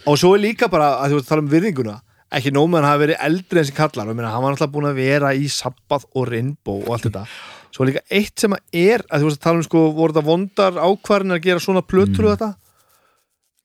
[0.05, 1.95] og svo er líka bara að þú veist að tala um virðinguna
[2.35, 4.99] ekki hann hafi verið eldri en sem kallar og minna, hann var alltaf búin að
[4.99, 7.23] vera í Sabbath og Rainbow og allt þetta.
[7.71, 10.15] Svo er líka eitt sem að er að þú veist að tala um sko, voru
[10.15, 12.51] þetta vondar ákvarðin að gera svona plötur og þetta?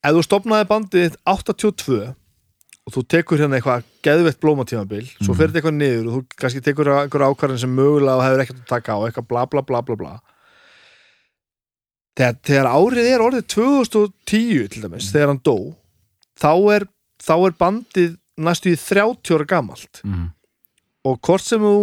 [0.01, 1.99] Ef þú stopnaði bandið þitt 82
[2.81, 6.63] og þú tekur hérna eitthvað geðveitt blómatímabil, svo fer þetta eitthvað niður og þú kannski
[6.65, 9.97] tekur einhver ákvarðin sem mögulega hefur ekkert að taka á, eitthvað bla bla bla bla
[9.99, 10.15] bla.
[12.17, 15.57] Þegar, þegar árið er orðið 2010 til dæmis, þegar hann dó
[16.41, 16.87] þá er,
[17.21, 20.29] þá er bandið næstu í 30 ára gamalt mm.
[21.07, 21.75] og hvort sem þú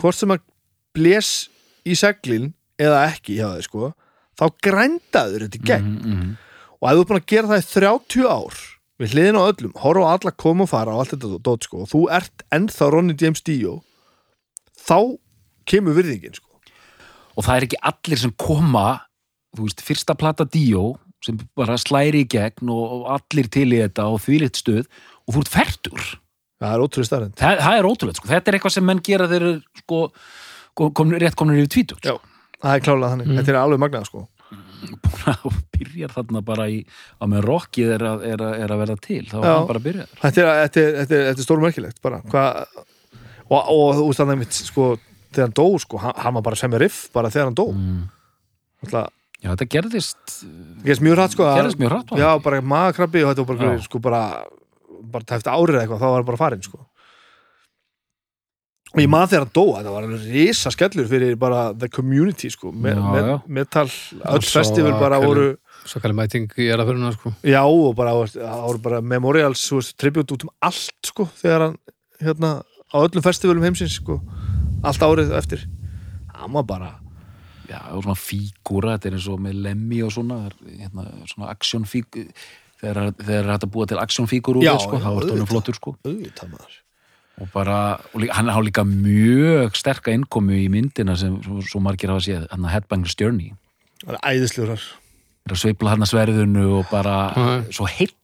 [0.00, 0.44] hvort sem að
[0.94, 1.32] bles
[1.84, 3.90] í seglin eða ekki hjá þeir sko
[4.38, 6.30] þá grændaður þetta í gegn mm, mm.
[6.80, 8.62] og ef þú er búin að gera það í 30 ár
[9.02, 11.82] við hliðin á öllum, horfa á alla koma og fara og allt þetta dót sko
[11.82, 13.80] og þú ert ennþá Ronny James Dio
[14.78, 15.18] þá
[15.68, 16.60] kemur virðingin sko
[17.34, 18.86] og það er ekki allir sem koma
[19.54, 20.94] þú veist, fyrsta plata Dio
[21.24, 25.44] sem bara slæri í gegn og, allir til í þetta og þvílitt stuð og þú
[25.44, 26.06] ert færtur
[26.60, 28.30] það er ótrúið starrend það, það er ótrúlega, sko.
[28.30, 30.04] þetta er eitthvað sem menn gera þeir eru sko,
[31.00, 32.14] komnir, rétt komnir yfir tvítut Já.
[32.60, 34.28] það er klálega þannig, þetta er alveg magnað sko.
[35.48, 36.80] Og byrjar þarna bara í
[37.22, 39.20] að með rockið er að, er að, er að verða til.
[39.30, 42.00] Þá er hann bara að byrja þetta er, þetta er, þetta er, þetta er stórmerkilegt
[42.04, 42.20] bara.
[42.28, 42.44] Hva,
[43.48, 44.88] og, og veist þannig mitt sko,
[45.30, 47.66] þegar hann dó sko, hann, hann var bara sem er riff bara þegar hann dó.
[47.72, 48.02] Mm.
[48.84, 49.06] Ætla,
[49.44, 50.34] Já, þetta gerðist
[50.84, 53.56] gerðist mjög hrætt sko að- gerðist mjög hratt já, það bara magakrabbi og þetta var
[53.60, 54.22] bara, sko, bara
[55.14, 56.78] bara tæft árið eitthvað, þá var hann bara farin sko.
[58.94, 62.70] Og ég maður þegar hann dó þetta var risa skellur fyrir bara the community sko.
[62.72, 63.36] Me, Já, já.
[63.46, 67.34] metal, öll svo festival bara voru Svakalega mæting í era fyrir sko.
[67.44, 69.66] já og bara, það voru bara memorials,
[69.98, 71.76] tribute út um allt sko, þegar hann,
[72.22, 74.20] hérna á öllum festivalum heimsins sko
[74.84, 75.66] allt árið eftir.
[76.34, 76.94] Hann var bara
[77.70, 81.04] Já, og svona fígúra, þetta er eins og með lemmi og svona, það er, hérna,
[81.30, 82.26] svona actionfígur
[82.80, 85.52] þegar þegar er hægt að búa til actionfígur úr þér, sko, þá er þetta auðvitað.
[85.52, 85.94] flottur, sko.
[86.04, 86.80] Auðvitað maður.
[87.42, 87.76] Og bara,
[88.12, 92.22] og líka, hann har líka mjög sterka innkomu í myndina sem svo, svo margir hafa
[92.22, 93.54] séð, hann að Headbangers Journey.
[94.04, 94.84] Það er æðislegur.
[95.44, 97.48] Er að sveifla hann að sverðinu og bara Já.
[97.80, 98.14] svo heill.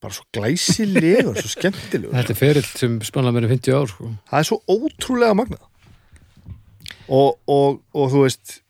[0.00, 2.12] Bara svo glæsilegur, svo skemmtilegur.
[2.18, 4.10] Þetta er ferill sem spanna mér í 50 ár sko.
[4.30, 5.64] það er svo ótrúlega magnað.
[7.10, 8.60] Og, og, og þú veist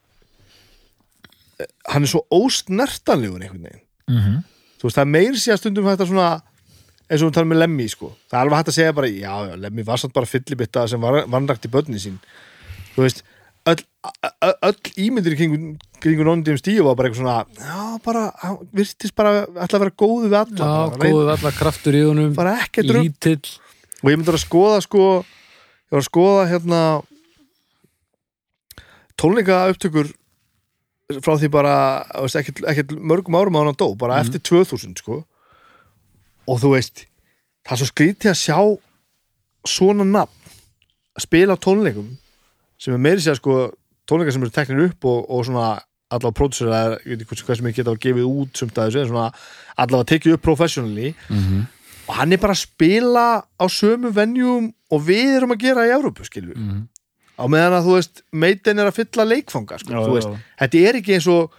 [1.92, 4.38] hann er svo ósnertanlegur einhvern veginn mm -hmm.
[4.78, 6.30] þú veist, það er meir síðan stundum að svona
[7.10, 9.34] eins og við talum með Lemmy sko það er alveg hægt að segja bara, já,
[9.50, 12.20] já, Lemmy var samt bara fyllibitta sem var, vannrækt í börni sín
[12.94, 13.24] þú veist,
[13.70, 13.82] öll,
[14.46, 15.36] öll, öll ímyndir
[16.00, 19.84] kringu Ron James Dio var bara eitthvað svona, já, bara hann virtist bara ætla að
[19.84, 23.02] vera góðu við alla Já, góðu allar kraftur í honum bara rugl.
[23.02, 23.42] lítill
[24.00, 26.80] og ég myndi að skoða sko ég var að skoða hérna
[29.20, 30.14] tónleika upptökur
[31.24, 31.74] frá því bara
[32.38, 35.24] ekkert, mörgum árum á hann dó bara eftir 2000 sko.
[36.48, 37.04] Og þú veist
[37.66, 38.58] það er svo skrítið að sjá
[39.68, 40.54] svona nafn
[41.18, 42.16] að spila tónleikum
[42.80, 43.70] sem er meiri sér sko
[44.08, 45.66] tónleika sem eru teknir upp og, og svona
[46.10, 48.88] allavega pródusur eða ég veit ekki hversu- hversu mikið geta að gefið út sumt að
[48.88, 49.26] þessu en svona
[49.78, 51.12] allavega tekið upp professionally.
[52.10, 55.92] Og hann er bara að spila á sömu venjum og við erum að gera í
[55.94, 56.88] Európu skilur við Mhm.
[57.40, 60.28] Á meðan að þú veist, meitin er að fylla leikfanga sko, Já, þú já,
[60.62, 61.56] þetta er ekki eins og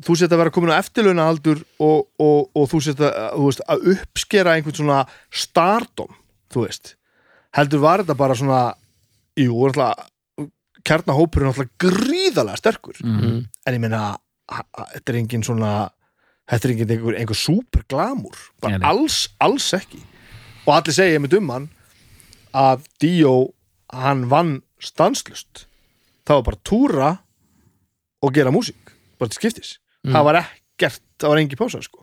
[0.00, 3.48] þú sett að vera komin á eftirlauna aldur og, og, og þú sett að, þú
[3.50, 6.14] veist, að uppskera einhvern svona stardom,
[6.52, 6.94] þú veist.
[7.52, 8.62] Heldur var þetta bara svona
[9.36, 10.08] jú, náttúrulega
[10.82, 13.02] kjarnahópurinn náttúrulega gríðalega sterkur.
[13.04, 13.42] Mm.
[13.66, 14.04] en ég meina,
[14.94, 15.74] þetta er engin svona
[16.50, 18.88] þetta er engin einhver, einhver super glamur, bara nei.
[18.88, 20.00] alls, alls ekki.
[20.64, 21.68] Og allir segja með um hann
[22.56, 23.34] að Dio
[23.92, 25.66] hann vann stanslust
[26.26, 27.10] það var bara túra
[28.22, 30.16] og gera músík, bara til skiptis Mm.
[30.16, 32.00] það var ekkert, það var engi pása sko.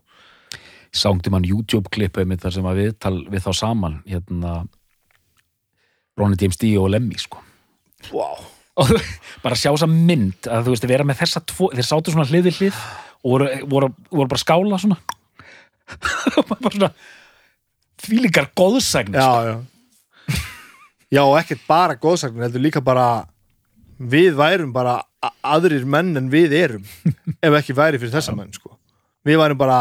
[0.95, 4.53] sángti mann YouTube-klipp einmitt þar sem að viðtal við þá saman hérna
[6.17, 7.43] Ronny James Dio og Lemmy sko
[8.15, 8.39] wow.
[8.79, 8.93] og
[9.43, 12.47] bara sjá þessa mynd að þú veist, vera með þessa tvo, þeir sátu svona hlið
[12.47, 12.79] við hlið
[13.19, 14.99] og voru, voru, voru bara að skála svona
[16.49, 16.93] bara svona
[18.55, 19.43] góðsagnir sko.
[19.43, 19.78] já, já
[21.13, 23.07] já, ekkert bara góðsagnir heldur líka bara
[23.99, 24.99] við værum bara
[25.43, 26.85] aðrir menn en við erum
[27.45, 28.75] ef ekki væri fyrir þessa menn sko.
[29.27, 29.79] við værum bara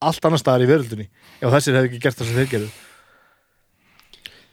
[0.00, 1.10] allt annar staðar í veröldunni
[1.40, 2.70] ef þessir hefði ekki gert það sem þeir gerðu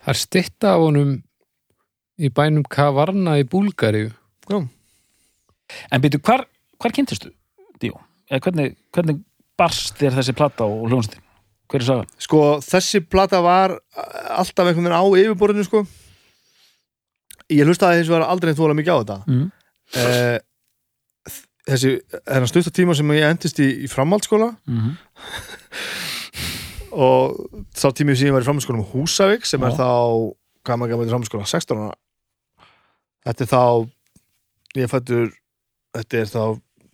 [0.07, 1.09] Það er stytta af honum
[2.15, 4.13] í bænum Kavarna í Búlgaríu.
[4.47, 4.61] Já,
[5.91, 6.45] En byrju, hvar,
[6.79, 7.33] hvar kynntistu,
[7.75, 7.99] Díó?
[8.31, 9.19] Eða hvernig, hvernig
[9.59, 11.26] barst þér þessi plata og hljónsettin?
[11.67, 12.05] Hver er sagan?
[12.17, 13.73] sko þessi plata var
[14.37, 15.81] alltaf einhvern veginn á yfirborðinu sko
[17.51, 19.51] ég hlustaði hins vegar aldrei þóla mikið á þetta Mm.
[19.95, 20.39] eh,
[21.67, 21.91] þessi
[22.27, 24.93] þennan stutta tíma sem ég endist í, í framhaldsskóla Mm -hmm.
[27.07, 27.35] og
[27.75, 29.77] þá tímið sem ég var í framhaldsskóla um Húsavík sem er Já.
[29.77, 29.89] þá
[30.65, 31.95] hvað maður gammal í framhaldsskóla 16 ára
[33.27, 33.63] þetta er þá
[34.77, 35.27] ég fættur
[35.97, 36.43] þetta er þá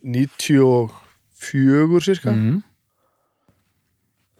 [0.04, 2.62] 94 cirka Mm.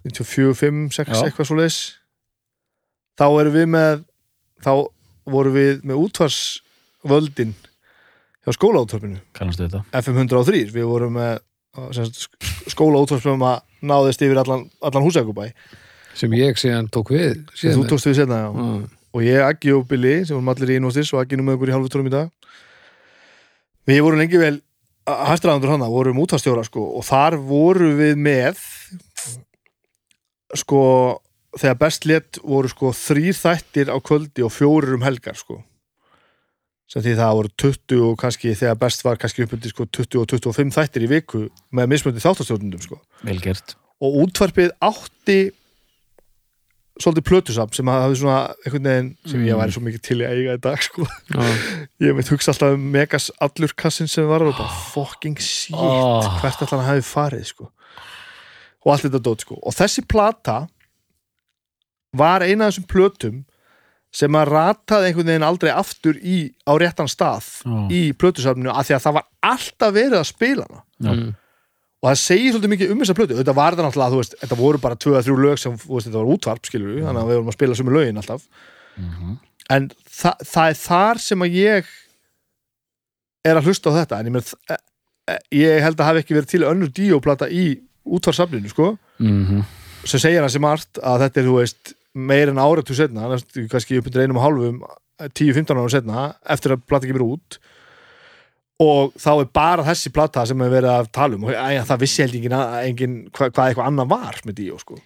[0.05, 1.21] 94, 5, 6, Já.
[1.29, 1.79] eitthvað svo leis
[3.19, 4.03] þá erum við með
[4.65, 4.73] þá
[5.35, 7.55] vorum við með útvarsvöldin
[8.45, 9.21] hjá skólaútvarpinu.
[9.37, 9.85] Kallastu þetta?
[10.03, 11.39] FM 103, við vorum með
[12.73, 15.49] skólaútvarpinu að náðist yfir allan, allan húsækubæ
[16.15, 17.89] sem ég síðan tók við þú síðan.
[17.91, 18.51] tókst við setna, já.
[18.55, 21.59] Ah, og ég, Aggi og Billy, sem vorum allir í innvostis og Aggi nú með
[21.59, 22.31] okkur í halvu tórum í dag.
[23.89, 24.55] Við vorum lengi vel
[25.05, 28.63] hæstraðandur hana, vorum útvarstjóra sko, og þar voru við með
[30.59, 30.81] sko
[31.59, 35.61] þegar best létt voru sko þrýr þættir á kvöldi og fjórir um helgar sko
[36.91, 40.29] sem því það voru 20 og kannski þegar best var kannski uppöldi sko 20 og
[40.35, 41.45] 25 þættir í viku
[41.75, 43.77] með mismöndi þáttastjórnundum sko Vel gert.
[44.05, 45.39] og útvarpið átti
[47.03, 50.27] svolítið plötusam sem að hafi svona einhvern veginn sem ég væri svo mikið til í
[50.29, 51.07] eiga í dag sko.
[51.35, 51.63] ah,
[52.05, 56.23] ég veit hugsa alltaf um Megas allur kassin sem var og bara fucking shit Oh.
[56.43, 57.71] hvert allan að hafi farið sko.
[58.85, 59.59] Og allt þetta dót sko.
[59.63, 60.67] og þessi plata
[62.15, 63.41] var eina af þessum plötum
[64.15, 67.79] sem að rataði einhvern veginn aldrei aftur í, á réttan stað Já.
[67.91, 71.33] í plötusafninu af því að það var alltaf verið að spila hana mm,
[72.05, 74.59] og það segir svolítið mikið um þessa plötu þetta var það náttúrulega, þú veist, þetta
[74.61, 77.39] voru bara 2-3 lög sem, þú veist, þetta var útvarp, skilur við þannig að við
[77.41, 78.47] vorum að spila sömu lögin alltaf
[78.95, 79.33] Mhm.
[79.75, 81.87] en þa það er þar sem að ég
[83.45, 84.53] er að hlusta á þetta en ég, með,
[85.51, 87.65] ég held að hafi ekki verið til önnur díóplata í
[88.07, 89.63] útvarpsafninu, sko Mhm.
[90.05, 93.69] sem segir hann sem margt að þetta er, þú veist meir en áratu setna, næstu
[93.69, 94.83] kannski upp undir einum og hálfum
[95.35, 97.59] 10-15 ára setna eftir að plata kemur út
[98.83, 102.01] og þá er bara þessi plata sem er verið að tala um og æ, það
[102.03, 102.53] vissi held engin,
[102.89, 104.99] engin hva, hvað eitthvað annað var með Díó sko.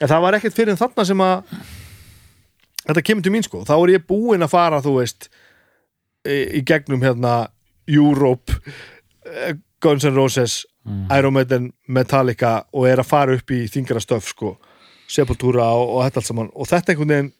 [0.00, 1.42] en það var ekkert fyrir en þarna sem að
[2.86, 5.28] þetta kemur til mín sko þá er ég búinn að fara þú veist
[6.26, 7.48] í, í gegnum hérna
[7.90, 8.54] Europe
[9.26, 11.06] eh, Guns N' Roses Mm.
[11.18, 14.52] Iron Maiden, Metallica og er að fara upp í þingra stöf sko
[15.10, 17.32] Sepultura og, og þetta allt saman og þetta einhvern veginn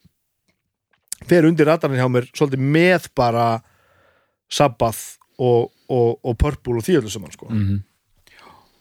[1.31, 3.45] fer undir radarinn hjá mér svolítið með bara
[4.51, 7.83] Sabbath og, og, og Purple og því öllu saman sko Mhm.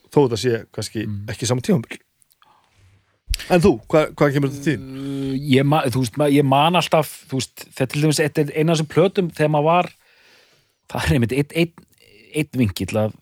[0.10, 1.26] þó þetta sé kannski Mm.
[1.30, 2.00] ekki saman tímabil
[3.52, 4.80] En þú, hvað, hvað kemur þetta til?
[4.80, 8.72] Uh, ég, ma, þú veist, ma, ég man alltaf veist, þetta er til dæmis eina
[8.72, 9.90] af þessum plötum þegar maður var
[10.90, 11.74] það er einmitt einn ein,
[12.34, 13.14] ein vinkill að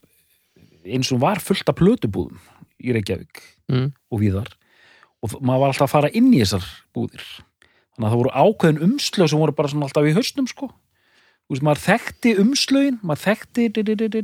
[0.85, 2.39] eins og var fullt af plötubúðum
[2.83, 3.41] í Reykjavík
[3.71, 4.51] mm, og víðar.
[5.23, 6.65] Og maður var alltaf að fara inn í þessar
[6.95, 7.23] búðir.
[7.93, 10.69] Þannig að það voru ákveðin umslög sem voru bara svona alltaf í hausnum sko.
[11.43, 14.23] Þú veist, maður þekkti umslögin maður þekkti di, di, di, di.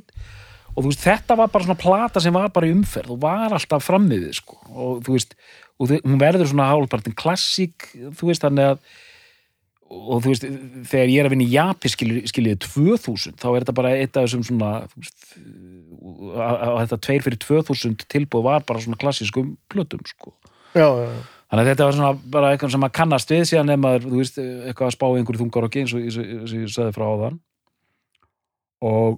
[0.74, 3.56] og þú veist, þetta var bara svona plata sem var bara í umferð og var
[3.56, 4.60] alltaf frammiðið sko.
[4.74, 5.36] Og þú veist,
[5.80, 8.82] og hún verður svona hálfpartin klassík, þú veist, þannig að
[9.90, 10.46] og þú veist,
[10.92, 14.18] þegar ég er að vinna í Japi skiljiði skilji 2000 þá er þetta bara eitt
[14.20, 20.04] af þessum svona að, að þetta tveir fyrir 2000 tilbúð var bara svona klassískum plötum
[20.08, 20.36] sko.
[20.78, 21.22] Já, já, já.
[21.50, 24.20] þannig að þetta var svona bara eitthvað sem maður kannast við síðan ef maður, þú
[24.22, 27.40] veist, eitthvað að spá einhverju þungar og eins og- ég sagði frá áðan
[28.86, 29.18] og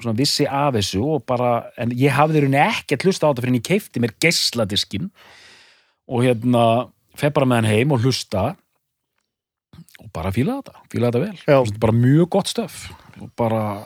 [0.00, 3.54] svona vissi af þessu og bara, en ég hafði rauninni ekkert hlusta á þetta fyrir
[3.54, 5.10] en ég keifti mér geisladiskin
[6.10, 6.64] og hérna
[7.14, 8.56] feð bara með hann heim og hlusta
[10.02, 11.42] og bara fíla þetta, fíla þetta vel.
[11.46, 11.78] Já.
[11.82, 12.84] Bara mjög gott stöf
[13.36, 13.82] bara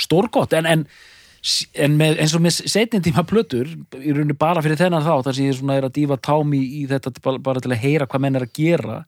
[0.00, 0.52] stórgott.
[0.52, 0.86] En, en,
[1.74, 3.68] en með, eins og með setnin tíma plötur
[3.98, 6.62] í rauninni bara fyrir þennan þá þar sem ég svona er að dýfa tám í,
[6.80, 8.98] í þetta bara, bara til að heyra hvað menn er að gera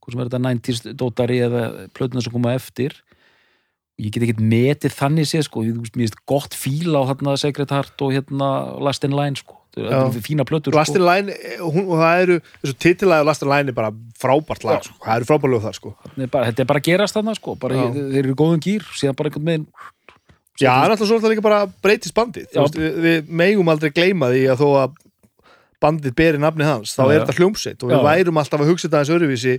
[0.00, 1.62] hvað sem er þetta 90s dótari eða
[1.96, 2.96] plötuna sem koma eftir.
[4.00, 8.00] Ég get ekkert metið þannig séð sko, ég, veist, gott fíl á hérna Secret Heart
[8.06, 8.48] og hérna
[8.80, 12.24] Last in Line sko, þetta er fína plötur Last in Line, eh, hún, og það
[12.24, 14.98] eru þessu titilæði Last in Line er bara frábært lag sko.
[15.04, 15.94] það eru frábært lög þar sko.
[16.08, 19.18] Þetta er bara, þetta er bara gerast þarna sko, bara, þeir eru góðum gýr síðan
[19.18, 19.68] bara einhvern veginn
[20.60, 22.50] Já, það er alltaf svolítið líka bara breytist bandið.
[22.52, 24.98] Við, við megum aldrei gleyma því að þó að
[25.80, 27.78] bandið beri nafni hans þá Já, er þetta hljómsveit.
[27.80, 28.02] Og við Já.
[28.04, 29.54] værum alltaf að hugsa þetta aðeins öruvísi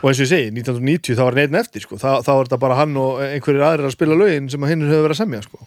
[0.00, 1.98] og eins og ég segi, 1990 þá var neitt eftir sko.
[2.00, 4.86] þá, þá er þetta bara hann og einhverjir aðrir að spila lögin sem að hinn
[4.86, 5.60] hefur verið að semja sko.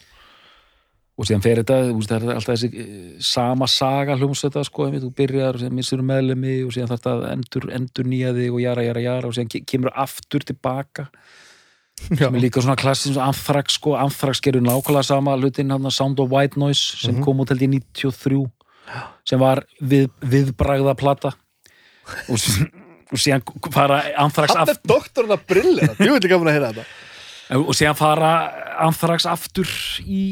[1.14, 4.88] Og síðan fer þetta, þú veist, það er alltaf þessi eh, sama saga hljómsveita sko,
[4.90, 8.62] þú byrjar og síðan missur meðlemi og síðan þarf þetta endur, endur nýja þig og
[8.64, 11.06] jara, jara, jara og síðan ke- kemur aftur tilbaka.
[12.18, 12.24] Já.
[12.26, 16.32] sem er líka svona klassins Anthrax sko, Anthrax gerur nákvæmlega sama hlutin hann Sound of
[16.32, 18.40] White Noise sem kom út held í 93
[19.24, 21.30] sem var við, viðbragða plata.
[22.28, 22.42] Og,
[23.14, 26.72] og síðan fara Anthrax Hann er aftur doktorinn að brilla Jú vil gaman að heyra
[26.74, 26.84] þetta.
[27.62, 28.32] Og síðan fara
[28.84, 29.70] Anthrax aftur
[30.04, 30.24] í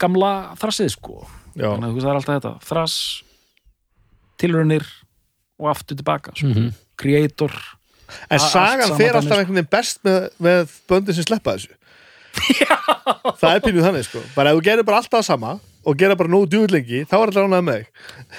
[0.00, 1.20] gamla þrassið sko.
[1.54, 2.98] Já, þannig að þú veist, það er alltaf þetta þrass,
[4.42, 4.86] tilraunir
[5.60, 6.50] og aftur tilbaka sko.
[6.50, 6.72] Mhm.
[6.98, 7.54] creator
[8.30, 9.40] En allt sagan fer alltaf sko.
[9.40, 11.72] einhvern veginn best með, með böndin sem sleppa þessu.
[13.38, 14.22] Það er pínuð þannig sko.
[14.34, 15.54] Bara ef þú gerir bara alltaf sama
[15.84, 17.88] og gera bara nógu djúvill lengi, þá er alltaf ánægð með þig.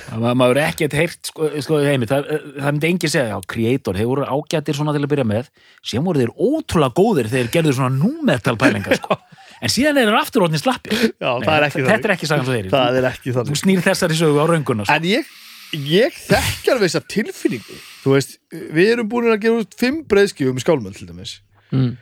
[0.09, 4.09] Það maður ekkert heyrt sko, sko, heimi, það, það myndi engin segja, já, creator þeir
[4.09, 5.51] voru ágættir svona til að byrja með
[5.85, 9.19] sem voru þeir ótrúlega góðir þegar þeir gerðu svona númetal pælingar, sko
[9.61, 12.45] en síðan er þeir aftur orðin slappi Já, það er ekki þetta er ekki sagan
[12.45, 14.95] svo þeir Það er ekki þú snýr þessari sögu á raunguna sko.
[14.95, 15.25] En ég,
[15.73, 17.77] ég þekkjar við þessa tilfinningu.
[18.03, 21.39] Þú veist, við erum búin að gera út fimm breiðskjöfum í skálmöld til dæmis.
[21.73, 21.95] Mm.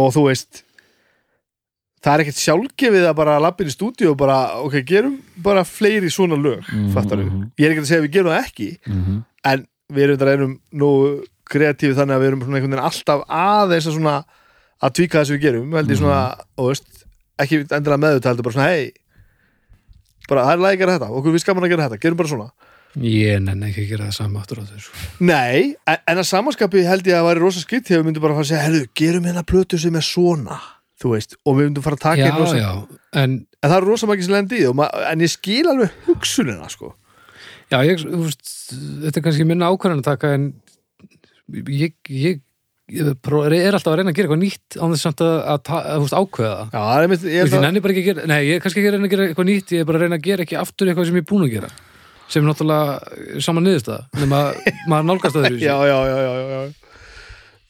[0.00, 0.62] og þú veist
[2.02, 6.10] það er ekkert sjálfgefið að bara lappin í stúdíu og bara, ok, gerum bara fleiri
[6.10, 7.28] svona lög, Mhm, fattar við
[7.60, 9.24] ég er ekki að segja að við gerum það ekki mm -hmm.
[9.52, 10.90] en við erum þetta einum nú
[11.52, 14.24] kreatífi þannig að við erum svona einhvern veginn alltaf aðeins að svona
[14.82, 16.20] að tvíka það sem við gerum, held ég svona
[16.58, 17.04] og veist,
[17.42, 18.92] ekki endilega með þetta heldur bara svona, hei
[20.30, 22.30] bara það er lægi að gera þetta, okkur við skaman að gera þetta, gerum bara
[22.32, 22.50] svona.
[23.02, 24.90] Ég nenni ekki að gera það sama aftur á þessu.
[25.24, 28.36] Nei, en, en að samanskapi held ég að væri rosa skritt þegar við myndum bara
[28.36, 30.58] fara að segja, herru, gerum hérna plötu sem er svona,
[31.00, 32.72] þú veist, og við myndum fara að taka hérna rosa, já,
[33.22, 36.68] en en það er rosa makið sem lendi í ma- en ég skil alveg hugsunina,
[36.72, 36.92] sko.
[37.72, 38.52] Já, ég, þú veist,
[39.06, 40.48] þetta er kannski minna ákvörðan að taka en
[41.72, 42.40] ég, ég,
[43.00, 45.22] er alltaf að reyna að gera eitthvað nýtt án þess að,
[45.54, 46.72] að, að veist, ákveða það.
[46.74, 49.14] Það Ég, ég ég að, að gera, nei, ég er kannski ekki að reyna að
[49.14, 51.24] gera eitthvað nýtt, ég er bara að reyna að gera ekki aftur eitthvað sem ég
[51.24, 51.72] er búin að gera.
[52.32, 54.42] Sem er náttúrulega saman niðurst það, nema
[54.92, 56.82] maður nálgast að já, já, já, já, já, já.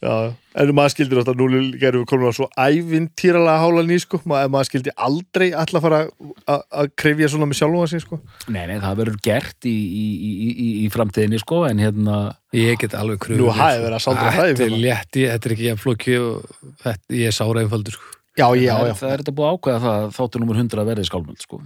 [0.02, 0.14] Já,
[0.54, 1.46] en maður skildir þetta nú
[1.80, 6.00] gerum við komin á svo ævintýralega hála ný, sko, maður, maður skildi aldrei alltaf fara
[6.46, 8.20] að- að krefja svona með sjálfum að sig, sko
[8.52, 12.18] Nei, nei, það verður gert í, í, í, í, í framtíðinni sko, en hérna
[12.52, 13.38] Ég get alveg kröfu.
[13.40, 15.82] Nú, hæ, verið að sáldra það í Þetta er létt, ég, þetta er ekki jafn
[15.86, 18.18] flóki og þetta, ég er sára einfaldur, sko.
[18.36, 21.04] Já, já, já, það er þetta búið að ákveða það að þáttur numur 100 verði
[21.08, 21.58] skálmöld sko.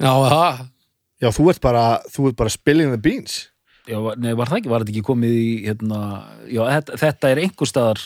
[0.00, 0.58] Já, það,
[1.20, 3.38] já, þú ert bara þú ert bara spilling the beans
[3.88, 6.00] Já, nei, var það ekki, var þetta ekki komið í hérna,
[6.52, 8.02] já, þetta, þetta er einhver staðar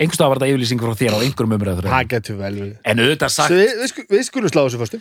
[0.00, 2.52] einhver staðar var þetta yfirlýsing frá þér á einhverjum umræður Það getur vel
[2.88, 5.00] en auðvitað sagt við, við, sku- við skulum slá þessu fyrstu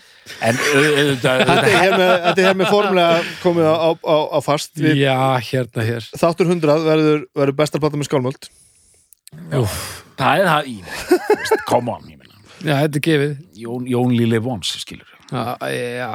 [0.49, 4.17] en auðvitað, Þetta er hér með, þetta er hér með formulega komið á, á, á,
[4.35, 4.73] á fast.
[4.81, 5.15] Við, já,
[5.47, 6.09] hérna hér.
[6.21, 8.49] Þáttur 100 verður, verður besta plata með skálmöld
[10.19, 10.75] það er það í
[11.71, 12.09] come on,
[12.61, 13.37] já, þetta er gefið.
[13.63, 16.11] Jón, Lille Vons, skilur Já, já,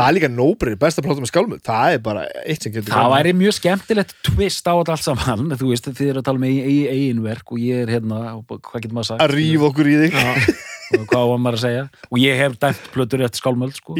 [0.00, 3.10] Það er líka nóbrið, besta plata með skálmöld Það er bara eitt sem getur það
[3.12, 6.54] væri mjög skemmtilegt twist á þetta allt saman þú veist, þið eru að tala með
[6.56, 9.98] eigin, eigin verk og ég er hérna, hvað getur maður sagt að rífa okkur í
[10.06, 13.98] þig og hvað var maður að segja og ég hef dæmt plötur eftir skálmöld sko.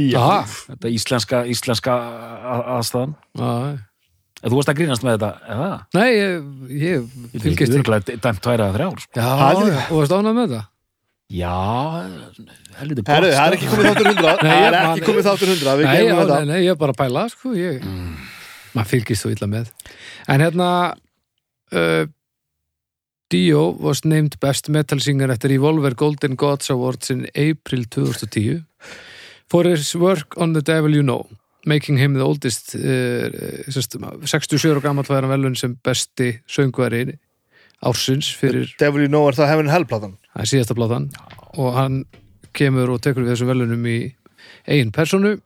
[0.70, 1.98] Þetta íslenska, íslenska
[2.78, 3.14] aðstæðan
[4.40, 5.70] þú varst að grínast með þetta, eða?
[5.98, 6.36] Nei, ég,
[6.80, 7.08] ég
[7.44, 8.00] Fylgist ekki.
[8.08, 9.24] Þú dæmt tværa að þrjár, sko.
[9.92, 10.69] Og varst ánað með það?
[11.30, 11.54] Já,
[12.80, 15.74] helviti Herru, það er ekki komið þáttur 100 Nei, Það er ekki komið þáttur 100
[15.78, 16.38] Við Nei, já, þetta.
[16.40, 17.84] nei, nei, ég er bara að pæla, sko, ég,
[18.74, 19.70] maður fylgist þú illa með.
[20.34, 20.70] En hérna,
[21.70, 22.02] uh,
[23.30, 28.64] Dio was named best metal singer the Revolver Golden Gods Awards in April 2010
[29.46, 31.28] for his work on The Devil You Know,
[31.64, 33.30] making him the oldest, uh,
[33.70, 33.94] sest,
[34.26, 37.04] 67 og gammal væri hann velun sem besti söngvari
[37.80, 40.16] ársins fyrir Devil you know er það Heaven and Hell platan.
[40.34, 41.08] Það er síðasta bláðan
[41.58, 42.00] og hann
[42.56, 43.98] kemur og tekur við þessum velunum í
[44.68, 45.36] eigin personu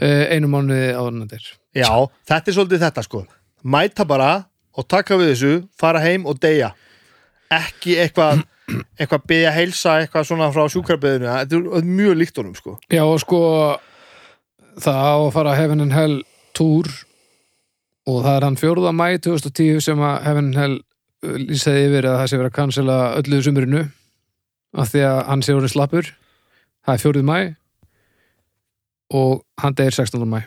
[0.00, 1.90] eh, einu mánuði á er Já,
[2.28, 3.22] þetta er svolítið þetta sko.
[3.64, 4.46] Mæta bara
[4.76, 6.72] og taka við þessu Fara heim og deyja.
[7.52, 8.44] Ekki eitthvað
[8.98, 12.78] eitthvað beðja heilsa eitthvað svona frá sjúkarbeðinu Þetta er mjög líkt honum sko.
[12.92, 13.42] Já og sko
[14.80, 16.18] það á að fara Heaven and Hell
[16.56, 16.88] tour.
[18.06, 18.92] Og það er hann 4.
[18.94, 20.84] mæ 2010 sem að Heaven and Hell uh,
[21.24, 23.84] lýsaði yfir að það sé verið að cancela öllu sumurinu
[24.76, 26.10] af því að hann sé orðið slappur
[26.86, 27.24] það er 4.
[27.26, 27.38] mæ
[29.16, 30.26] og hann deyr 16.
[30.28, 30.40] mæ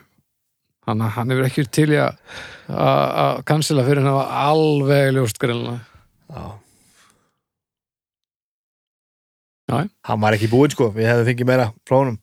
[0.88, 2.18] hann, hann hefur ekki til í að
[2.70, 5.80] að að cancela fyrir hann var alveg ljóst greinlega
[6.30, 6.44] Já
[9.70, 9.86] Já.
[10.02, 12.16] Hann var ekki búinn sko, við hefðum fengið meira honum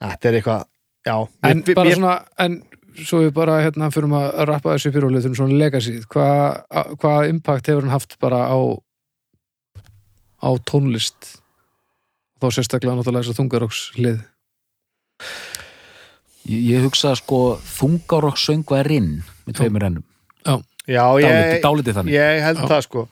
[0.00, 0.62] Þetta er eitthvað
[1.00, 1.14] Já,
[1.48, 2.14] en við, bara við, svona
[2.44, 2.56] en
[3.06, 5.98] svo við bara hérna fyrir að rappa þessu fyrir og litum svona legacy.
[6.10, 8.58] Hvað hva impact hefur hann haft bara á
[10.40, 11.36] á tónlist?
[12.40, 14.20] Þá sérstaklega náttúrulega þess að þungaróks hlið
[16.48, 19.10] Ég, ég hugsa sko þungarokk söngvarinn
[19.46, 20.06] með tveimur ennum.
[20.88, 22.14] Já, Dálítið, ég, dálítið þannig.
[22.16, 22.68] ég held Já.
[22.72, 23.02] það sko.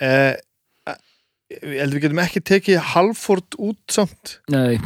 [0.00, 0.34] Eh,
[1.52, 4.38] Ég held við getum ekki tekið halford út samt.
[4.48, 4.78] Nei,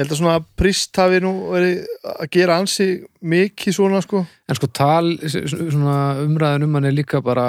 [0.00, 2.84] Ég held að svona prist hafi nú verið að gera ansi
[3.20, 4.22] mikið svona sko.
[4.48, 7.44] En sko tal, svona umræðin um hann er líka bara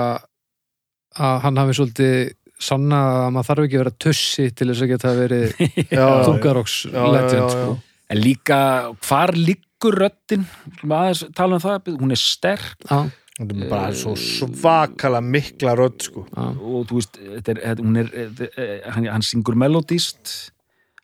[1.16, 4.92] að hann hafi svolítið sanna að maður þarf ekki að vera tussi til þess að
[4.92, 5.64] geta verið
[5.96, 7.80] Já, þungaróks já, já, legend já, sko.
[8.12, 8.60] en líka
[9.08, 12.84] hvar liggur aðeins tala um það, hún er sterk.
[12.84, 13.00] Já,
[13.40, 16.28] Þetta er bara svo svakala mikla rödd sko.
[16.28, 18.66] Já, og þú veist, þetta er, þetta, hún er, þetta,
[18.98, 20.34] hann, hann syngur melodíst,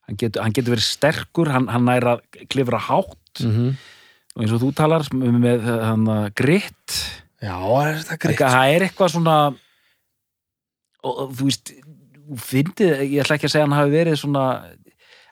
[0.08, 2.18] hann getur, hann getur verið sterkur, hann, hann næra
[2.52, 3.44] klifra hátt.
[3.44, 3.78] Mhm.
[4.38, 6.98] Og eins og þú talar með, með hann gritt,
[7.38, 7.54] Já,
[7.86, 9.38] er þetta greitt það er eitthvað svona
[11.06, 11.72] og, þú veist
[12.28, 14.78] þú fyndið, ég ætla ekki að segja að hann hafi verið svona að,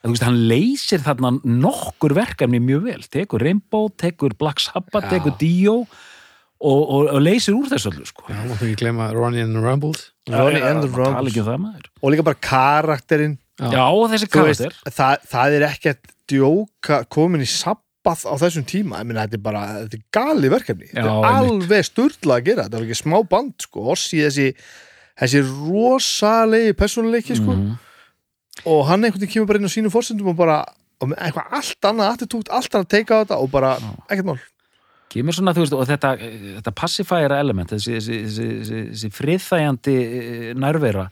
[0.05, 1.31] þú veist, hann leysir þarna
[1.65, 5.15] nokkur verkefni mjög vel, tekur Rainbow, tekur Black Sabbath, Já.
[5.15, 8.27] tekur Dio og, og, og leysir úr þessu öllu sko.
[8.29, 10.11] Já, máttu ekki gleyma Ronnie and the Rumbles.
[10.29, 11.33] Ronnie and the tala Rumbles.
[11.33, 11.89] ekki um það maður.
[12.01, 13.69] Og líka bara karakterinn Já.
[13.71, 14.73] Já, þessi karakter.
[14.91, 18.99] það, það er ekkert djóka komin í sabbað á þessum tíma.
[18.99, 20.89] Ég meina þetta er bara, þetta er gali verkefni.
[20.91, 21.51] Þetta Já, er einmitt.
[21.63, 22.65] alveg sturla að gera.
[22.67, 24.49] Þetta er ekki smá band sko, Ossi þessi
[25.15, 27.77] þessi rosalegi persónuleiki sko, Mhm.
[28.65, 30.65] og hann einhvern veginn kemur bara inn á sínum fórsendum og bara,
[30.99, 33.77] og með eitthvað allt annað attitút, allt annað að teika á þetta og bara,
[34.09, 34.39] ekkert mál.
[35.15, 36.11] Kemur svona, þú veist, og þetta,
[36.59, 41.09] þetta passifæra element, þessi, þessi, þessi, þessi, þessi friðþægjandi eh, nærvera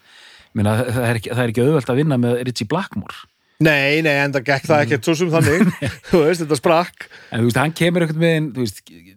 [0.54, 3.22] Minna, það, er ekki, það er ekki auðvelt að vinna með Ritchie Blackmore.
[3.64, 5.74] Nei, nei, en það gekk það ekkert svo sem þannig.
[6.10, 7.06] Þú veist, þetta sprakk.
[7.32, 9.14] En þú veist, hann kemur einhvern veginn þú veist, já,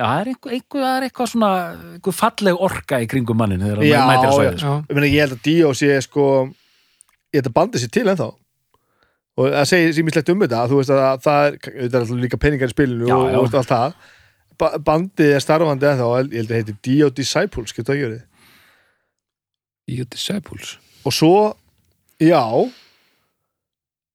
[0.00, 1.50] það er eitthvað, eitthvað, það er eitthvað svona
[1.96, 4.74] eitthvað falleg orka í kringum mannin þegar hann mætir að svæði Já,
[5.10, 8.30] ég, held að Dio sé sko ég held að bandi sér til ennþá.
[9.40, 12.40] Og það segir símislegt um þetta þú veist að það er, þetta er alltaf líka
[12.40, 13.38] peningar í spilinu Já, og, já.
[13.40, 14.00] og allt það.
[14.60, 18.18] Ba- bandið er starfandi ennþá ég held að heiti Dio Disciples, getur það að gera
[19.90, 21.34] You Disciples og svo,
[22.20, 22.42] já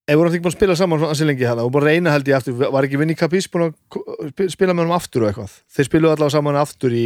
[0.05, 2.13] ef voru ekki búin að spila saman svona ansi lengi hana og búin að reyna
[2.13, 5.55] held ég aftur, var ekki Vinnie Capis búin að spila með hann aftur og eitthvað?
[5.73, 7.05] Þeir spiluðu allavega saman aftur í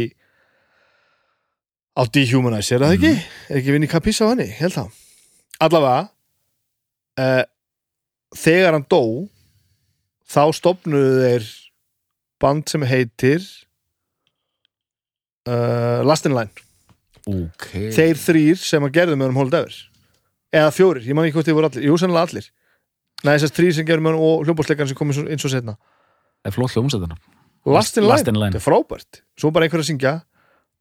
[1.96, 3.14] á Dehumanize, er það ekki?
[3.48, 4.28] Er ekki Vinnie Capis á?
[4.36, 5.00] Ég held það.
[5.64, 6.02] Allavega
[7.24, 7.44] uh,
[8.36, 9.02] þegar hann dó
[10.30, 11.50] þá stopnuðu þeir
[12.40, 13.40] band sem heitir
[15.48, 16.68] uh, Last in Line
[17.28, 17.66] ok,
[17.96, 19.76] þeir þrýr sem að gerðu með honum Hold Ever.
[20.50, 21.84] Eða fjórir, ég man ekki hvort þið voru allir.
[21.86, 22.48] Jú, sannlega allir.
[23.20, 25.76] Nei, þessast þrýr sem gerðu með honum og hljómbólsleikarn sem kom eins og, setna
[26.40, 27.18] það er flott hljómsættina
[27.68, 29.20] Last in Line, þetta er frábært.
[29.36, 30.14] Svo bara einhver að syngja.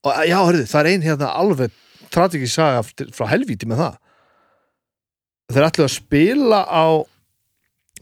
[0.07, 1.74] Og já, hörðu, það er ein hérna alveg
[2.10, 3.98] tragikið saga eftir- frá helvíti með það.
[5.52, 6.86] Þeir ætlu að spila á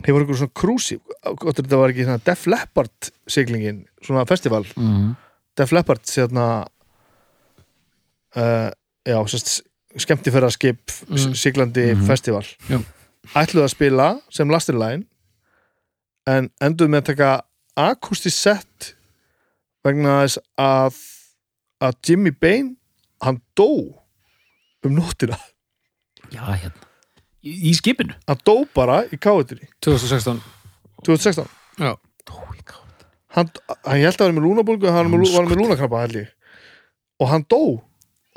[0.06, 4.64] hefur einhver svona krúsi þetta var ekki svona Def Leppard siglingin, svona festival.
[4.78, 5.16] Mm.
[5.58, 6.68] Def Leppard sérna
[8.38, 8.70] uh,
[9.08, 9.62] já, sérst
[9.98, 11.34] skemmtifæraskip Mm.
[11.36, 12.06] siglandi Mhm.
[12.08, 12.46] festival.
[12.70, 12.80] Já.
[13.36, 15.04] ætluðu að spila sem Last in Line
[16.28, 17.42] en enduðu með að taka
[17.78, 18.94] akustist sett
[19.86, 20.96] vegna þess að
[21.82, 22.78] að Jimmy Bain
[23.22, 23.68] hann dó
[24.84, 25.38] um nóttina.
[26.32, 26.72] Já, hérna.
[27.44, 28.14] Í, í skipinu?
[28.28, 30.42] Hann dó bara í káetinni 2016
[31.06, 31.48] 2016
[31.80, 31.96] Já,
[33.36, 33.50] hann,
[33.86, 36.28] hann held að vera með lúnabólgu hann var með, var með ég.
[37.20, 37.62] Og hann dó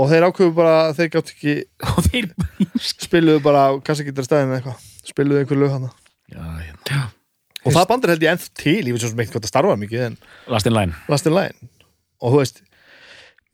[0.01, 1.55] og þeir ákveðu bara að þeir gátt ekki
[1.93, 2.29] og þeir
[2.81, 4.87] spiluðu bara á kassagitar stæðin eða eitthvað.
[5.11, 5.89] Spiluðu einhver lög hann
[6.31, 7.03] já, hérna.
[7.65, 10.07] og það bandur held ég enn til ég veit svo sem eitthvað það starfa mikið
[10.07, 10.17] en
[10.53, 10.97] Last in Line.
[11.13, 11.71] Last in Line.
[12.21, 12.63] Og þú veist,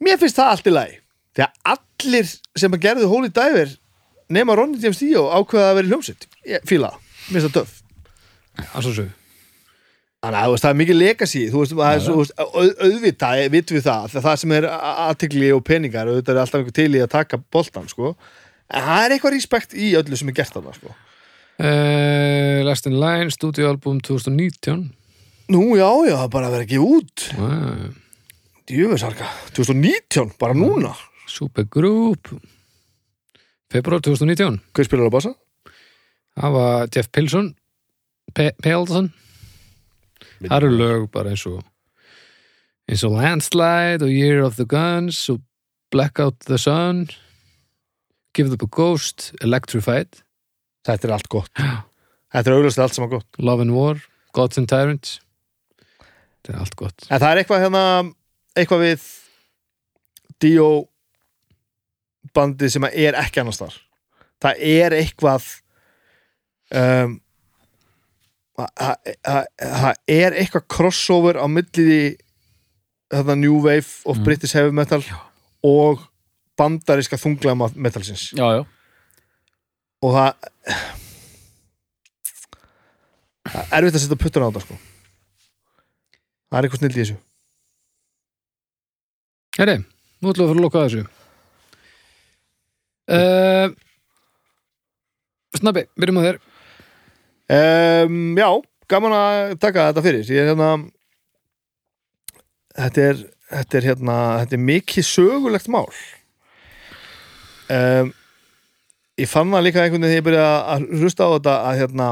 [0.03, 0.97] mér finnst það allt í lagi.
[1.37, 2.33] Þegar allir
[2.63, 3.77] sem að gerðu Holy Diver
[4.33, 7.57] nema Ronny James Dio ákveða að vera í hljómsitt ég fíla það, mér finnst það
[7.61, 7.79] töff.
[8.73, 9.09] Að svo svo
[10.27, 11.43] Þannig að það er mikið legacy.
[11.53, 15.51] Þú veist, það er svo, auð, auðvitað vitum við það, það, það sem er aðtegli
[15.55, 18.15] og peningar, auðvitað er alltaf einhver til í að taka boltan, sko,
[18.67, 20.97] en það er eitthvað respekt í öllu sem er gert þarna, sko.
[21.57, 24.91] Uh, Last in Line, stúdíualbum 2019
[25.55, 27.23] Nú, já, já, það bara að gefa út.
[27.39, 27.85] Wow.
[28.67, 30.91] Djöfisarka, 2019, bara núna.
[31.31, 32.35] Supergroup.
[33.73, 35.33] Februar 2019 Hver spilar á bassa?
[36.37, 37.55] Það var Jeff Pilson
[38.35, 39.11] Pe Pelson
[40.41, 41.63] Það eru lög bara eins og
[42.87, 45.41] eins og Landslide og Year of the Guns og
[45.95, 47.07] Blackout the Sun.
[48.37, 50.21] Give Up a Ghost Electrified.
[50.87, 51.53] Þetta er allt gott.
[51.57, 53.41] Þetta er auðvitað allt sem er gott.
[53.41, 54.03] Love and War,
[54.37, 55.21] Gods and Tyrants.
[55.97, 57.09] Þetta er allt gott.
[57.09, 57.87] En það er eitthvað hérna
[58.57, 59.09] eitthvað við
[60.45, 60.69] Dio
[62.37, 63.77] bandið sem er ekki annars þar
[64.43, 65.47] það er eitthvað
[66.75, 67.17] um,
[68.57, 72.17] það er eitthvað crossover á milliði
[73.13, 74.25] þetta New Wave of Mm.
[74.25, 75.03] British Heavy Metal
[75.67, 76.01] og
[76.59, 78.31] bandariska þunglega metalsins?
[78.33, 78.63] Já, já,
[80.03, 80.31] og það
[83.47, 84.79] það er erfitt að setja puttuna á þetta sko.
[86.47, 87.17] Það er eitthvað snill í þessu.
[89.57, 89.77] Herri,
[90.21, 91.05] nú ætlum við að fara að loka að þessu.
[93.07, 93.69] Uh,
[95.57, 96.39] Snabbi, byrjum á þér
[97.53, 98.51] um, já,
[98.91, 100.29] gaman að taka þetta fyrir.
[100.31, 100.71] Ég er hérna
[102.77, 103.25] þetta er,
[103.55, 105.89] þetta er hérna þetta er mikið sögulegt mál.
[107.67, 108.13] Um,
[109.19, 112.09] ég fann það líka einhvern veginn þegar ég byrja að hlusta á þetta að hérna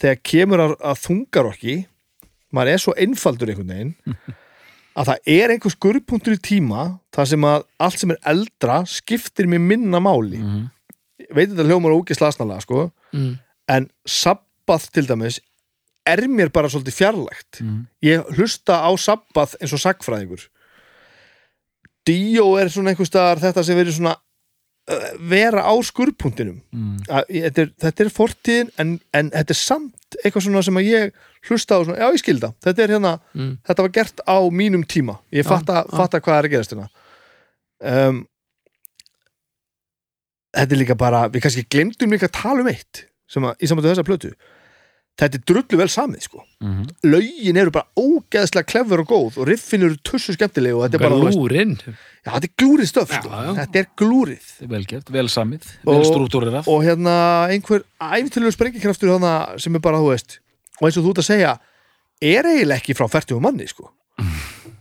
[0.00, 1.74] þegar kemur að, að þungarokki
[2.54, 4.20] maður er svo einfaldur einhvern veginn
[5.00, 9.50] að það er einhver skurðpunktur í tíma þar sem að allt sem er eldra skiptir
[9.50, 10.40] mér minna máli.
[10.40, 10.68] Mm
[11.30, 12.88] ég veit þetta hljómar ógi slasnalega sko.
[13.14, 13.34] Mm.
[13.70, 15.40] En sabbath til dæmis
[16.06, 17.84] er mér bara svolítið fjarlægt -hmm.
[18.02, 20.48] ég hlusta á sabbath eins og sagfræðingur
[22.06, 24.14] Dio er svona einhvers staðar þetta sem verið svona
[25.20, 26.96] vera á skurðpunktinum Mm.
[27.06, 31.12] Þetta þetta er fortíðin en, en þetta er samt eitthvað svona sem að ég
[31.48, 33.58] hlusta á svona, já ég skilda þetta hérna, Mm.
[33.68, 35.96] þetta var gert á mínum tíma ég fatta, já.
[35.96, 36.88] fatta hvað er að gerast hérna
[38.08, 38.26] um,
[40.56, 43.04] þetta er líka bara við kannski glemdum líka að tala um eitt
[43.36, 44.32] að, í samvættu þessa plötu
[45.20, 46.42] þetta er drullu vel samið sko.
[46.64, 50.98] Mm lögin eru bara ógeðslega klefur og góð og riffin eru tussu skemmtileg og þetta
[50.98, 53.30] er bara, þú veist, Lúrin já, þetta er glúrið stöf sko.
[53.56, 54.50] Þetta er glúrið.
[54.70, 57.14] Vel gert, vel samið, vel Og- struktúrerað og hérna
[57.50, 60.38] einhver æfintilegu sprengikraftur sem er bara, þú veist
[60.80, 61.58] og eins og þú ert að segja,
[62.20, 63.90] er eiginlega ekki frá 40 manni, sko.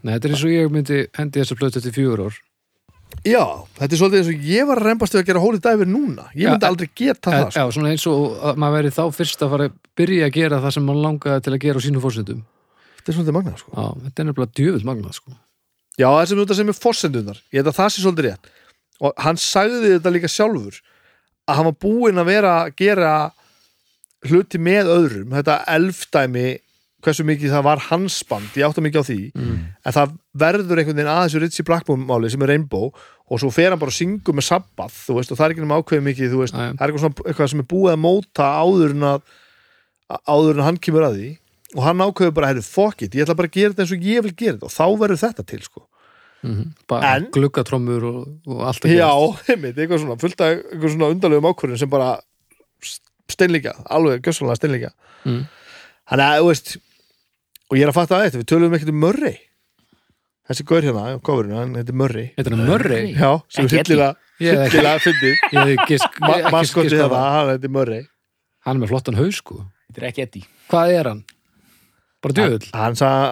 [0.04, 2.36] Nei, þetta er eins og ég myndi hendi þessu plötu til fjögur ár
[3.26, 3.44] já,
[3.80, 6.26] þetta er svolítið eins og ég var að reymbast við að gera hólið dæfir núna,
[6.36, 7.60] ég Já, myndi aldrei geta það, sko.
[7.60, 10.62] Já, svona eins og að maður veri þá fyrst að fara að byrja að gera
[10.64, 12.42] það sem maður langaði til að gera á sínum fórsendum
[13.00, 13.72] þetta er svolítið magnað, sko.
[13.76, 15.36] Já, þetta er nefnilega djöfull magnað sko.
[16.00, 18.50] já, það sem þetta sem er fossendunar, ég held að það sé svolítið rétt.
[19.00, 20.80] Og hann sagði þetta líka sjálfur
[21.50, 23.12] að hann var búinn að vera að gera
[24.28, 25.32] hluti með öðrum.
[25.38, 26.48] Þetta elfdæmi
[27.06, 29.58] hversu mikið það var hans band, ég átta mikið á því mm.
[29.88, 33.52] en það verður einhvern veginn að þessu Ritchie Blackmore máli sem er Rainbow og svo
[33.54, 36.08] fer hann bara að syngu með Sabbath þú veist, og það er ekki nema ákveðið
[36.10, 39.06] mikið þú veist, það er eitthvað, svona, eitthvað sem er búið að móta áður en
[39.10, 39.20] að
[40.34, 41.30] áður en hann kemur að því
[41.78, 44.08] og hann ákveður bara, herru, fuck it, ég ætla bara að gera þetta eins og
[44.10, 45.86] ég vil gera þetta og þá verður þetta til sko.
[46.40, 49.10] Mm Bara En- gluggatrommur og, og allt að já,
[49.54, 51.48] einmitt, eitthvað svona fullt af eitthvað svona undarlegum
[54.60, 54.92] steinlíka
[55.28, 55.42] Mm.
[56.08, 56.70] þannig að, þú veist
[57.70, 59.38] og ég er að fatta að þetta, við tölum ekkert um Murray.
[60.50, 62.32] Þessi gaur hérna, á coverinu, hann heitir Murray.
[62.38, 63.10] Þetta er Murray?
[63.14, 63.98] Já, sem Ekki ekki-
[64.40, 65.36] hryllilega fyndið.
[65.76, 65.98] Ekki
[66.50, 67.28] maskotið þetta, það.
[67.36, 68.08] hann heitir Murray.
[68.66, 69.60] Hann er með flottan haus sko.
[69.92, 70.48] Þetta er ekki Eddie.
[70.72, 71.22] Hvað er hann?
[72.20, 72.66] Bara djöfull?
[72.76, 73.28] hann sagði,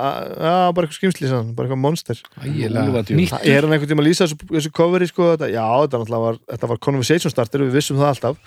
[0.47, 2.21] já, bara eitthvað skrimsli sagði hann, bara eitthvað monster.
[2.39, 2.83] Ægilega.
[2.87, 3.17] Úlfadjöfull.
[3.19, 6.23] nýtt er hann einhvern tíma að lýsa þessu, þessu coveri sko, þetta, já, þetta, náttúrulega
[6.23, 8.37] var, þetta var conversation starter við vissum það alltaf.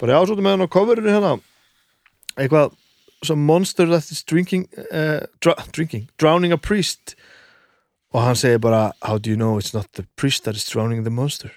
[0.00, 1.34] Bara já, svo með hann á coverinu hérna.
[2.40, 2.72] Eitthvað
[3.24, 7.16] some monster that is drinking, uh, dr drinking drowning a priest.
[8.14, 11.04] Og hann segir bara, how do you know it's not the priest that is drowning
[11.04, 11.50] the monster?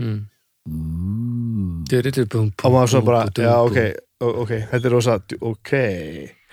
[0.00, 0.28] Mm.
[0.68, 1.84] mm.
[2.64, 3.78] Og maður svona bara, já, ok
[4.20, 5.72] ok, þetta er rosa, ok.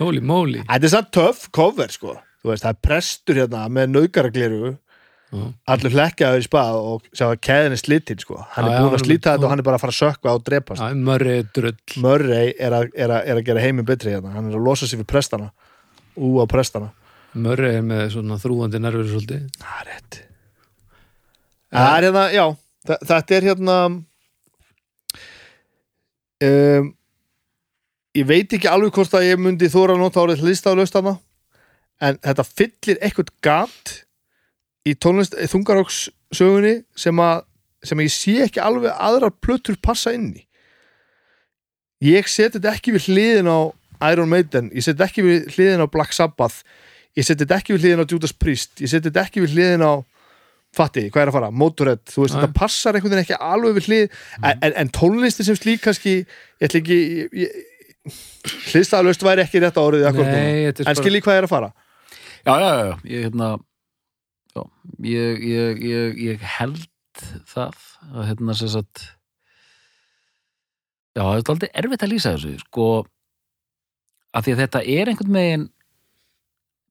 [0.01, 0.61] Holy moly.
[0.67, 2.17] Þetta er satt töff cover, sko.
[2.43, 4.73] Þú veist, það er prestur hérna með naukaragleru
[5.33, 5.43] Já.
[5.73, 8.39] allur hlekkjaður í spað og sjá að keðin er slitinn sko.
[8.53, 10.43] Hann er búin að slíta þetta og hann er bara að fara að sökva og
[10.45, 10.83] drepast.
[12.03, 14.35] Murray er að, er, að, er að gera heiminn betri hérna.
[14.37, 15.49] Hann er að losa sig við prestana.
[16.13, 16.91] Ú á prestana.
[17.33, 19.47] Murray er með svona þrúandi nervur svolítið.
[19.57, 20.19] Það er rétt.
[21.73, 22.45] Það er hérna, já
[22.83, 23.77] þetta er hérna
[26.43, 26.89] um,
[28.13, 31.17] ég veit ekki alveg hvort að ég myndi þóra að nota árið hlýstaflaust hana
[32.03, 33.93] en þetta fyllir eitthvað gat
[34.87, 37.43] í tónlist í þungarókssögunni sem að
[37.83, 40.43] sem að ég sé ekki alveg aðrar plötur passa inn í.
[42.03, 43.59] Ég seti þetta ekki við hliðin á
[44.11, 46.63] Iron Maiden, ég seti þetta ekki við hliðin á Black Sabbath,
[47.15, 49.83] ég seti þetta ekki við hliðin á Judas Priest, ég seti þetta ekki við hliðin
[49.83, 49.93] á
[50.73, 52.41] fatti, hvað er að fara, Motorhead þú veist, Nei.
[52.41, 54.05] þetta passar einhvern veginn ekki alveg við hlið
[54.39, 57.51] en, en, en tónlisti sem slík kannski, ég ætla ekki
[58.71, 61.69] hliðstaflaust væri ekki rétt þetta er en skilji hvað er að fara.
[62.43, 63.51] Já, já, já, já, ég hérna
[64.53, 64.63] já,
[65.09, 66.87] ég, ég, ég, ég held
[67.49, 67.77] það
[68.11, 69.05] að hérna sem sagt
[71.13, 72.89] já, þetta er aldrei erfitt að lýsa þessu sko,
[74.33, 75.65] af því að þetta er einhvern veginn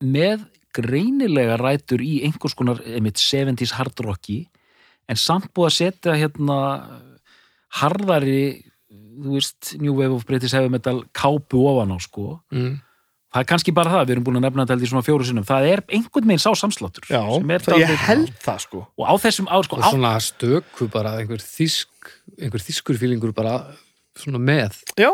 [0.02, 4.44] með greinilega rætur í einhvers konar einmitt 70s hard rocki
[5.10, 6.58] en samt búið að setja hérna
[7.80, 8.62] harðari
[8.92, 12.74] þú veist, New Wave of British Heavy Metal kápu ofan á sko mm.
[13.32, 15.46] Það er kannski bara það, við erum búin að nefna þetta í svona fjóru sinnum,
[15.48, 18.84] það er einhvern veginn sá samsláttur Já, sem er það, ég held það sko.
[19.00, 23.32] Og á þessum á, sko, og á, svona stöku bara einhver þýsk einhver þýskur fílingur
[23.36, 23.58] bara
[24.20, 24.76] svona með.
[25.00, 25.10] Já,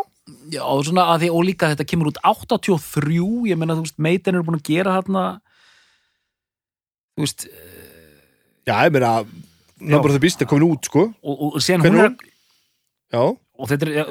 [0.51, 3.21] já, og svona að því og líka þetta kemur út 83
[3.53, 5.27] ég meina þú veist, Maiden eru búin að gera þarna
[7.15, 7.47] þú veist
[8.67, 9.13] já, ég meina
[9.79, 11.05] Number of the Beast er komin út sko.
[11.23, 12.15] Og, og Hvenær hún er
[13.09, 14.09] Já, og þetta er,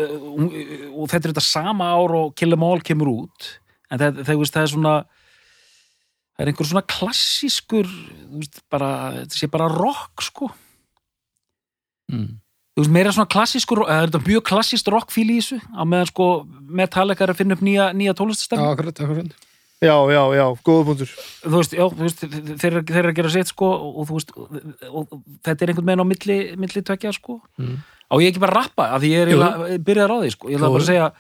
[0.90, 3.50] og þetta er þetta sama ár og Kill Em All kemur út
[3.92, 4.96] en það, það, það er svona
[6.38, 8.90] það er einhver svona klassískur þú veist, bara,
[9.22, 10.52] þetta sé bara rock sko.
[12.12, 12.38] Mm.
[12.78, 15.60] þú veist, meira svona klassískur það er þetta mjög klassíst rockfíl í þessu?
[15.76, 16.28] Á meðan sko
[16.68, 19.36] Metallica er að finna upp nýja, nýja Já, tónlistastemmi akkurat, akkurat.
[19.78, 21.10] Já, já, já, góða punktur.
[21.44, 24.16] Þú veist, já, þú veist, þeir, eru- þeir eru að gera sitt sko og, þú
[24.16, 24.56] veist, og,
[24.90, 27.36] og, og þetta er einhvern veginn á milli, milli tvekja sko.
[27.62, 27.76] Mm.
[28.10, 30.58] á ég ekki bara að rappa, af því ég er byrjaður á því sko, ég
[30.58, 30.74] ætla Jú.
[30.78, 31.12] bara að segja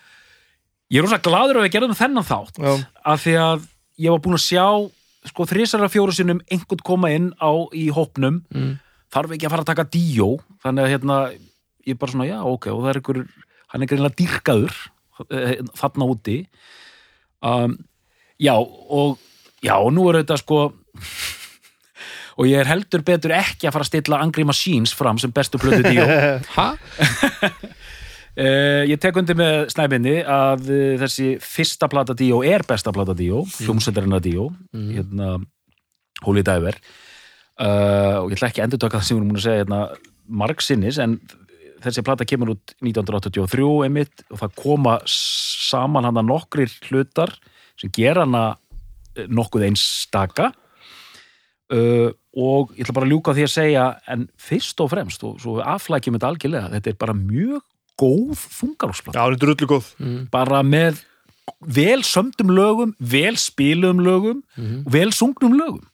[0.91, 2.73] ég er rosa gladur að við gerðum þennan þátt Já,
[3.13, 3.65] af því að
[4.05, 4.65] ég var búin að sjá
[5.27, 8.77] sko þrísara fjóru sinnum einhvern koma inn á í hópnum Mm.
[9.11, 10.29] þarf ekki að fara að taka díó
[10.63, 11.17] þannig að hérna,
[11.87, 13.19] ég er bara svona já ok, og það er einhver,
[13.73, 14.73] hann er greinlega dýrkaður
[15.31, 16.37] eh, þarna úti
[17.43, 17.75] um,
[18.39, 19.17] já og
[19.63, 20.59] já, og nú er þetta sko
[22.37, 25.57] og ég er heldur betur ekki að fara að stilla Angry Machines fram sem bestu
[25.61, 26.05] blödu díó
[26.57, 26.67] Ha?
[28.37, 33.15] Uh, ég tek undir með snæbindi að uh, þessi fyrsta plata Díó er besta plata
[33.17, 35.39] Díó, hljómsveitarina Díó hérna
[36.21, 36.75] Holy Diver.
[37.57, 39.63] Uh, og ég ætla ekki að endur taka það sem við erum múin að segja
[39.63, 39.79] hérna
[40.43, 41.15] margsinnis en
[41.81, 47.33] þessi plata kemur út 1983 einmitt og það koma saman hana nokkrir hlutar
[47.77, 48.43] sem gera hana
[49.17, 50.51] eh, nokkuð einstaka.
[51.67, 55.57] Og ég ætla bara að ljúka því að segja en fyrst og fremst og svo
[55.59, 57.65] aflækjum þetta algjörlega þetta er bara mjög
[57.99, 59.91] góð þungarúsplata já, hún er drullu góð.
[60.01, 60.25] Mm.
[60.33, 61.03] bara með
[61.63, 65.85] vel sömdum lögum, vel spiluðum lögum og vel sungnum lögum.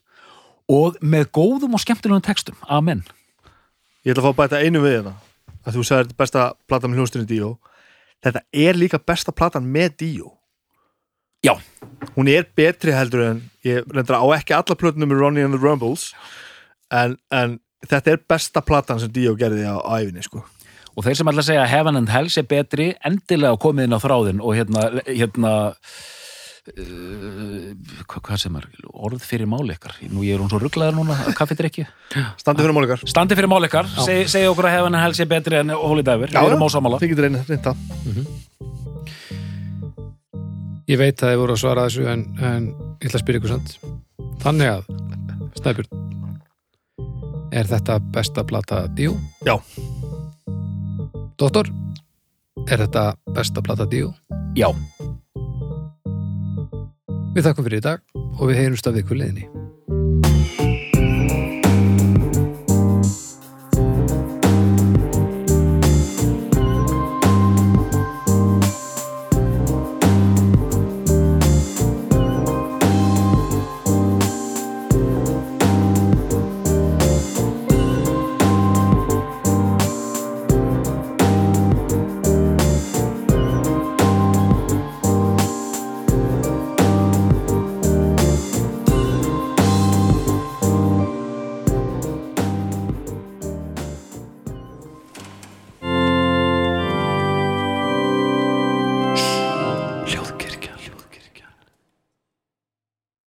[0.71, 3.03] Og með góðum og skemmtilegum textum, amen.
[4.03, 5.13] Ég ætla að fá að bæta einu við þetta
[5.63, 7.49] að þú sagðir þetta er besta platan með hljónstunni Díó.
[8.23, 10.31] Þetta er líka besta platan með Díó.
[11.43, 11.53] Já.
[12.15, 15.59] Hún er betri heldur en ég reyndar á ekki alla plötunum með Ronnie and the
[15.59, 16.11] Rumbles
[16.91, 20.43] en, en þetta er besta platan sem Díó gerði á æfinni sko
[20.93, 23.97] og þeir sem ætla að segja að Heaven and Hell sé betri endilega komið inn
[23.97, 25.53] á þráðin og hérna, hérna
[26.69, 27.71] uh,
[28.05, 31.87] hvað, hvað sem er orð fyrir máleikar, nú ég er hún svo rugglaður núna kaffidrykki,
[32.41, 35.61] Standi fyrir málikar standi fyrir máleikar seg, segja okkur að Heaven and Hell sé betri
[35.61, 37.77] en Holy Diver, við erum ósámála Þið getur reyna reynda
[40.83, 42.65] Ég veit að þið voru að svara þessu en, en
[42.99, 43.77] ég ætla að spyrja ykkur samt.
[44.43, 44.89] Þannig að,
[45.61, 46.03] Snæbjörn
[47.53, 49.13] Er þetta besta plata Díó?
[49.45, 49.55] Já.
[51.43, 51.67] Dóttor,
[52.71, 53.01] er þetta
[53.35, 54.13] besta plata Díó?
[54.55, 54.69] já,
[57.35, 59.49] Við þakkum fyrir í dag og við heyrumst af ykkur leiðinni